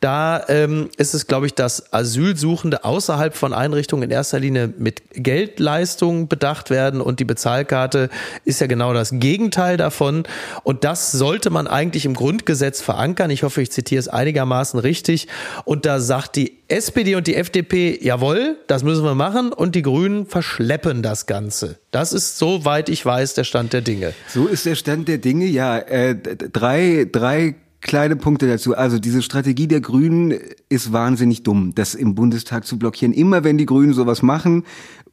Da 0.00 0.44
ähm, 0.48 0.88
ist 0.96 1.14
es, 1.14 1.26
glaube 1.26 1.46
ich, 1.46 1.54
dass 1.54 1.92
Asylsuchende 1.92 2.84
außerhalb 2.84 3.36
von 3.36 3.52
Einrichtungen 3.52 4.04
in 4.04 4.10
erster 4.10 4.40
Linie 4.40 4.72
mit 4.78 5.02
Geldleistungen 5.12 6.28
bedacht 6.28 6.70
werden 6.70 7.00
und 7.00 7.20
die 7.20 7.24
Bezahlkarte 7.24 8.08
ist 8.44 8.60
ja 8.60 8.66
genau 8.66 8.92
das 8.94 9.10
Gegenteil 9.12 9.76
davon. 9.76 10.24
Und 10.64 10.84
das 10.84 11.12
sollte 11.12 11.50
man 11.50 11.66
eigentlich 11.66 12.04
im 12.04 12.14
Grundgesetz 12.14 12.80
verankern. 12.80 13.30
Ich 13.30 13.42
hoffe, 13.42 13.62
ich 13.62 13.70
zitiere 13.70 14.00
es 14.00 14.08
einigermaßen 14.08 14.80
richtig. 14.80 15.28
Und 15.64 15.86
da 15.86 16.00
sagt 16.00 16.36
die 16.36 16.58
SPD 16.68 17.14
und 17.14 17.26
die 17.26 17.34
FDP, 17.34 17.98
jawohl, 18.02 18.56
das 18.66 18.82
müssen 18.82 19.04
wir 19.04 19.14
machen. 19.14 19.52
Und 19.52 19.74
die 19.74 19.82
Grünen 19.82 20.26
verschleppen 20.26 21.02
das 21.02 21.26
Ganze. 21.26 21.78
Das 21.90 22.12
ist, 22.12 22.38
soweit 22.38 22.88
ich 22.88 23.04
weiß, 23.04 23.34
der 23.34 23.44
Stand 23.44 23.72
der 23.72 23.80
Dinge. 23.80 24.12
So 24.28 24.46
ist 24.46 24.66
der 24.66 24.74
Stand 24.74 25.08
der 25.08 25.18
Dinge, 25.18 25.46
ja. 25.46 25.78
Äh, 25.78 26.16
drei, 26.16 27.06
drei 27.10 27.54
kleine 27.80 28.16
Punkte 28.16 28.48
dazu. 28.48 28.76
Also 28.76 28.98
diese 28.98 29.22
Strategie 29.22 29.68
der 29.68 29.80
Grünen 29.80 30.34
ist 30.68 30.92
wahnsinnig 30.92 31.42
dumm, 31.42 31.74
das 31.74 31.94
im 31.94 32.14
Bundestag 32.14 32.66
zu 32.66 32.78
blockieren. 32.78 33.12
Immer 33.12 33.44
wenn 33.44 33.58
die 33.58 33.66
Grünen 33.66 33.92
sowas 33.92 34.22
machen, 34.22 34.64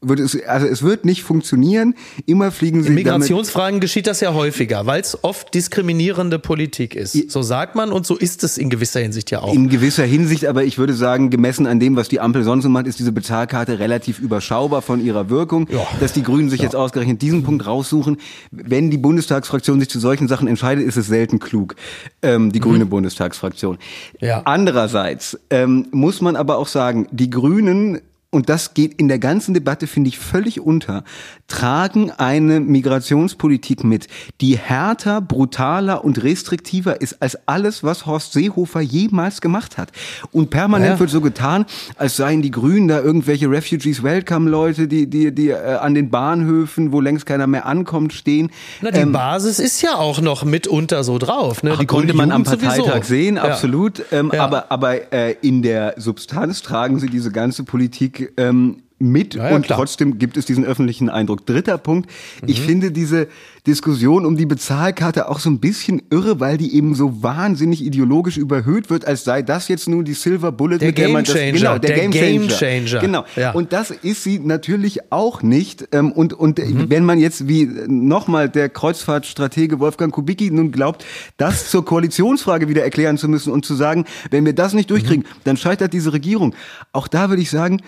wird 0.02 0.20
es, 0.20 0.38
also 0.46 0.68
es 0.68 0.84
wird 0.84 1.06
nicht 1.06 1.24
funktionieren. 1.24 1.96
Immer 2.26 2.52
fliegen 2.52 2.84
sie. 2.84 2.90
In 2.90 2.96
Migrationsfragen 2.96 3.80
geschieht 3.80 4.08
das 4.08 4.22
ja 4.22 4.34
häufiger, 4.34 4.86
weil 4.86 5.02
es 5.02 5.24
oft 5.24 5.54
diskriminierende 5.54 6.40
Politik 6.40 6.96
ist. 6.96 7.32
So 7.32 7.42
sagt 7.42 7.76
man 7.76 7.92
und 7.92 8.06
so 8.06 8.16
ist 8.16 8.44
es 8.44 8.58
in 8.58 8.70
gewisser 8.70 9.00
Hinsicht 9.00 9.32
ja 9.32 9.42
auch. 9.42 9.54
In 9.54 9.70
gewisser 9.70 10.04
Hinsicht, 10.04 10.46
aber 10.46 10.64
ich 10.64 10.78
würde 10.78 10.94
sagen, 10.94 11.30
gemessen 11.30 11.68
an 11.68 11.80
dem, 11.80 11.96
was 11.96 12.10
die 12.10 12.20
Ampel 12.20 12.44
sonst 12.44 12.64
so 12.64 12.70
macht, 12.70 12.88
ist 12.88 13.00
diese 13.00 13.12
Bezahlkarte 13.12 13.80
relativ 13.80 14.20
überschaubar 14.20 14.82
von 14.82 15.04
ihrer 15.04 15.30
Wirkung. 15.30 15.68
Ja. 15.72 15.86
Dass 16.00 16.14
die 16.14 16.24
Grünen 16.24 16.50
sich 16.50 16.60
ja. 16.60 16.66
jetzt 16.66 16.76
ausgerechnet 16.76 17.22
diesen 17.22 17.44
Punkt 17.44 17.66
raussuchen. 17.66 18.18
Wenn 18.52 18.92
die 18.92 18.98
Bundestagsfraktion 18.98 19.80
sich 19.80 19.90
zu 19.90 20.00
solchen 20.00 20.28
Sachen 20.28 20.48
entscheidet, 20.48 20.86
ist 20.86 20.98
es 20.98 21.08
selten 21.08 21.40
klug. 21.40 21.76
Ähm, 22.22 22.52
die 22.52 22.60
mhm. 22.60 22.64
grüne 22.64 22.86
Bundestagsfraktion. 22.86 23.78
Ja. 24.20 24.42
Andererseits 24.46 25.40
ähm, 25.50 25.88
muss 25.92 26.22
man 26.22 26.36
aber 26.36 26.58
auch 26.58 26.68
sagen, 26.68 27.08
die 27.12 27.30
Grünen 27.30 28.02
und 28.36 28.50
das 28.50 28.74
geht 28.74 28.96
in 28.96 29.08
der 29.08 29.18
ganzen 29.18 29.54
Debatte, 29.54 29.88
finde 29.88 30.10
ich, 30.10 30.20
völlig 30.20 30.60
unter, 30.60 31.06
tragen 31.48 32.12
eine 32.12 32.60
Migrationspolitik 32.60 33.84
mit, 33.84 34.08
die 34.42 34.58
härter, 34.58 35.22
brutaler 35.22 36.04
und 36.04 36.24
restriktiver 36.24 37.02
ist 37.02 37.22
als 37.22 37.48
alles, 37.48 37.84
was 37.84 38.06
Horst 38.06 38.34
Seehofer 38.34 38.82
jemals 38.82 39.42
gemacht 39.42 39.78
hat. 39.78 39.92
Und 40.32 40.50
permanent 40.50 40.94
ja. 40.94 41.00
wird 41.00 41.10
so 41.10 41.22
getan, 41.22 41.66
als 41.98 42.16
seien 42.16 42.42
die 42.42 42.52
Grünen 42.52 42.88
da 42.88 43.00
irgendwelche 43.00 43.50
Refugees 43.50 44.02
Welcome 44.02 44.50
Leute, 44.50 44.88
die, 44.88 45.08
die, 45.08 45.34
die 45.34 45.50
äh, 45.50 45.76
an 45.76 45.94
den 45.94 46.10
Bahnhöfen, 46.10 46.92
wo 46.92 47.00
längst 47.00 47.26
keiner 47.26 47.48
mehr 47.48 47.66
ankommt, 47.66 48.14
stehen. 48.14 48.52
Na, 48.82 48.92
die 48.92 49.02
ähm, 49.02 49.12
Basis 49.12 49.60
ist 49.60 49.82
ja 49.82 49.96
auch 49.96 50.22
noch 50.22 50.46
mitunter 50.46 51.04
so 51.04 51.20
drauf. 51.20 51.62
Ne? 51.62 51.78
Die 51.80 51.86
konnte 51.86 52.14
man 52.16 52.32
am 52.32 52.44
Parteitag 52.44 52.76
sowieso. 52.76 53.04
sehen, 53.04 53.38
absolut. 53.38 54.00
Ja. 54.00 54.20
Ähm, 54.20 54.32
ja. 54.34 54.44
Aber, 54.44 54.72
aber 54.72 55.14
äh, 55.14 55.36
in 55.42 55.62
der 55.62 55.94
Substanz 55.98 56.64
tragen 56.64 57.00
sie 57.00 57.08
diese 57.08 57.32
ganze 57.32 57.64
Politik 57.64 58.34
ähm, 58.38 58.82
mit 58.98 59.36
ja, 59.36 59.50
ja, 59.50 59.56
und 59.56 59.66
klar. 59.66 59.78
trotzdem 59.78 60.18
gibt 60.18 60.38
es 60.38 60.46
diesen 60.46 60.64
öffentlichen 60.64 61.10
Eindruck. 61.10 61.46
Dritter 61.46 61.78
Punkt, 61.78 62.10
mhm. 62.42 62.48
ich 62.48 62.62
finde 62.62 62.92
diese 62.92 63.28
Diskussion 63.68 64.26
um 64.26 64.38
die 64.38 64.46
Bezahlkarte 64.46 65.28
auch 65.28 65.40
so 65.40 65.50
ein 65.50 65.60
bisschen 65.60 66.02
irre, 66.10 66.40
weil 66.40 66.58
die 66.58 66.76
eben 66.76 66.96
so 66.96 67.22
wahnsinnig 67.22 67.84
ideologisch 67.84 68.38
überhöht 68.38 68.90
wird, 68.90 69.06
als 69.06 69.26
sei 69.26 69.42
das 69.42 69.68
jetzt 69.68 69.90
nun 69.90 70.06
die 70.06 70.14
Silver 70.14 70.52
Bullet, 70.52 70.78
der 70.78 70.88
mit 70.90 70.98
der 70.98 71.10
man 71.10 71.26
das 71.26 71.34
genau, 71.34 71.78
der, 71.78 71.80
der 71.80 71.96
Game, 71.96 72.12
Game 72.12 72.48
Changer. 72.48 72.86
Changer. 72.86 73.02
Genau. 73.02 73.26
Ja. 73.36 73.52
Und 73.52 73.74
das 73.74 73.92
ist 73.92 74.24
sie 74.24 74.40
natürlich 74.40 75.12
auch 75.12 75.42
nicht. 75.42 75.90
Ähm, 75.92 76.12
und 76.14 76.34
und 76.34 76.60
mhm. 76.60 76.90
wenn 76.90 77.04
man 77.04 77.20
jetzt 77.20 77.48
wie 77.50 77.66
nochmal 77.88 78.50
der 78.50 78.70
Kreuzfahrtstratege 78.70 79.80
Wolfgang 79.80 80.14
Kubicki 80.14 80.52
nun 80.52 80.72
glaubt, 80.72 81.04
das 81.38 81.70
zur 81.70 81.84
Koalitionsfrage 81.84 82.70
wieder 82.70 82.84
erklären 82.84 83.18
zu 83.18 83.28
müssen 83.28 83.52
und 83.52 83.66
zu 83.66 83.76
sagen, 83.76 84.06
wenn 84.30 84.46
wir 84.46 84.54
das 84.54 84.74
nicht 84.74 84.90
durchkriegen, 84.90 85.24
mhm. 85.24 85.40
dann 85.44 85.58
scheitert 85.58 85.92
diese 85.92 86.14
Regierung. 86.14 86.56
Auch 86.94 87.10
da 87.10 87.30
würde 87.30 87.42
ich 87.42 87.50
sagen, 87.50 87.82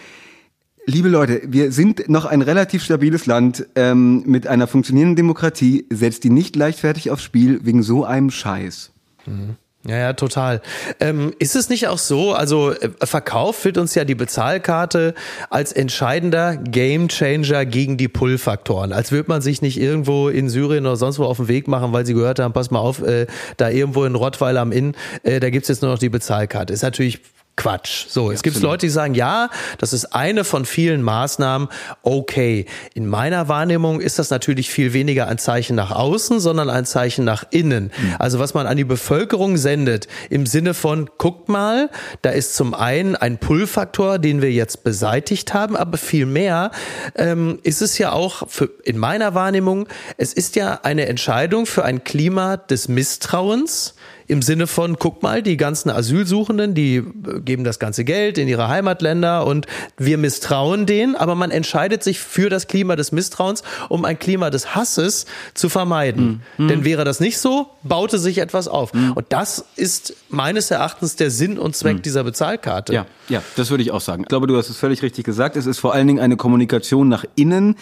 Liebe 0.89 1.09
Leute, 1.09 1.41
wir 1.43 1.73
sind 1.73 2.07
noch 2.07 2.23
ein 2.23 2.41
relativ 2.41 2.81
stabiles 2.81 3.25
Land 3.25 3.67
ähm, 3.75 4.23
mit 4.25 4.47
einer 4.47 4.67
funktionierenden 4.67 5.17
Demokratie. 5.17 5.85
Setzt 5.89 6.23
die 6.23 6.29
nicht 6.29 6.55
leichtfertig 6.55 7.11
aufs 7.11 7.23
Spiel 7.23 7.59
wegen 7.65 7.83
so 7.83 8.05
einem 8.05 8.31
Scheiß. 8.31 8.91
Mhm. 9.25 9.57
Ja, 9.85 9.97
ja, 9.97 10.13
total. 10.13 10.61
Ähm, 11.01 11.33
ist 11.39 11.57
es 11.57 11.67
nicht 11.67 11.89
auch 11.89 11.97
so, 11.97 12.31
also 12.33 12.71
äh, 12.71 12.89
verkauft 13.03 13.65
wird 13.65 13.77
uns 13.77 13.95
ja 13.95 14.05
die 14.05 14.15
Bezahlkarte 14.15 15.13
als 15.49 15.73
entscheidender 15.73 16.55
Gamechanger 16.55 17.65
gegen 17.65 17.97
die 17.97 18.07
Pull-Faktoren. 18.07 18.93
Als 18.93 19.11
würde 19.11 19.27
man 19.27 19.41
sich 19.41 19.61
nicht 19.61 19.77
irgendwo 19.77 20.29
in 20.29 20.47
Syrien 20.47 20.85
oder 20.85 20.95
sonst 20.95 21.19
wo 21.19 21.25
auf 21.25 21.37
den 21.37 21.49
Weg 21.49 21.67
machen, 21.67 21.91
weil 21.91 22.05
sie 22.05 22.13
gehört 22.13 22.39
haben, 22.39 22.53
pass 22.53 22.71
mal 22.71 22.79
auf, 22.79 23.01
äh, 23.01 23.27
da 23.57 23.69
irgendwo 23.69 24.05
in 24.05 24.15
Rottweiler 24.15 24.61
am 24.61 24.71
Inn, 24.71 24.95
äh, 25.23 25.41
da 25.41 25.49
gibt's 25.49 25.67
jetzt 25.67 25.81
nur 25.81 25.91
noch 25.91 25.99
die 25.99 26.09
Bezahlkarte. 26.09 26.71
Ist 26.71 26.83
natürlich 26.83 27.19
Quatsch. 27.57 28.05
So, 28.07 28.31
es 28.31 28.43
gibt 28.43 28.61
Leute, 28.61 28.85
die 28.85 28.91
sagen, 28.91 29.15
ja, 29.15 29.49
das 29.79 29.91
ist 29.91 30.13
eine 30.13 30.43
von 30.43 30.63
vielen 30.63 31.01
Maßnahmen. 31.01 31.67
Okay, 32.03 32.65
in 32.93 33.07
meiner 33.07 33.47
Wahrnehmung 33.49 33.99
ist 33.99 34.19
das 34.19 34.29
natürlich 34.29 34.69
viel 34.69 34.93
weniger 34.93 35.27
ein 35.27 35.39
Zeichen 35.39 35.75
nach 35.75 35.91
außen, 35.91 36.39
sondern 36.39 36.69
ein 36.69 36.85
Zeichen 36.85 37.25
nach 37.25 37.45
innen. 37.49 37.85
Mhm. 37.85 38.15
Also 38.19 38.37
was 38.37 38.53
man 38.53 38.67
an 38.67 38.77
die 38.77 38.83
Bevölkerung 38.83 39.57
sendet 39.57 40.07
im 40.29 40.45
Sinne 40.45 40.75
von, 40.75 41.09
guckt 41.17 41.49
mal, 41.49 41.89
da 42.21 42.29
ist 42.29 42.55
zum 42.55 42.75
einen 42.75 43.15
ein 43.15 43.39
Pull-Faktor, 43.39 44.19
den 44.19 44.43
wir 44.43 44.51
jetzt 44.51 44.83
beseitigt 44.83 45.55
haben, 45.55 45.75
aber 45.75 45.97
viel 45.97 46.27
mehr 46.27 46.69
ähm, 47.15 47.57
ist 47.63 47.81
es 47.81 47.97
ja 47.97 48.11
auch 48.11 48.47
für, 48.47 48.69
in 48.83 48.99
meiner 48.99 49.33
Wahrnehmung, 49.33 49.87
es 50.17 50.31
ist 50.31 50.55
ja 50.55 50.81
eine 50.83 51.07
Entscheidung 51.07 51.65
für 51.65 51.83
ein 51.83 52.03
Klima 52.03 52.57
des 52.57 52.87
Misstrauens 52.87 53.95
im 54.27 54.41
Sinne 54.41 54.67
von, 54.67 54.99
guck 54.99 55.23
mal, 55.23 55.41
die 55.41 55.57
ganzen 55.57 55.89
Asylsuchenden, 55.89 56.73
die 56.73 56.97
äh, 56.97 57.03
geben 57.39 57.63
das 57.63 57.79
ganze 57.79 58.03
Geld 58.03 58.37
in 58.37 58.47
ihre 58.47 58.67
Heimatländer 58.67 59.45
und 59.45 59.67
wir 59.97 60.17
misstrauen 60.17 60.85
denen, 60.85 61.15
aber 61.15 61.35
man 61.35 61.49
entscheidet 61.49 62.03
sich 62.03 62.19
für 62.19 62.49
das 62.49 62.67
Klima 62.67 62.95
des 62.95 63.11
Misstrauens, 63.11 63.63
um 63.89 64.05
ein 64.05 64.19
Klima 64.19 64.49
des 64.49 64.75
Hasses 64.75 65.25
zu 65.53 65.69
vermeiden. 65.69 66.41
Mhm. 66.57 66.67
Denn 66.67 66.85
wäre 66.85 67.05
das 67.05 67.19
nicht 67.19 67.37
so, 67.37 67.69
baute 67.83 68.19
sich 68.19 68.39
etwas 68.39 68.67
auf. 68.67 68.93
Mhm. 68.93 69.13
Und 69.13 69.27
das 69.29 69.65
ist 69.75 70.15
meines 70.29 70.71
Erachtens 70.71 71.15
der 71.15 71.31
Sinn 71.31 71.57
und 71.57 71.75
Zweck 71.75 71.97
mhm. 71.97 72.01
dieser 72.01 72.23
Bezahlkarte. 72.23 72.93
Ja, 72.93 73.05
ja, 73.29 73.41
das 73.55 73.69
würde 73.69 73.83
ich 73.83 73.91
auch 73.91 74.01
sagen. 74.01 74.23
Ich 74.23 74.27
glaube, 74.27 74.47
du 74.47 74.57
hast 74.57 74.69
es 74.69 74.77
völlig 74.77 75.01
richtig 75.01 75.25
gesagt. 75.25 75.55
Es 75.55 75.65
ist 75.65 75.79
vor 75.79 75.93
allen 75.93 76.07
Dingen 76.07 76.19
eine 76.19 76.35
Kommunikation 76.35 77.07
nach 77.07 77.23
innen 77.35 77.75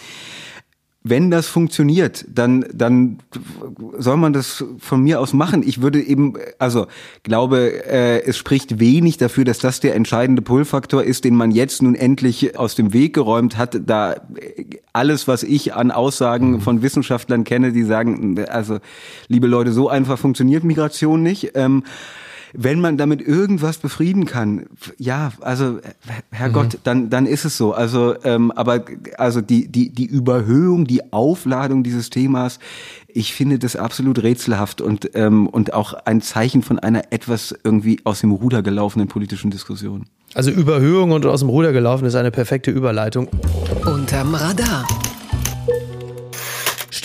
wenn 1.08 1.30
das 1.30 1.46
funktioniert, 1.46 2.26
dann, 2.28 2.66
dann 2.74 3.20
soll 3.96 4.18
man 4.18 4.34
das 4.34 4.66
von 4.80 5.04
mir 5.04 5.20
aus 5.20 5.34
machen. 5.34 5.62
Ich 5.64 5.80
würde 5.84 6.02
eben, 6.02 6.34
also 6.58 6.88
glaube, 7.22 7.86
äh, 7.86 8.24
es 8.24 8.38
spricht 8.38 8.80
wenig 8.80 9.18
dafür, 9.18 9.46
dass 9.46 9.60
das 9.60 9.80
der 9.80 9.94
entscheidende 9.94 10.42
Pull-Faktor 10.42 11.04
ist, 11.04 11.24
den 11.24 11.36
man 11.36 11.52
jetzt 11.52 11.84
nun 11.84 11.94
endlich 11.94 12.58
aus 12.58 12.74
dem 12.74 12.92
Weg 12.92 13.14
geräumt 13.14 13.56
hat. 13.56 13.80
Da 13.86 14.16
alles, 14.94 15.28
was 15.28 15.44
ich 15.44 15.76
an 15.76 15.92
Aussagen 15.92 16.54
mhm. 16.54 16.62
von 16.62 16.82
Wissenschaftlern 16.82 17.44
kenne, 17.44 17.72
die 17.72 17.84
sagen, 17.84 18.44
also 18.50 18.80
liebe 19.28 19.46
Leute, 19.46 19.74
so 19.74 19.88
einfach 19.90 20.18
funktioniert 20.18 20.64
Migration 20.64 21.22
nicht. 21.22 21.52
Ähm, 21.54 21.84
wenn 22.58 22.80
man 22.80 22.98
damit 22.98 23.22
irgendwas 23.22 23.78
befrieden 23.78 24.26
kann, 24.26 24.66
ja, 24.98 25.32
also 25.42 25.80
Herrgott, 26.32 26.74
mhm. 26.74 26.80
dann 26.84 27.10
dann 27.10 27.26
ist 27.26 27.46
es 27.46 27.58
so. 27.58 27.74
Also 27.74 28.16
ähm, 28.24 28.52
aber 28.52 28.86
also 29.18 29.42
die 29.42 29.68
die 29.68 29.90
die 29.90 30.06
Überhöhung, 30.06 30.86
die 30.86 31.14
Aufladung 31.14 31.84
dieses 31.84 32.10
Themas, 32.10 32.60
ich 33.08 33.34
finde 33.34 33.60
das 33.60 33.76
absolut 33.76 34.24
rätselhaft 34.24 34.82
und 34.82 35.12
ähm, 35.16 35.48
und 35.48 35.74
auch 35.74 35.94
ein 35.94 36.22
Zeichen 36.22 36.62
von 36.62 36.80
einer 36.80 37.12
etwas 37.12 37.54
irgendwie 37.64 38.00
aus 38.04 38.22
dem 38.22 38.32
Ruder 38.32 38.62
gelaufenen 38.62 39.08
politischen 39.08 39.52
Diskussion. 39.52 40.06
Also 40.34 40.52
Überhöhung 40.52 41.12
und 41.12 41.26
aus 41.26 41.40
dem 41.40 41.50
Ruder 41.50 41.72
gelaufen 41.72 42.06
ist 42.06 42.16
eine 42.16 42.32
perfekte 42.32 42.72
Überleitung. 42.72 43.30
Unterm 43.86 44.36
Radar. 44.36 44.86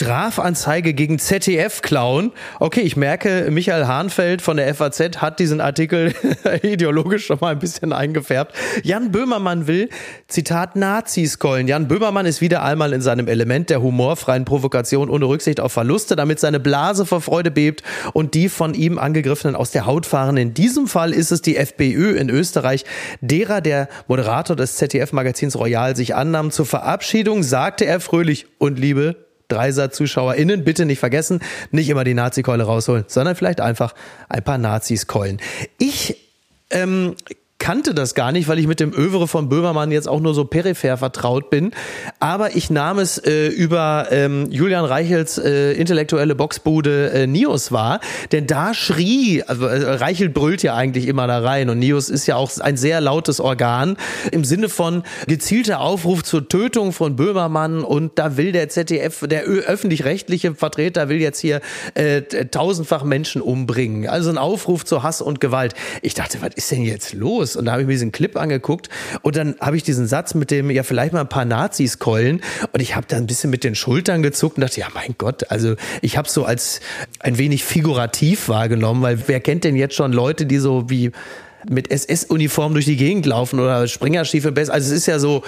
Strafanzeige 0.00 0.94
gegen 0.94 1.18
ZDF-Clown. 1.18 2.32
Okay, 2.58 2.80
ich 2.80 2.96
merke, 2.96 3.48
Michael 3.50 3.86
Hahnfeld 3.86 4.40
von 4.40 4.56
der 4.56 4.74
FAZ 4.74 5.18
hat 5.18 5.38
diesen 5.38 5.60
Artikel 5.60 6.14
ideologisch 6.62 7.26
schon 7.26 7.36
mal 7.42 7.52
ein 7.52 7.58
bisschen 7.58 7.92
eingefärbt. 7.92 8.54
Jan 8.82 9.12
Böhmermann 9.12 9.66
will, 9.66 9.90
Zitat, 10.26 10.74
Nazis 10.74 11.38
kollen. 11.38 11.68
Jan 11.68 11.86
Böhmermann 11.86 12.24
ist 12.24 12.40
wieder 12.40 12.62
einmal 12.62 12.94
in 12.94 13.02
seinem 13.02 13.28
Element 13.28 13.68
der 13.68 13.82
humorfreien 13.82 14.46
Provokation 14.46 15.10
ohne 15.10 15.26
Rücksicht 15.26 15.60
auf 15.60 15.72
Verluste, 15.72 16.16
damit 16.16 16.40
seine 16.40 16.60
Blase 16.60 17.04
vor 17.04 17.20
Freude 17.20 17.50
bebt 17.50 17.82
und 18.14 18.32
die 18.32 18.48
von 18.48 18.72
ihm 18.72 18.98
angegriffenen 18.98 19.54
aus 19.54 19.70
der 19.70 19.84
Haut 19.84 20.06
fahren. 20.06 20.38
In 20.38 20.54
diesem 20.54 20.86
Fall 20.86 21.12
ist 21.12 21.30
es 21.30 21.42
die 21.42 21.58
FPÖ 21.58 22.16
in 22.16 22.30
Österreich, 22.30 22.86
derer 23.20 23.60
der 23.60 23.86
Moderator 24.08 24.56
des 24.56 24.76
ZDF-Magazins 24.76 25.56
Royal 25.56 25.94
sich 25.94 26.14
annahm. 26.14 26.50
Zur 26.52 26.64
Verabschiedung 26.64 27.42
sagte 27.42 27.84
er 27.84 28.00
fröhlich 28.00 28.46
und 28.56 28.78
liebe 28.78 29.28
Dreisat-ZuschauerInnen, 29.50 30.64
bitte 30.64 30.84
nicht 30.84 30.98
vergessen, 30.98 31.40
nicht 31.70 31.88
immer 31.88 32.04
die 32.04 32.14
Nazi-Keule 32.14 32.64
rausholen, 32.64 33.04
sondern 33.06 33.36
vielleicht 33.36 33.60
einfach 33.60 33.94
ein 34.28 34.42
paar 34.42 34.58
Nazis 34.58 35.06
keulen. 35.06 35.38
Ich 35.78 36.16
ähm, 36.70 37.16
kannte 37.60 37.94
das 37.94 38.14
gar 38.14 38.32
nicht, 38.32 38.48
weil 38.48 38.58
ich 38.58 38.66
mit 38.66 38.80
dem 38.80 38.92
Övre 38.92 39.28
von 39.28 39.48
Böhmermann 39.48 39.92
jetzt 39.92 40.08
auch 40.08 40.18
nur 40.18 40.34
so 40.34 40.44
peripher 40.44 40.96
vertraut 40.96 41.50
bin. 41.50 41.70
Aber 42.18 42.56
ich 42.56 42.70
nahm 42.70 42.98
es 42.98 43.18
äh, 43.18 43.46
über 43.46 44.08
ähm, 44.10 44.50
Julian 44.50 44.84
Reichels 44.84 45.38
äh, 45.38 45.72
intellektuelle 45.74 46.34
Boxbude 46.34 47.10
äh, 47.12 47.26
Nios 47.28 47.70
wahr. 47.70 48.00
Denn 48.32 48.48
da 48.48 48.74
schrie, 48.74 49.44
also 49.44 49.66
äh, 49.66 49.94
Reichel 49.94 50.30
brüllt 50.30 50.62
ja 50.62 50.74
eigentlich 50.74 51.06
immer 51.06 51.26
da 51.26 51.38
rein 51.38 51.68
und 51.68 51.78
Nios 51.78 52.08
ist 52.08 52.26
ja 52.26 52.36
auch 52.36 52.50
ein 52.58 52.76
sehr 52.76 53.00
lautes 53.00 53.40
Organ 53.40 53.96
im 54.32 54.44
Sinne 54.44 54.68
von 54.68 55.02
gezielter 55.28 55.80
Aufruf 55.80 56.24
zur 56.24 56.48
Tötung 56.48 56.92
von 56.92 57.14
Böhmermann 57.14 57.84
und 57.84 58.18
da 58.18 58.38
will 58.38 58.52
der 58.52 58.70
ZDF, 58.70 59.26
der 59.28 59.42
öffentlich-rechtliche 59.42 60.54
Vertreter 60.54 61.10
will 61.10 61.20
jetzt 61.20 61.40
hier 61.40 61.60
äh, 61.94 62.22
tausendfach 62.22 63.04
Menschen 63.04 63.42
umbringen. 63.42 64.08
Also 64.08 64.30
ein 64.30 64.38
Aufruf 64.38 64.86
zu 64.86 65.02
Hass 65.02 65.20
und 65.20 65.40
Gewalt. 65.40 65.74
Ich 66.00 66.14
dachte, 66.14 66.38
was 66.40 66.54
ist 66.54 66.70
denn 66.70 66.82
jetzt 66.82 67.12
los? 67.12 67.49
Los? 67.50 67.56
Und 67.56 67.66
da 67.66 67.72
habe 67.72 67.82
ich 67.82 67.86
mir 67.86 67.94
diesen 67.94 68.12
Clip 68.12 68.36
angeguckt 68.36 68.88
und 69.22 69.36
dann 69.36 69.56
habe 69.60 69.76
ich 69.76 69.82
diesen 69.82 70.06
Satz 70.06 70.34
mit 70.34 70.50
dem, 70.50 70.70
ja, 70.70 70.82
vielleicht 70.82 71.12
mal 71.12 71.20
ein 71.20 71.28
paar 71.28 71.44
Nazis 71.44 71.98
keulen 71.98 72.40
und 72.72 72.80
ich 72.80 72.96
habe 72.96 73.06
da 73.08 73.16
ein 73.16 73.26
bisschen 73.26 73.50
mit 73.50 73.64
den 73.64 73.74
Schultern 73.74 74.22
gezuckt 74.22 74.56
und 74.56 74.62
dachte, 74.62 74.80
ja, 74.80 74.88
mein 74.94 75.14
Gott, 75.18 75.50
also 75.50 75.74
ich 76.02 76.16
habe 76.16 76.28
so 76.28 76.44
als 76.44 76.80
ein 77.20 77.38
wenig 77.38 77.64
figurativ 77.64 78.48
wahrgenommen, 78.48 79.02
weil 79.02 79.18
wer 79.26 79.40
kennt 79.40 79.64
denn 79.64 79.76
jetzt 79.76 79.94
schon 79.94 80.12
Leute, 80.12 80.46
die 80.46 80.58
so 80.58 80.88
wie 80.88 81.12
mit 81.68 81.90
SS-Uniform 81.90 82.72
durch 82.72 82.86
die 82.86 82.96
Gegend 82.96 83.26
laufen 83.26 83.60
oder 83.60 83.86
Springerstiefel 83.86 84.50
besser. 84.50 84.72
Also 84.72 84.92
es 84.92 85.00
ist 85.00 85.06
ja 85.06 85.18
so, 85.18 85.42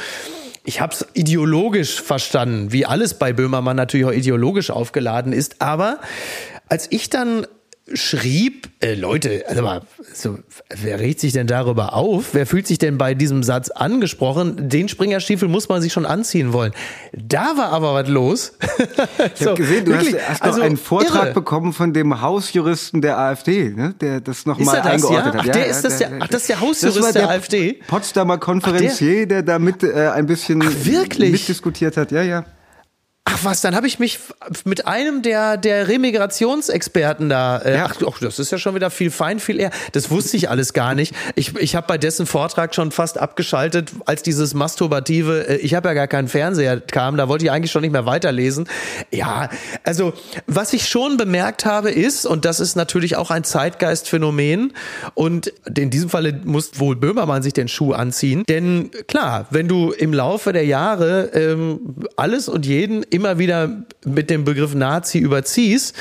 ich 0.63 0.83
habe 0.83 0.93
es 0.93 1.07
ideologisch 1.15 2.03
verstanden, 2.03 2.71
wie 2.71 2.85
alles 2.85 3.15
bei 3.15 3.33
Böhmermann 3.33 3.77
natürlich 3.77 4.05
auch 4.05 4.13
ideologisch 4.13 4.71
aufgeladen 4.71 5.33
ist. 5.33 5.63
Aber 5.63 6.01
als 6.69 6.87
ich 6.91 7.09
dann 7.09 7.47
schrieb, 7.95 8.69
äh, 8.81 8.95
Leute, 8.95 9.45
also 9.49 9.63
mal, 9.63 9.83
so, 10.13 10.39
wer 10.75 11.01
regt 11.01 11.21
sich 11.21 11.33
denn 11.33 11.47
darüber 11.47 11.95
auf? 11.95 12.35
Wer 12.35 12.47
fühlt 12.47 12.67
sich 12.67 12.79
denn 12.79 12.99
bei 12.99 13.15
diesem 13.15 13.43
Satz 13.43 13.71
angesprochen? 13.71 14.69
Den 14.69 14.89
Springerstiefel 14.89 15.49
muss 15.49 15.69
man 15.69 15.83
sich 15.83 15.93
schon 15.93 16.07
anziehen 16.07 16.53
wollen. 16.53 16.73
Da 17.13 17.57
war 17.57 17.73
aber 17.73 17.95
was 17.95 18.09
los. 18.09 18.53
ich 19.35 19.41
so, 19.41 19.51
habe 19.51 19.57
gesehen, 19.57 19.85
du 19.85 19.93
wirklich, 19.93 20.15
hast, 20.15 20.29
hast 20.29 20.43
also 20.43 20.63
einen 20.63 20.77
Vortrag 20.77 21.27
irre. 21.27 21.35
bekommen 21.35 21.73
von 21.73 21.93
dem 21.93 22.21
Hausjuristen 22.21 23.03
der 23.03 23.19
AfD, 23.19 23.71
ne? 23.71 23.95
der 24.01 24.21
das 24.21 24.47
nochmal 24.47 24.81
eingeordnet 24.81 25.35
ja? 25.35 25.41
hat. 25.41 25.41
Ach, 25.41 25.45
der 25.45 25.67
ja, 25.67 25.71
ist 25.71 25.85
das 25.85 25.99
der, 25.99 26.11
ach, 26.21 26.29
das 26.29 26.43
ist 26.43 26.49
der 26.49 26.61
Hausjurist 26.61 27.15
der, 27.15 27.23
der, 27.23 27.31
AfD? 27.31 27.81
Potsdamer 27.87 28.39
Konferencier, 28.39 29.27
der, 29.27 29.43
der 29.43 29.55
da 29.55 29.59
mit 29.59 29.83
äh, 29.83 30.09
ein 30.09 30.27
bisschen 30.27 30.63
ach, 30.63 30.87
mitdiskutiert 31.19 31.97
hat. 31.97 32.13
Ja, 32.13 32.23
ja. 32.23 32.45
Ach 33.25 33.45
was, 33.45 33.61
dann 33.61 33.77
habe 33.77 33.87
ich 33.87 34.01
mich 34.01 34.19
mit 34.65 34.89
einem 34.89 35.23
der 35.23 35.57
der 35.57 35.87
Remigrationsexperten 35.87 37.29
da. 37.29 37.59
Äh, 37.59 37.77
ja. 37.77 37.87
Ach, 37.89 37.97
ach, 38.05 38.19
das 38.19 38.41
ist 38.41 38.51
ja 38.51 38.59
schon 38.59 38.75
wieder 38.75 38.91
viel 38.91 39.13
fein, 39.13 39.39
viel 39.39 39.61
eher. 39.61 39.71
Das 39.93 40.11
wusste 40.11 40.37
ich 40.37 40.51
alles 40.51 40.73
gar 40.73 40.97
nicht. 40.97 41.15
Ich, 41.37 41.55
ich 41.57 41.77
habe 41.77 41.87
bei 41.87 41.99
dessen 41.99 42.27
Vortrag 42.27 42.75
schon 42.75 42.91
fast 42.91 43.19
abgeschaltet, 43.19 43.93
als 44.07 44.25
dieses 44.25 44.55
masturbative. 44.55 45.49
Äh, 45.49 45.57
ich 45.59 45.75
habe 45.75 45.89
ja 45.89 45.95
gar 45.95 46.09
keinen 46.09 46.27
Fernseher 46.27 46.81
kam. 46.81 47.17
Da 47.17 47.29
wollte 47.29 47.45
ich 47.45 47.53
eigentlich 47.53 47.71
schon 47.71 47.83
nicht 47.83 47.93
mehr 47.93 48.07
weiterlesen. 48.07 48.69
Ja, 49.13 49.51
also 49.85 50.15
was 50.49 50.73
ich 50.73 50.89
schon 50.89 51.17
bemerkt 51.17 51.65
habe 51.65 51.93
ist, 51.93 52.27
und 52.27 52.45
das 52.45 52.59
ist 52.59 52.75
natürlich 52.75 53.15
auch 53.15 53.31
ein 53.31 53.45
Zeitgeistphänomen. 53.45 54.73
Und 55.15 55.53
in 55.77 55.91
diesem 55.91 56.11
Falle 56.11 56.41
muss 56.43 56.81
wohl 56.81 56.97
Böhmermann 56.97 57.45
sich 57.45 57.53
den 57.53 57.69
Schuh 57.69 57.93
anziehen, 57.93 58.43
denn 58.49 58.91
klar, 59.07 59.47
wenn 59.51 59.69
du 59.69 59.93
im 59.93 60.13
Laufe 60.13 60.53
der 60.53 60.67
Jahre 60.67 61.31
ähm, 61.35 61.95
alles 62.17 62.49
und 62.49 62.67
jeden 62.67 63.05
immer 63.13 63.39
wieder 63.39 63.85
mit 64.05 64.31
dem 64.31 64.45
Begriff 64.45 64.75
Nazi 64.75 65.19
überziehst, 65.19 65.95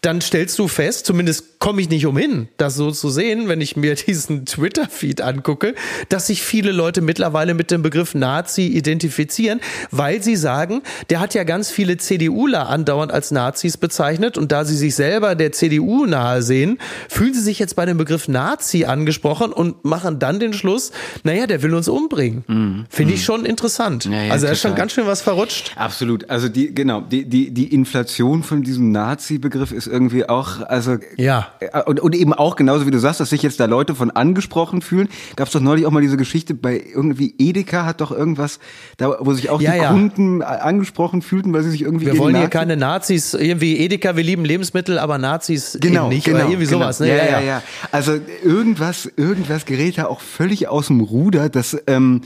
dann 0.00 0.20
stellst 0.20 0.58
du 0.58 0.68
fest, 0.68 1.06
zumindest 1.06 1.58
komme 1.58 1.80
ich 1.80 1.88
nicht 1.88 2.06
umhin, 2.06 2.48
das 2.56 2.76
so 2.76 2.92
zu 2.92 3.10
sehen, 3.10 3.48
wenn 3.48 3.60
ich 3.60 3.76
mir 3.76 3.94
diesen 4.06 4.46
Twitter-Feed 4.46 5.20
angucke, 5.20 5.74
dass 6.08 6.28
sich 6.28 6.42
viele 6.42 6.70
Leute 6.70 7.00
mittlerweile 7.00 7.54
mit 7.54 7.70
dem 7.70 7.82
Begriff 7.82 8.14
Nazi 8.14 8.66
identifizieren, 8.66 9.60
weil 9.90 10.22
sie 10.22 10.36
sagen, 10.36 10.82
der 11.10 11.18
hat 11.20 11.34
ja 11.34 11.42
ganz 11.42 11.70
viele 11.70 11.96
CDUler 11.96 12.68
andauernd 12.68 13.12
als 13.12 13.32
Nazis 13.32 13.76
bezeichnet 13.76 14.38
und 14.38 14.52
da 14.52 14.64
sie 14.64 14.76
sich 14.76 14.94
selber 14.94 15.34
der 15.34 15.52
CDU 15.52 16.06
nahe 16.06 16.42
sehen, 16.42 16.78
fühlen 17.08 17.34
sie 17.34 17.42
sich 17.42 17.58
jetzt 17.58 17.74
bei 17.74 17.86
dem 17.86 17.98
Begriff 17.98 18.28
Nazi 18.28 18.84
angesprochen 18.84 19.52
und 19.52 19.84
machen 19.84 20.20
dann 20.20 20.38
den 20.38 20.52
Schluss, 20.52 20.92
naja, 21.24 21.46
der 21.46 21.62
will 21.62 21.74
uns 21.74 21.88
umbringen. 21.88 22.44
Mhm. 22.46 22.86
Finde 22.88 23.14
ich 23.14 23.20
mhm. 23.20 23.24
schon 23.24 23.44
interessant. 23.44 24.04
Ja, 24.04 24.22
ja, 24.22 24.32
also 24.32 24.46
da 24.46 24.52
ist 24.52 24.60
schon 24.60 24.76
ganz 24.76 24.92
schön 24.92 25.06
was 25.06 25.22
verrutscht. 25.22 25.72
Absolut. 25.76 26.30
Also 26.30 26.48
die, 26.48 26.72
genau, 26.72 27.00
die, 27.00 27.24
die 27.24 27.47
die, 27.48 27.54
die 27.68 27.74
Inflation 27.74 28.42
von 28.42 28.62
diesem 28.62 28.92
Nazi-Begriff 28.92 29.72
ist 29.72 29.86
irgendwie 29.86 30.28
auch, 30.28 30.60
also 30.60 30.96
ja. 31.16 31.48
Äh, 31.60 31.82
und, 31.84 32.00
und 32.00 32.14
eben 32.14 32.32
auch 32.32 32.56
genauso 32.56 32.86
wie 32.86 32.90
du 32.90 32.98
sagst, 32.98 33.20
dass 33.20 33.30
sich 33.30 33.42
jetzt 33.42 33.60
da 33.60 33.64
Leute 33.66 33.94
von 33.94 34.10
angesprochen 34.10 34.82
fühlen. 34.82 35.08
Gab 35.36 35.46
es 35.48 35.52
doch 35.52 35.60
neulich 35.60 35.86
auch 35.86 35.90
mal 35.90 36.00
diese 36.02 36.16
Geschichte 36.16 36.54
bei 36.54 36.82
irgendwie 36.94 37.34
Edeka 37.38 37.84
hat 37.84 38.00
doch 38.00 38.10
irgendwas, 38.12 38.58
da 38.96 39.16
wo 39.20 39.32
sich 39.32 39.50
auch 39.50 39.60
Ja, 39.60 39.72
die 39.72 39.78
ja. 39.78 39.90
Kunden 39.90 40.42
angesprochen 40.42 41.22
fühlten, 41.22 41.52
weil 41.52 41.62
sie 41.62 41.70
sich 41.70 41.82
irgendwie 41.82 42.06
Wir 42.06 42.18
wollen 42.18 42.34
hier 42.34 42.44
Nazis- 42.44 42.50
keine 42.58 42.76
Nazis, 42.76 43.34
irgendwie 43.34 43.78
Edeka, 43.78 44.16
wir 44.16 44.24
lieben 44.24 44.44
Lebensmittel, 44.44 44.98
aber 44.98 45.18
Nazis 45.18 45.78
Genau, 45.80 46.08
nicht 46.08 46.24
genau, 46.24 46.38
oder 46.38 46.46
irgendwie 46.48 46.66
genau. 46.66 46.78
sowas. 46.78 47.00
Ne? 47.00 47.08
Ja, 47.08 47.16
ja, 47.24 47.40
ja, 47.40 47.62
Also 47.92 48.18
irgendwas, 48.44 49.10
irgendwas 49.16 49.64
gerät 49.64 49.98
da 49.98 50.06
auch 50.06 50.20
völlig 50.20 50.68
aus 50.68 50.88
dem 50.88 51.00
Ruder, 51.00 51.48
dass 51.48 51.76
ähm, 51.86 52.22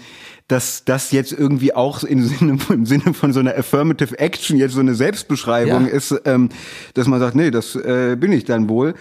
dass 0.52 0.84
das 0.84 1.12
jetzt 1.12 1.32
irgendwie 1.32 1.74
auch 1.74 2.04
im 2.04 2.22
Sinne, 2.26 2.58
im 2.68 2.84
Sinne 2.84 3.14
von 3.14 3.32
so 3.32 3.40
einer 3.40 3.56
Affirmative 3.56 4.18
Action 4.18 4.58
jetzt 4.58 4.74
so 4.74 4.80
eine 4.80 4.94
Selbstbeschreibung 4.94 5.86
Ja. 5.86 5.92
ist, 5.92 6.14
ähm, 6.26 6.50
dass 6.94 7.06
man 7.06 7.20
sagt, 7.20 7.34
nee, 7.34 7.50
das 7.50 7.74
äh, 7.74 8.16
bin 8.20 8.32
ich 8.32 8.44
dann 8.44 8.68
wohl. 8.68 8.94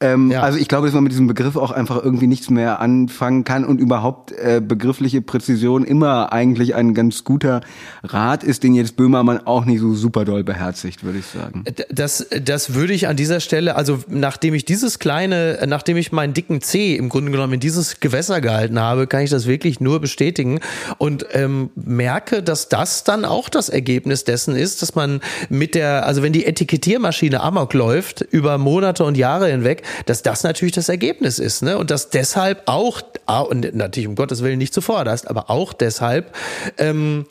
Ähm, 0.00 0.30
Ja. 0.30 0.42
Also 0.42 0.58
ich 0.58 0.68
glaube, 0.68 0.86
dass 0.86 0.94
man 0.94 1.02
mit 1.02 1.12
diesem 1.12 1.26
Begriff 1.26 1.56
auch 1.56 1.70
einfach 1.70 2.02
irgendwie 2.02 2.26
nichts 2.26 2.50
mehr 2.50 2.80
anfangen 2.80 3.44
kann 3.44 3.64
und 3.64 3.80
überhaupt 3.80 4.32
äh, 4.32 4.60
begriffliche 4.64 5.22
Präzision 5.22 5.84
immer 5.84 6.32
eigentlich 6.32 6.74
ein 6.74 6.94
ganz 6.94 7.24
guter 7.24 7.60
Rat 8.04 8.44
ist, 8.44 8.62
den 8.62 8.74
jetzt 8.74 8.96
Böhmermann 8.96 9.46
auch 9.46 9.64
nicht 9.64 9.80
so 9.80 9.94
super 9.94 10.24
doll 10.24 10.44
beherzigt, 10.44 11.02
würde 11.02 11.18
ich 11.18 11.26
sagen. 11.26 11.64
Das, 11.90 12.26
das 12.42 12.74
würde 12.74 12.92
ich 12.92 13.08
an 13.08 13.16
dieser 13.16 13.40
Stelle, 13.40 13.74
also 13.76 13.98
nachdem 14.08 14.54
ich 14.54 14.64
dieses 14.64 14.98
kleine, 14.98 15.58
nachdem 15.66 15.96
ich 15.96 16.12
meinen 16.12 16.32
dicken 16.32 16.60
C 16.60 16.94
im 16.94 17.08
Grunde 17.08 17.32
genommen 17.32 17.54
in 17.54 17.60
dieses 17.60 18.00
Gewässer 18.00 18.40
gehalten 18.40 18.78
habe, 18.78 19.06
kann 19.06 19.22
ich 19.22 19.30
das 19.30 19.46
wirklich 19.46 19.80
nur 19.80 20.00
bestätigen 20.00 20.60
und 20.98 21.26
ähm, 21.32 21.70
merke, 21.74 22.42
dass 22.42 22.68
das 22.68 23.04
dann 23.04 23.24
auch 23.24 23.48
das 23.48 23.68
Ergebnis 23.68 24.24
dessen 24.24 24.54
ist, 24.54 24.82
dass 24.82 24.94
man 24.94 25.20
mit 25.48 25.74
der, 25.74 26.06
also 26.06 26.22
wenn 26.22 26.32
die 26.32 26.46
Etikettiermaschine 26.46 27.40
Amok 27.40 27.74
läuft 27.74 28.20
über 28.20 28.58
Monate 28.58 29.04
und 29.04 29.16
Jahre 29.16 29.48
hinweg, 29.48 29.82
dass 30.06 30.22
das 30.22 30.42
natürlich 30.42 30.74
das 30.74 30.88
Ergebnis 30.88 31.38
ist, 31.38 31.62
ne? 31.62 31.78
Und 31.78 31.90
dass 31.90 32.10
deshalb 32.10 32.62
auch, 32.66 33.00
ah, 33.26 33.40
und 33.40 33.74
natürlich 33.74 34.08
um 34.08 34.14
Gottes 34.14 34.42
Willen 34.42 34.58
nicht 34.58 34.74
zuvorderst, 34.74 35.28
aber 35.28 35.50
auch 35.50 35.72
deshalb 35.72 36.34
ähm, 36.78 37.26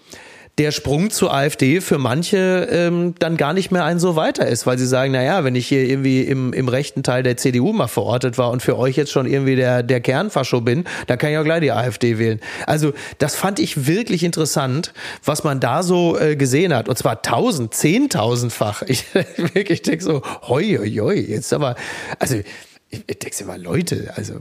der 0.58 0.72
Sprung 0.72 1.12
zur 1.12 1.32
AfD 1.34 1.82
für 1.82 2.00
manche 2.00 2.68
ähm, 2.72 3.14
dann 3.20 3.38
gar 3.38 3.54
nicht 3.54 3.70
mehr 3.72 3.86
ein 3.86 4.00
so 4.00 4.16
weiter 4.16 4.48
ist, 4.48 4.66
weil 4.66 4.80
sie 4.80 4.88
sagen, 4.88 5.12
na 5.12 5.24
ja, 5.24 5.44
wenn 5.44 5.54
ich 5.54 5.68
hier 5.68 5.84
irgendwie 5.84 6.22
im, 6.22 6.52
im 6.52 6.68
rechten 6.68 7.04
Teil 7.04 7.22
der 7.22 7.38
CDU 7.38 7.74
mal 7.74 7.88
verortet 7.88 8.40
war 8.40 8.50
und 8.50 8.64
für 8.64 8.78
euch 8.78 8.98
jetzt 8.98 9.12
schon 9.12 9.28
irgendwie 9.28 9.56
der, 9.56 9.84
der 9.84 10.02
Kernfascho 10.02 10.62
bin, 10.62 10.86
dann 11.06 11.20
kann 11.20 11.32
ich 11.32 11.38
auch 11.38 11.44
gleich 11.44 11.62
die 11.62 11.72
AfD 11.72 12.18
wählen. 12.18 12.40
Also 12.66 12.94
das 13.20 13.36
fand 13.36 13.60
ich 13.60 13.86
wirklich 13.86 14.24
interessant, 14.24 14.94
was 15.24 15.44
man 15.44 15.60
da 15.60 15.84
so 15.84 16.18
äh, 16.18 16.36
gesehen 16.36 16.74
hat. 16.74 16.90
Und 16.90 16.98
zwar 16.98 17.22
tausend, 17.22 17.74
zehntausendfach. 17.74 18.84
Ich 18.88 19.06
wirklich 19.54 19.82
denke 19.82 20.04
so, 20.04 20.22
hoi, 20.48 20.78
hoi, 20.80 20.90
hoi, 20.90 21.20
jetzt 21.20 21.54
aber, 21.54 21.76
also 22.20 22.38
ich, 22.90 23.04
ich 23.06 23.20
denke 23.20 23.46
mal, 23.46 23.62
Leute, 23.62 24.14
also. 24.16 24.36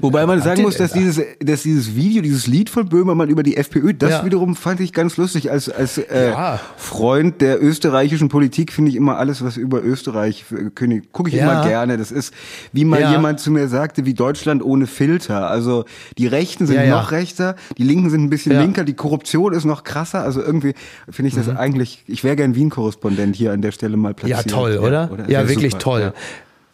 Wobei 0.00 0.26
man 0.26 0.42
sagen 0.42 0.62
muss, 0.62 0.76
dass 0.76 0.92
da? 0.92 0.98
dieses, 0.98 1.24
dass 1.40 1.62
dieses 1.62 1.94
Video, 1.94 2.20
dieses 2.20 2.46
Lied 2.46 2.68
von 2.68 2.88
Böhmermann 2.88 3.28
über 3.30 3.42
die 3.42 3.56
FPÖ, 3.56 3.94
das 3.94 4.10
Ja. 4.10 4.24
wiederum 4.24 4.54
fand 4.56 4.80
ich 4.80 4.92
ganz 4.92 5.16
lustig. 5.16 5.50
Als, 5.50 5.68
als 5.70 5.98
äh, 5.98 6.30
Ja. 6.30 6.60
Freund 6.76 7.40
der 7.40 7.62
österreichischen 7.62 8.28
Politik 8.28 8.72
finde 8.72 8.90
ich 8.90 8.96
immer 8.96 9.16
alles, 9.18 9.42
was 9.44 9.56
über 9.56 9.82
Österreich 9.82 10.44
äh, 10.50 10.70
König, 10.74 11.12
gucke 11.12 11.30
ich 11.30 11.36
Ja. 11.36 11.44
immer 11.60 11.66
gerne. 11.68 11.96
Das 11.96 12.10
ist, 12.10 12.34
wie 12.72 12.84
mal 12.84 13.00
Ja. 13.00 13.12
jemand 13.12 13.38
zu 13.40 13.50
mir 13.50 13.68
sagte, 13.68 14.04
wie 14.04 14.14
Deutschland 14.14 14.62
ohne 14.64 14.86
Filter. 14.88 15.48
Also 15.48 15.84
die 16.18 16.26
Rechten 16.26 16.66
sind 16.66 16.76
Ja, 16.76 16.82
ja. 16.84 16.96
noch 17.00 17.12
rechter, 17.12 17.56
die 17.78 17.84
Linken 17.84 18.10
sind 18.10 18.24
ein 18.24 18.30
bisschen 18.30 18.52
Ja. 18.52 18.58
Mhm. 18.58 18.64
linker, 18.66 18.84
die 18.84 18.94
Korruption 18.94 19.52
ist 19.54 19.64
noch 19.64 19.84
krasser. 19.84 20.22
Also 20.22 20.42
irgendwie 20.42 20.74
finde 21.08 21.28
ich 21.28 21.34
das 21.34 21.48
eigentlich, 21.48 22.02
ich 22.08 22.24
wäre 22.24 22.36
gern 22.36 22.54
Wien-Korrespondent 22.56 23.36
hier 23.36 23.52
an 23.52 23.62
der 23.62 23.72
Stelle 23.72 23.96
mal 23.96 24.10
Ja, 24.10 24.14
platziert. 24.14 24.50
toll, 24.50 24.78
oder? 24.78 25.08
Ja, 25.28 25.40
Wär 25.40 25.48
wirklich 25.48 25.72
super, 25.72 25.82
toll. 25.84 26.12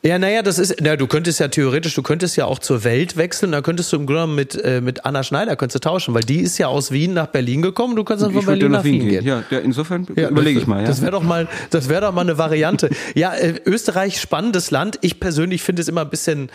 Ja. 0.03 0.09
Ja, 0.11 0.19
naja, 0.19 0.43
das 0.43 0.59
ist, 0.59 0.77
na, 0.81 0.97
du 0.97 1.07
könntest 1.07 1.41
ja 1.41 1.49
theoretisch, 1.49 1.95
du 1.95 2.03
könntest 2.03 2.37
ja 2.37 2.45
auch 2.45 2.61
zur 2.61 2.85
Welt 2.85 3.17
wechseln, 3.17 3.53
da 3.53 3.61
könntest 3.63 3.93
du 3.93 3.97
im 3.97 4.07
Grunde 4.07 4.21
genommen 4.21 4.35
mit, 4.37 4.55
äh, 4.65 4.81
mit 4.81 5.05
Anna 5.05 5.23
Schneider 5.23 5.57
könntest 5.57 5.75
du 5.85 5.89
tauschen, 5.89 6.15
weil 6.15 6.23
die 6.23 6.41
ist 6.41 6.57
ja 6.59 6.69
aus 6.69 6.93
Wien 6.93 7.15
nach 7.15 7.27
Berlin 7.27 7.63
gekommen, 7.63 7.97
du 7.97 8.05
kannst 8.05 8.25
dann 8.25 8.33
von 8.33 8.45
Berlin 8.45 8.71
nach 8.71 8.79
nach 8.79 8.85
Wien 8.85 9.01
Wien 9.01 9.09
gehen. 9.09 9.25
gehen. 9.25 9.27
Ja, 9.27 9.43
ja, 9.51 9.59
insofern 9.59 10.07
Ja, 10.17 10.29
überlege 10.29 10.61
ich 10.61 10.67
mal. 10.67 10.81
Ja. 10.83 10.87
Das 10.87 11.01
wäre 11.03 11.13
doch 11.13 11.23
mal, 11.23 11.49
das 11.71 11.89
wäre 11.89 12.03
doch 12.03 12.13
mal 12.13 12.23
eine 12.23 12.39
Variante. 12.39 12.91
ja, 13.15 13.35
äh, 13.35 13.61
Österreich 13.67 14.21
spannendes 14.21 14.71
Land. 14.71 14.99
Ich 15.03 15.21
persönlich 15.21 15.63
finde 15.63 15.83
es 15.83 15.89
immer 15.89 16.03
ein 16.03 16.11
bisschen. 16.11 16.51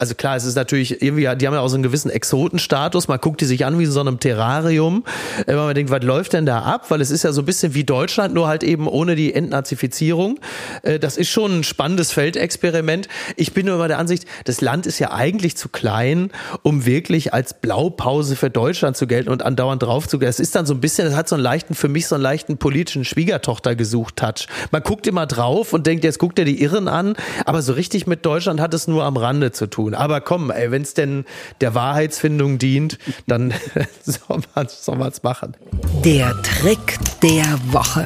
Also 0.00 0.14
klar, 0.14 0.36
es 0.36 0.44
ist 0.44 0.54
natürlich 0.54 1.02
irgendwie, 1.02 1.22
die 1.36 1.46
haben 1.46 1.54
ja 1.54 1.60
auch 1.60 1.68
so 1.68 1.74
einen 1.74 1.82
gewissen 1.82 2.08
Exotenstatus. 2.08 3.08
Man 3.08 3.18
guckt 3.18 3.40
die 3.40 3.46
sich 3.46 3.64
an 3.66 3.80
wie 3.80 3.84
in 3.84 3.90
so 3.90 3.98
einem 3.98 4.20
Terrarium. 4.20 5.02
Wenn 5.44 5.56
man 5.56 5.74
denkt, 5.74 5.90
was 5.90 6.04
läuft 6.04 6.34
denn 6.34 6.46
da 6.46 6.62
ab? 6.62 6.88
Weil 6.90 7.00
es 7.00 7.10
ist 7.10 7.24
ja 7.24 7.32
so 7.32 7.42
ein 7.42 7.44
bisschen 7.44 7.74
wie 7.74 7.82
Deutschland, 7.82 8.32
nur 8.32 8.46
halt 8.46 8.62
eben 8.62 8.86
ohne 8.86 9.16
die 9.16 9.34
Entnazifizierung. 9.34 10.38
Äh, 10.82 11.00
Das 11.00 11.16
ist 11.16 11.30
schon 11.30 11.58
ein 11.58 11.64
spannendes 11.64 12.12
Feldexperiment. 12.12 13.08
Ich 13.34 13.52
bin 13.54 13.66
nur 13.66 13.74
immer 13.74 13.88
der 13.88 13.98
Ansicht, 13.98 14.24
das 14.44 14.60
Land 14.60 14.86
ist 14.86 15.00
ja 15.00 15.10
eigentlich 15.10 15.56
zu 15.56 15.68
klein, 15.68 16.30
um 16.62 16.86
wirklich 16.86 17.34
als 17.34 17.54
Blaupause 17.54 18.36
für 18.36 18.50
Deutschland 18.50 18.96
zu 18.96 19.08
gelten 19.08 19.30
und 19.30 19.42
andauernd 19.42 19.82
drauf 19.82 20.06
zu 20.06 20.20
gehen. 20.20 20.28
Es 20.28 20.38
ist 20.38 20.54
dann 20.54 20.64
so 20.64 20.74
ein 20.74 20.80
bisschen, 20.80 21.06
das 21.08 21.16
hat 21.16 21.28
so 21.28 21.34
einen 21.34 21.42
leichten, 21.42 21.74
für 21.74 21.88
mich 21.88 22.06
so 22.06 22.14
einen 22.14 22.22
leichten 22.22 22.56
politischen 22.58 23.04
Schwiegertochter 23.04 23.74
gesucht 23.74 24.14
Touch. 24.14 24.46
Man 24.70 24.84
guckt 24.84 25.08
immer 25.08 25.26
drauf 25.26 25.72
und 25.72 25.88
denkt, 25.88 26.04
jetzt 26.04 26.20
guckt 26.20 26.38
er 26.38 26.44
die 26.44 26.62
Irren 26.62 26.86
an, 26.86 27.16
aber 27.46 27.62
so 27.62 27.72
richtig 27.72 28.06
mit 28.06 28.24
Deutschland 28.24 28.60
hat 28.60 28.72
es 28.74 28.86
nur 28.86 29.02
am 29.02 29.16
Rande 29.16 29.50
zu 29.50 29.66
tun. 29.66 29.87
Aber 29.94 30.20
komm, 30.20 30.50
wenn 30.50 30.82
es 30.82 30.94
denn 30.94 31.24
der 31.60 31.74
Wahrheitsfindung 31.74 32.58
dient, 32.58 32.98
dann 33.26 33.52
soll 34.02 34.40
man 34.54 34.68
man's 34.98 35.22
machen. 35.22 35.56
Der 36.04 36.34
Trick 36.42 36.98
der 37.22 37.58
Woche. 37.72 38.04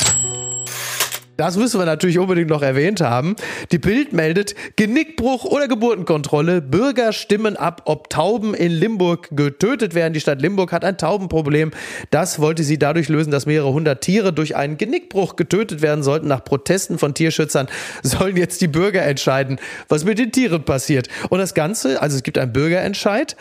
Das 1.43 1.57
müssen 1.57 1.81
wir 1.81 1.87
natürlich 1.87 2.21
unbedingt 2.21 2.51
noch 2.51 2.63
erwähnt 2.63 3.01
haben. 3.01 3.35
Die 3.73 3.79
Bild 3.79 4.13
meldet 4.13 4.55
Genickbruch 4.77 5.45
oder 5.45 5.67
Geburtenkontrolle. 5.67 6.63
Bürger 6.63 7.13
stimmen 7.13 7.57
ab, 7.57 7.83
ob 7.87 8.09
Tauben 8.11 8.55
in 8.55 8.71
Limburg 8.71 9.27
getötet 9.33 9.97
werden. 9.97 10.13
Die 10.13 10.21
Stadt 10.21 10.41
Limburg 10.41 10.71
hat 10.71 10.85
ein 10.85 10.99
Taubenproblem. 10.99 11.73
Das 12.13 12.39
wollte 12.39 12.63
sie 12.63 12.79
dadurch 12.79 13.09
lösen, 13.09 13.33
dass 13.33 13.45
mehrere 13.45 13.73
hundert 13.73 14.03
Tiere 14.03 14.33
durch 14.33 14.55
einen 14.55 14.79
Genickbruch 14.79 15.35
getötet 15.35 15.83
werden 15.83 16.05
sollten. 16.05 16.29
Nach 16.29 16.45
Protesten 16.45 16.97
von 16.97 17.13
Tierschützern 17.13 17.67
sollen 18.05 18.37
jetzt 18.37 18.61
die 18.61 18.69
Bürger 18.69 19.03
entscheiden, 19.03 19.59
was 19.89 20.05
mit 20.05 20.21
den 20.21 20.31
Tieren 20.31 20.63
passiert. 20.63 21.09
Und 21.29 21.41
das 21.41 21.55
Ganze, 21.55 22.01
also 22.01 22.17
es 22.17 22.23
gibt 22.23 22.39
einen 22.39 22.53
Bürgerentscheid. 22.53 23.35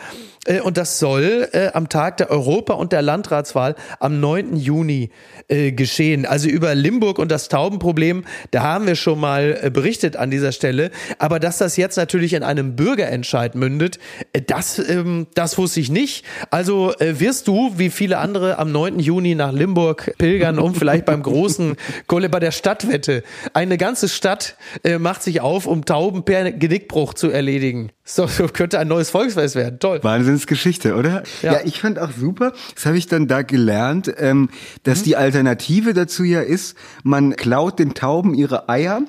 Äh, 0.46 0.60
Und 0.60 0.76
das 0.76 0.98
soll 0.98 1.48
äh, 1.52 1.68
am 1.72 1.88
Tag 1.88 2.16
der 2.16 2.30
Europa- 2.30 2.74
und 2.74 2.92
der 2.92 3.02
Landratswahl 3.02 3.76
am 4.00 4.20
9. 4.20 4.56
Juni 4.56 5.10
äh, 5.48 5.72
geschehen. 5.72 6.26
Also 6.26 6.48
über 6.48 6.74
Limburg 6.74 7.18
und 7.18 7.30
das 7.30 7.48
Taubenproblem, 7.48 8.24
da 8.50 8.62
haben 8.62 8.86
wir 8.86 8.96
schon 8.96 9.20
mal 9.20 9.58
äh, 9.62 9.70
berichtet 9.70 10.16
an 10.16 10.30
dieser 10.30 10.52
Stelle. 10.52 10.90
Aber 11.18 11.38
dass 11.38 11.58
das 11.58 11.76
jetzt 11.76 11.96
natürlich 11.96 12.32
in 12.32 12.42
einem 12.42 12.74
Bürgerentscheid 12.74 13.54
mündet, 13.54 13.98
äh, 14.32 14.42
das, 14.42 14.78
ähm, 14.78 15.28
das 15.34 15.58
wusste 15.58 15.80
ich 15.80 15.90
nicht. 15.90 16.24
Also 16.50 16.92
äh, 16.98 17.20
wirst 17.20 17.46
du, 17.48 17.72
wie 17.76 17.90
viele 17.90 18.18
andere, 18.18 18.58
am 18.58 18.72
9. 18.72 18.98
Juni 18.98 19.34
nach 19.34 19.52
Limburg 19.52 20.14
pilgern, 20.18 20.58
um 20.58 20.74
vielleicht 20.74 21.04
beim 21.04 21.22
großen 21.22 21.76
Kohle 22.06 22.28
bei 22.28 22.40
der 22.40 22.50
Stadtwette. 22.50 23.22
Eine 23.54 23.78
ganze 23.78 24.08
Stadt 24.08 24.56
äh, 24.82 24.98
macht 24.98 25.22
sich 25.22 25.40
auf, 25.40 25.66
um 25.66 25.84
Tauben 25.84 26.24
per 26.24 26.50
Genickbruch 26.50 27.14
zu 27.14 27.30
erledigen. 27.30 27.92
So, 28.04 28.26
so 28.28 28.46
könnte 28.48 28.78
ein 28.78 28.88
neues 28.88 29.10
Volksfest 29.10 29.54
werden. 29.54 29.78
Toll. 29.78 30.00
Wahnsinnsgeschichte, 30.02 30.94
oder? 30.96 31.22
Ja. 31.42 31.52
Ja, 31.54 31.60
ich 31.64 31.80
fand 31.80 31.98
auch 31.98 32.10
super, 32.10 32.52
das 32.74 32.86
habe 32.86 32.96
ich 32.98 33.06
dann 33.06 33.28
da 33.28 33.42
gelernt, 33.42 34.12
ähm, 34.18 34.50
dass 34.82 35.00
Mhm. 35.00 35.04
die 35.04 35.16
Alternative 35.16 35.94
dazu 35.94 36.24
ja 36.24 36.40
ist, 36.40 36.76
man 37.04 37.36
klaut 37.36 37.78
den 37.78 37.94
Tauben 37.94 38.34
ihre 38.34 38.68
Eier 38.68 39.02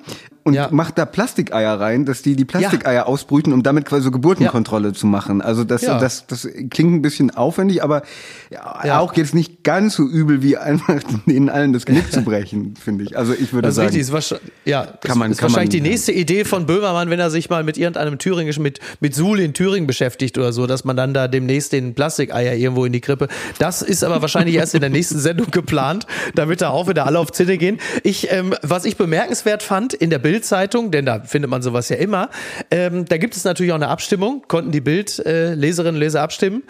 und 0.43 0.53
Ja. 0.53 0.67
macht 0.71 0.97
da 0.97 1.05
Plastikeier 1.05 1.79
rein, 1.79 2.05
dass 2.05 2.21
die 2.21 2.35
die 2.35 2.45
Plastikeier 2.45 3.07
ausbrüten, 3.07 3.53
um 3.53 3.63
damit 3.63 3.85
quasi 3.85 4.03
so 4.03 4.11
Geburtenkontrolle 4.11 4.93
zu 4.93 5.07
machen. 5.07 5.41
Also 5.41 5.63
das, 5.63 5.83
Ja. 5.83 5.99
das, 5.99 6.27
das 6.27 6.47
klingt 6.69 6.93
ein 6.93 7.01
bisschen 7.01 7.31
aufwendig, 7.31 7.81
aber 7.83 8.03
ja, 8.51 8.81
Ja. 8.85 8.99
auch 8.99 9.13
jetzt 9.15 9.33
nicht 9.33 9.63
ganz 9.63 9.95
so 9.95 10.03
übel, 10.03 10.41
wie 10.43 10.57
einfach 10.57 11.01
denen 11.25 11.49
allen 11.49 11.71
das 11.73 11.85
Genick 11.85 12.11
zu 12.11 12.21
brechen, 12.23 12.73
finde 12.75 13.05
ich. 13.05 13.17
Also 13.17 13.33
ich 13.33 13.53
würde 13.53 13.67
Das 13.69 13.75
sagen, 13.75 13.87
richtig. 13.87 14.01
Ist 14.01 14.11
wahrscheinlich, 14.11 14.47
ja, 14.65 14.85
das 14.85 14.99
Kann 15.01 15.17
man- 15.17 15.31
ist 15.31 15.37
kann 15.37 15.49
wahrscheinlich 15.51 15.75
man- 15.79 15.83
die 15.83 15.89
nächste 15.89 16.11
Idee 16.11 16.43
von 16.45 16.65
Böhmermann, 16.65 17.09
wenn 17.09 17.19
er 17.19 17.29
sich 17.31 17.49
mal 17.49 17.63
mit 17.63 17.77
irgendeinem 17.77 18.17
thüringischen, 18.19 18.63
mit, 18.63 18.79
mit 18.99 19.15
Suhl 19.15 19.39
in 19.39 19.53
Thüringen 19.53 19.87
beschäftigt 19.87 20.37
oder 20.37 20.51
so, 20.51 20.67
dass 20.67 20.83
man 20.83 20.97
dann 20.97 21.13
da 21.13 21.27
demnächst 21.27 21.71
den 21.71 21.93
Plastikeier 21.93 22.53
irgendwo 22.55 22.85
in 22.85 22.91
die 22.91 23.01
Krippe. 23.01 23.27
Das 23.59 23.81
ist 23.81 24.03
aber 24.03 24.21
wahrscheinlich 24.21 24.55
erst 24.55 24.75
in 24.75 24.81
der 24.81 24.89
nächsten 24.89 25.19
Sendung 25.19 25.51
geplant, 25.51 26.05
damit 26.35 26.61
da 26.61 26.69
auch 26.69 26.87
wieder 26.89 27.05
alle 27.05 27.19
auf 27.19 27.31
Zinne 27.31 27.57
gehen. 27.57 27.79
Ich, 28.03 28.31
ähm, 28.31 28.53
was 28.61 28.85
ich 28.85 28.97
bemerkenswert 28.97 29.63
fand 29.63 29.93
in 29.93 30.09
der 30.09 30.19
Bild-Zeitung, 30.34 30.89
denn 30.89 31.05
da 31.05 31.19
findet 31.19 31.51
man 31.51 31.61
sowas 31.61 31.89
ja 31.89 31.97
immer, 31.97 32.31
ähm, 32.71 33.05
da 33.05 33.17
gibt 33.17 33.36
es 33.36 33.43
natürlich 33.43 33.71
auch 33.71 33.77
eine 33.77 33.89
Abstimmung, 33.89 34.43
konnten 34.47 34.71
die 34.71 34.81
Bild-Leserinnen 34.81 35.95
und 35.95 35.99
Leser 35.99 36.23
abstimmen. 36.23 36.63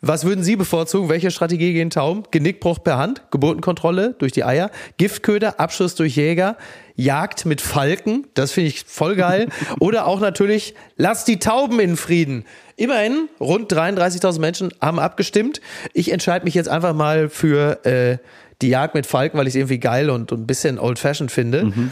Was 0.00 0.24
würden 0.24 0.42
Sie 0.42 0.56
bevorzugen? 0.56 1.08
Welche 1.08 1.30
Strategie 1.30 1.72
gehen 1.72 1.90
Tauben? 1.90 2.24
Genickbruch 2.32 2.82
per 2.82 2.98
Hand, 2.98 3.22
Geburtenkontrolle 3.30 4.16
durch 4.18 4.32
die 4.32 4.42
Eier, 4.42 4.72
Giftköder, 4.96 5.60
Abschuss 5.60 5.94
durch 5.94 6.16
Jäger, 6.16 6.56
Jagd 6.96 7.46
mit 7.46 7.60
Falken, 7.60 8.26
das 8.34 8.50
finde 8.50 8.68
ich 8.68 8.84
voll 8.84 9.14
geil. 9.14 9.46
Oder 9.78 10.08
auch 10.08 10.18
natürlich, 10.18 10.74
lass 10.96 11.24
die 11.24 11.38
Tauben 11.38 11.78
in 11.78 11.96
Frieden. 11.96 12.44
Immerhin, 12.74 13.28
rund 13.38 13.72
33.000 13.72 14.40
Menschen 14.40 14.74
haben 14.80 14.98
abgestimmt. 14.98 15.60
Ich 15.92 16.10
entscheide 16.10 16.44
mich 16.44 16.54
jetzt 16.54 16.68
einfach 16.68 16.94
mal 16.94 17.28
für 17.28 17.86
äh, 17.86 18.18
die 18.60 18.70
Jagd 18.70 18.96
mit 18.96 19.06
Falken, 19.06 19.38
weil 19.38 19.46
ich 19.46 19.52
es 19.52 19.56
irgendwie 19.56 19.78
geil 19.78 20.10
und, 20.10 20.32
und 20.32 20.40
ein 20.40 20.46
bisschen 20.48 20.80
old-fashioned 20.80 21.30
finde. 21.30 21.66
Mhm. 21.66 21.90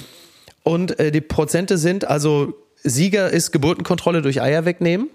Und 0.63 0.99
äh, 0.99 1.11
die 1.11 1.21
Prozente 1.21 1.79
sind, 1.79 2.07
also 2.07 2.55
Sieger 2.83 3.31
ist 3.31 3.53
Geburtenkontrolle 3.53 4.23
durch 4.23 4.41
Eier 4.41 4.65
wegnehmen. 4.65 5.09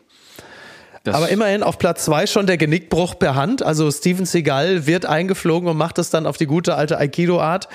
Das 1.08 1.16
Aber 1.16 1.30
immerhin 1.30 1.64
auf 1.64 1.78
Platz 1.78 2.04
zwei 2.04 2.28
schon 2.28 2.48
der 2.48 2.58
Genickbruch 2.58 3.18
per 3.18 3.34
Hand. 3.34 3.64
Also 3.64 3.89
Steven 3.91 4.26
Seagal 4.26 4.88
wird 4.88 5.06
eingeflogen 5.06 5.70
und 5.70 5.78
macht 5.78 6.00
es 6.00 6.10
dann 6.10 6.26
auf 6.26 6.36
die 6.36 6.48
gute 6.48 6.76
alte 6.76 6.98
Aikido-Art. 6.98 7.70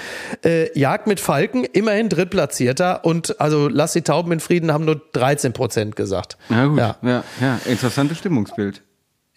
Äh, 0.44 0.78
Jagd 0.78 1.06
mit 1.06 1.18
Falken, 1.18 1.64
immerhin 1.64 2.10
drittplatzierter. 2.10 3.06
Und 3.06 3.40
also 3.40 3.68
lass 3.68 3.94
die 3.94 4.02
Tauben 4.02 4.32
in 4.32 4.40
Frieden 4.40 4.70
haben 4.70 4.84
nur 4.84 5.00
13 5.12 5.54
Prozent 5.54 5.96
gesagt. 5.96 6.36
Na 6.50 6.66
gut, 6.66 6.78
ja, 6.78 6.96
ja, 7.00 7.24
ja. 7.40 7.60
interessantes 7.64 8.18
Stimmungsbild. 8.18 8.82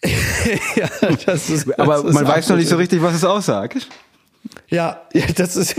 ja, 0.76 0.88
das 1.24 1.48
ist, 1.48 1.80
Aber 1.80 2.02
das 2.02 2.12
man 2.12 2.28
weiß 2.28 2.50
noch 2.50 2.56
nicht 2.56 2.68
so 2.68 2.76
richtig, 2.76 3.00
was 3.00 3.14
es 3.14 3.24
aussagt. 3.24 3.88
Ja, 4.68 5.02
das 5.36 5.56
ist 5.56 5.76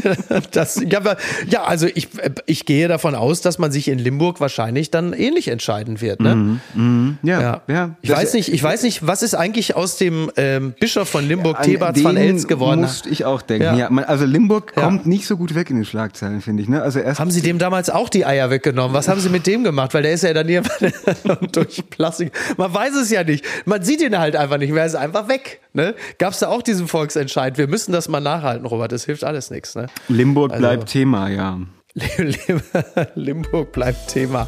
das. 0.52 0.82
Ja, 0.88 1.02
ja, 1.48 1.64
also 1.64 1.88
ich, 1.94 2.10
ich 2.46 2.66
gehe 2.66 2.88
davon 2.88 3.16
aus, 3.16 3.42
dass 3.42 3.60
man 3.60 3.72
sich 3.72 3.88
in 3.88 4.00
Limburg 4.00 4.40
wahrscheinlich 4.40 4.92
dann 4.92 5.14
ähnlich 5.14 5.48
entscheiden 5.48 6.02
wird. 6.02 6.22
Ne? 6.22 6.36
Mm, 6.36 6.60
mm, 6.74 7.20
ja, 7.24 7.42
ja, 7.42 7.62
ja. 7.68 7.96
Ich 8.02 8.10
weiß 8.10 8.34
nicht, 8.34 8.52
ich 8.54 8.64
weiß 8.64 8.84
nicht, 8.84 9.06
was 9.06 9.24
ist 9.24 9.36
eigentlich 9.36 9.76
aus 9.76 9.98
dem 9.98 10.32
ähm, 10.38 10.74
Bischof 10.80 11.10
von 11.10 11.28
Limburg, 11.28 11.62
Thebats 11.64 12.04
van 12.04 12.18
Els 12.18 12.48
geworden? 12.48 12.82
Musste 12.82 13.10
ich 13.10 13.26
auch 13.26 13.42
denken. 13.42 13.66
Ja. 13.66 13.76
ja 13.76 13.90
man, 13.90 14.04
also 14.06 14.26
Limburg 14.26 14.74
kommt 14.74 15.06
nicht 15.06 15.28
so 15.28 15.38
gut 15.38 15.56
weg 15.56 15.70
in 15.70 15.78
den 15.78 15.86
Schlagzeilen, 15.86 16.42
finde 16.42 16.64
ich. 16.64 16.70
Ne? 16.70 16.82
Also 16.82 17.00
erst 17.00 17.20
haben 17.20 17.32
Sie 17.32 17.42
dem 17.42 17.60
damals 17.60 17.90
auch 17.90 18.10
die 18.10 18.26
Eier 18.26 18.50
weggenommen? 18.50 18.94
Was 18.94 19.08
haben 19.08 19.20
Sie 19.20 19.30
mit 19.30 19.48
dem 19.48 19.64
gemacht? 19.64 19.94
Weil 19.94 20.04
der 20.04 20.14
ist 20.14 20.24
ja 20.24 20.34
dann 20.34 20.48
hier 20.48 20.64
durch 21.52 21.84
Plastik. 21.90 22.32
Man 22.58 22.74
weiß 22.74 22.96
es 22.96 23.12
ja 23.12 23.24
nicht. 23.24 23.46
Man 23.66 23.84
sieht 23.84 24.02
ihn 24.02 24.18
halt 24.18 24.36
einfach 24.36 24.58
nicht 24.58 24.72
mehr. 24.72 24.84
Er 24.84 24.88
ist 24.88 24.96
einfach 24.96 25.28
weg. 25.28 25.62
Ne? 25.78 25.94
Gab 26.18 26.34
es 26.34 26.40
da 26.40 26.48
auch 26.48 26.64
diesen 26.64 26.88
Volksentscheid? 26.88 27.60
Wir 27.60 27.68
müssen 27.68 27.92
das 27.92 28.10
mal 28.10 28.20
nachhalten, 28.20 28.66
Robert. 28.66 28.92
Das 28.92 29.06
hilft 29.06 29.24
alles 29.24 29.52
nichts. 29.52 29.76
Ne? 29.76 29.86
Limburg 30.08 30.52
also, 30.52 30.60
bleibt 30.60 30.90
Thema, 30.90 31.30
ja. 31.30 31.60
Limburg 33.16 33.72
bleibt 33.72 34.10
Thema. 34.10 34.48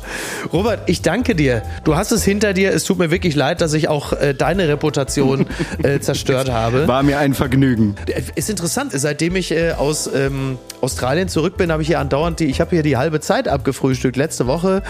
Robert, 0.53 0.81
ich 0.87 1.01
danke 1.01 1.35
dir. 1.35 1.63
Du 1.83 1.95
hast 1.95 2.11
es 2.11 2.23
hinter 2.23 2.53
dir. 2.53 2.71
Es 2.71 2.83
tut 2.83 2.99
mir 2.99 3.11
wirklich 3.11 3.35
leid, 3.35 3.61
dass 3.61 3.73
ich 3.73 3.87
auch 3.87 4.13
äh, 4.13 4.33
deine 4.33 4.67
Reputation 4.67 5.47
äh, 5.81 5.99
zerstört 6.01 6.51
habe. 6.51 6.87
War 6.87 7.01
mir 7.01 7.17
ein 7.17 7.33
Vergnügen. 7.33 7.95
Ist 8.35 8.49
interessant. 8.49 8.91
Seitdem 8.93 9.35
ich 9.35 9.51
äh, 9.51 9.71
aus 9.71 10.09
ähm, 10.13 10.57
Australien 10.81 11.27
zurück 11.27 11.57
bin, 11.57 11.71
habe 11.71 11.81
ich 11.81 11.87
hier 11.87 11.99
andauernd 11.99 12.39
die, 12.39 12.45
ich 12.45 12.61
habe 12.61 12.71
hier 12.71 12.83
die 12.83 12.97
halbe 12.97 13.19
Zeit 13.19 13.47
abgefrühstückt. 13.47 14.15
Letzte 14.15 14.45
Woche 14.45 14.83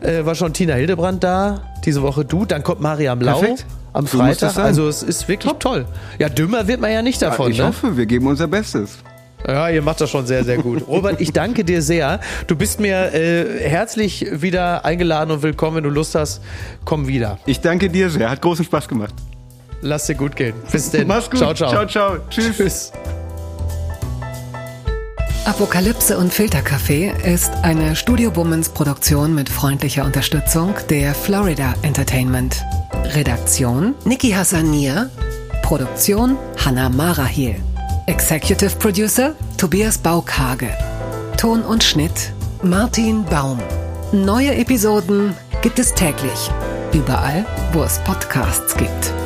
äh, 0.00 0.24
war 0.24 0.34
schon 0.34 0.52
Tina 0.52 0.74
Hildebrand 0.74 1.22
da. 1.22 1.62
Diese 1.84 2.02
Woche 2.02 2.24
du. 2.24 2.44
Dann 2.44 2.64
kommt 2.64 2.80
Mariam 2.80 3.20
Lau. 3.20 3.38
Perfekt 3.38 3.66
am 3.92 4.06
Freitag. 4.06 4.56
Also 4.56 4.88
es 4.88 5.02
ist 5.02 5.28
wirklich 5.28 5.50
Top. 5.50 5.60
toll. 5.60 5.84
Ja, 6.18 6.28
dümmer 6.28 6.68
wird 6.68 6.80
man 6.80 6.92
ja 6.92 7.02
nicht 7.02 7.20
davon. 7.22 7.46
Ja, 7.46 7.52
ich 7.52 7.58
ne? 7.58 7.66
hoffe, 7.66 7.96
wir 7.96 8.06
geben 8.06 8.26
unser 8.26 8.46
Bestes. 8.46 8.98
Ja, 9.46 9.68
ihr 9.68 9.82
macht 9.82 10.00
das 10.00 10.10
schon 10.10 10.26
sehr, 10.26 10.44
sehr 10.44 10.58
gut. 10.58 10.86
Robert, 10.86 11.20
ich 11.20 11.32
danke 11.32 11.64
dir 11.64 11.82
sehr. 11.82 12.20
Du 12.46 12.56
bist 12.56 12.80
mir 12.80 13.14
äh, 13.14 13.68
herzlich 13.68 14.26
wieder 14.30 14.84
eingeladen 14.84 15.30
und 15.30 15.42
willkommen. 15.42 15.78
Wenn 15.78 15.84
du 15.84 15.90
Lust 15.90 16.14
hast, 16.14 16.42
komm 16.84 17.08
wieder. 17.08 17.38
Ich 17.46 17.60
danke 17.60 17.88
dir 17.88 18.10
sehr. 18.10 18.30
Hat 18.30 18.42
großen 18.42 18.64
Spaß 18.64 18.88
gemacht. 18.88 19.14
Lass 19.80 20.06
dir 20.06 20.14
gut 20.14 20.36
gehen. 20.36 20.54
Bis 20.70 20.90
denn. 20.90 21.06
Mach's 21.06 21.30
gut. 21.30 21.38
Ciao, 21.38 21.54
ciao. 21.54 21.70
Ciao, 21.70 21.86
ciao. 21.86 22.16
Tschüss. 22.28 22.56
Tschüss. 22.56 22.92
Apokalypse 25.46 26.18
und 26.18 26.32
Filterkaffee 26.32 27.12
ist 27.24 27.50
eine 27.62 27.96
Studio 27.96 28.36
Womans 28.36 28.68
Produktion 28.68 29.34
mit 29.34 29.48
freundlicher 29.48 30.04
Unterstützung 30.04 30.74
der 30.90 31.14
Florida 31.14 31.74
Entertainment. 31.82 32.62
Redaktion 33.14 33.94
Niki 34.04 34.30
Hassanier. 34.30 35.08
Produktion 35.62 36.36
Hannah 36.62 36.90
Marahiel. 36.90 37.56
Executive 38.06 38.76
Producer 38.78 39.34
Tobias 39.56 39.98
Baukage. 39.98 40.70
Ton 41.36 41.62
und 41.62 41.82
Schnitt 41.82 42.32
Martin 42.62 43.24
Baum. 43.24 43.58
Neue 44.12 44.54
Episoden 44.54 45.34
gibt 45.62 45.78
es 45.78 45.94
täglich. 45.94 46.50
Überall, 46.92 47.46
wo 47.72 47.82
es 47.82 47.98
Podcasts 48.00 48.76
gibt. 48.76 49.19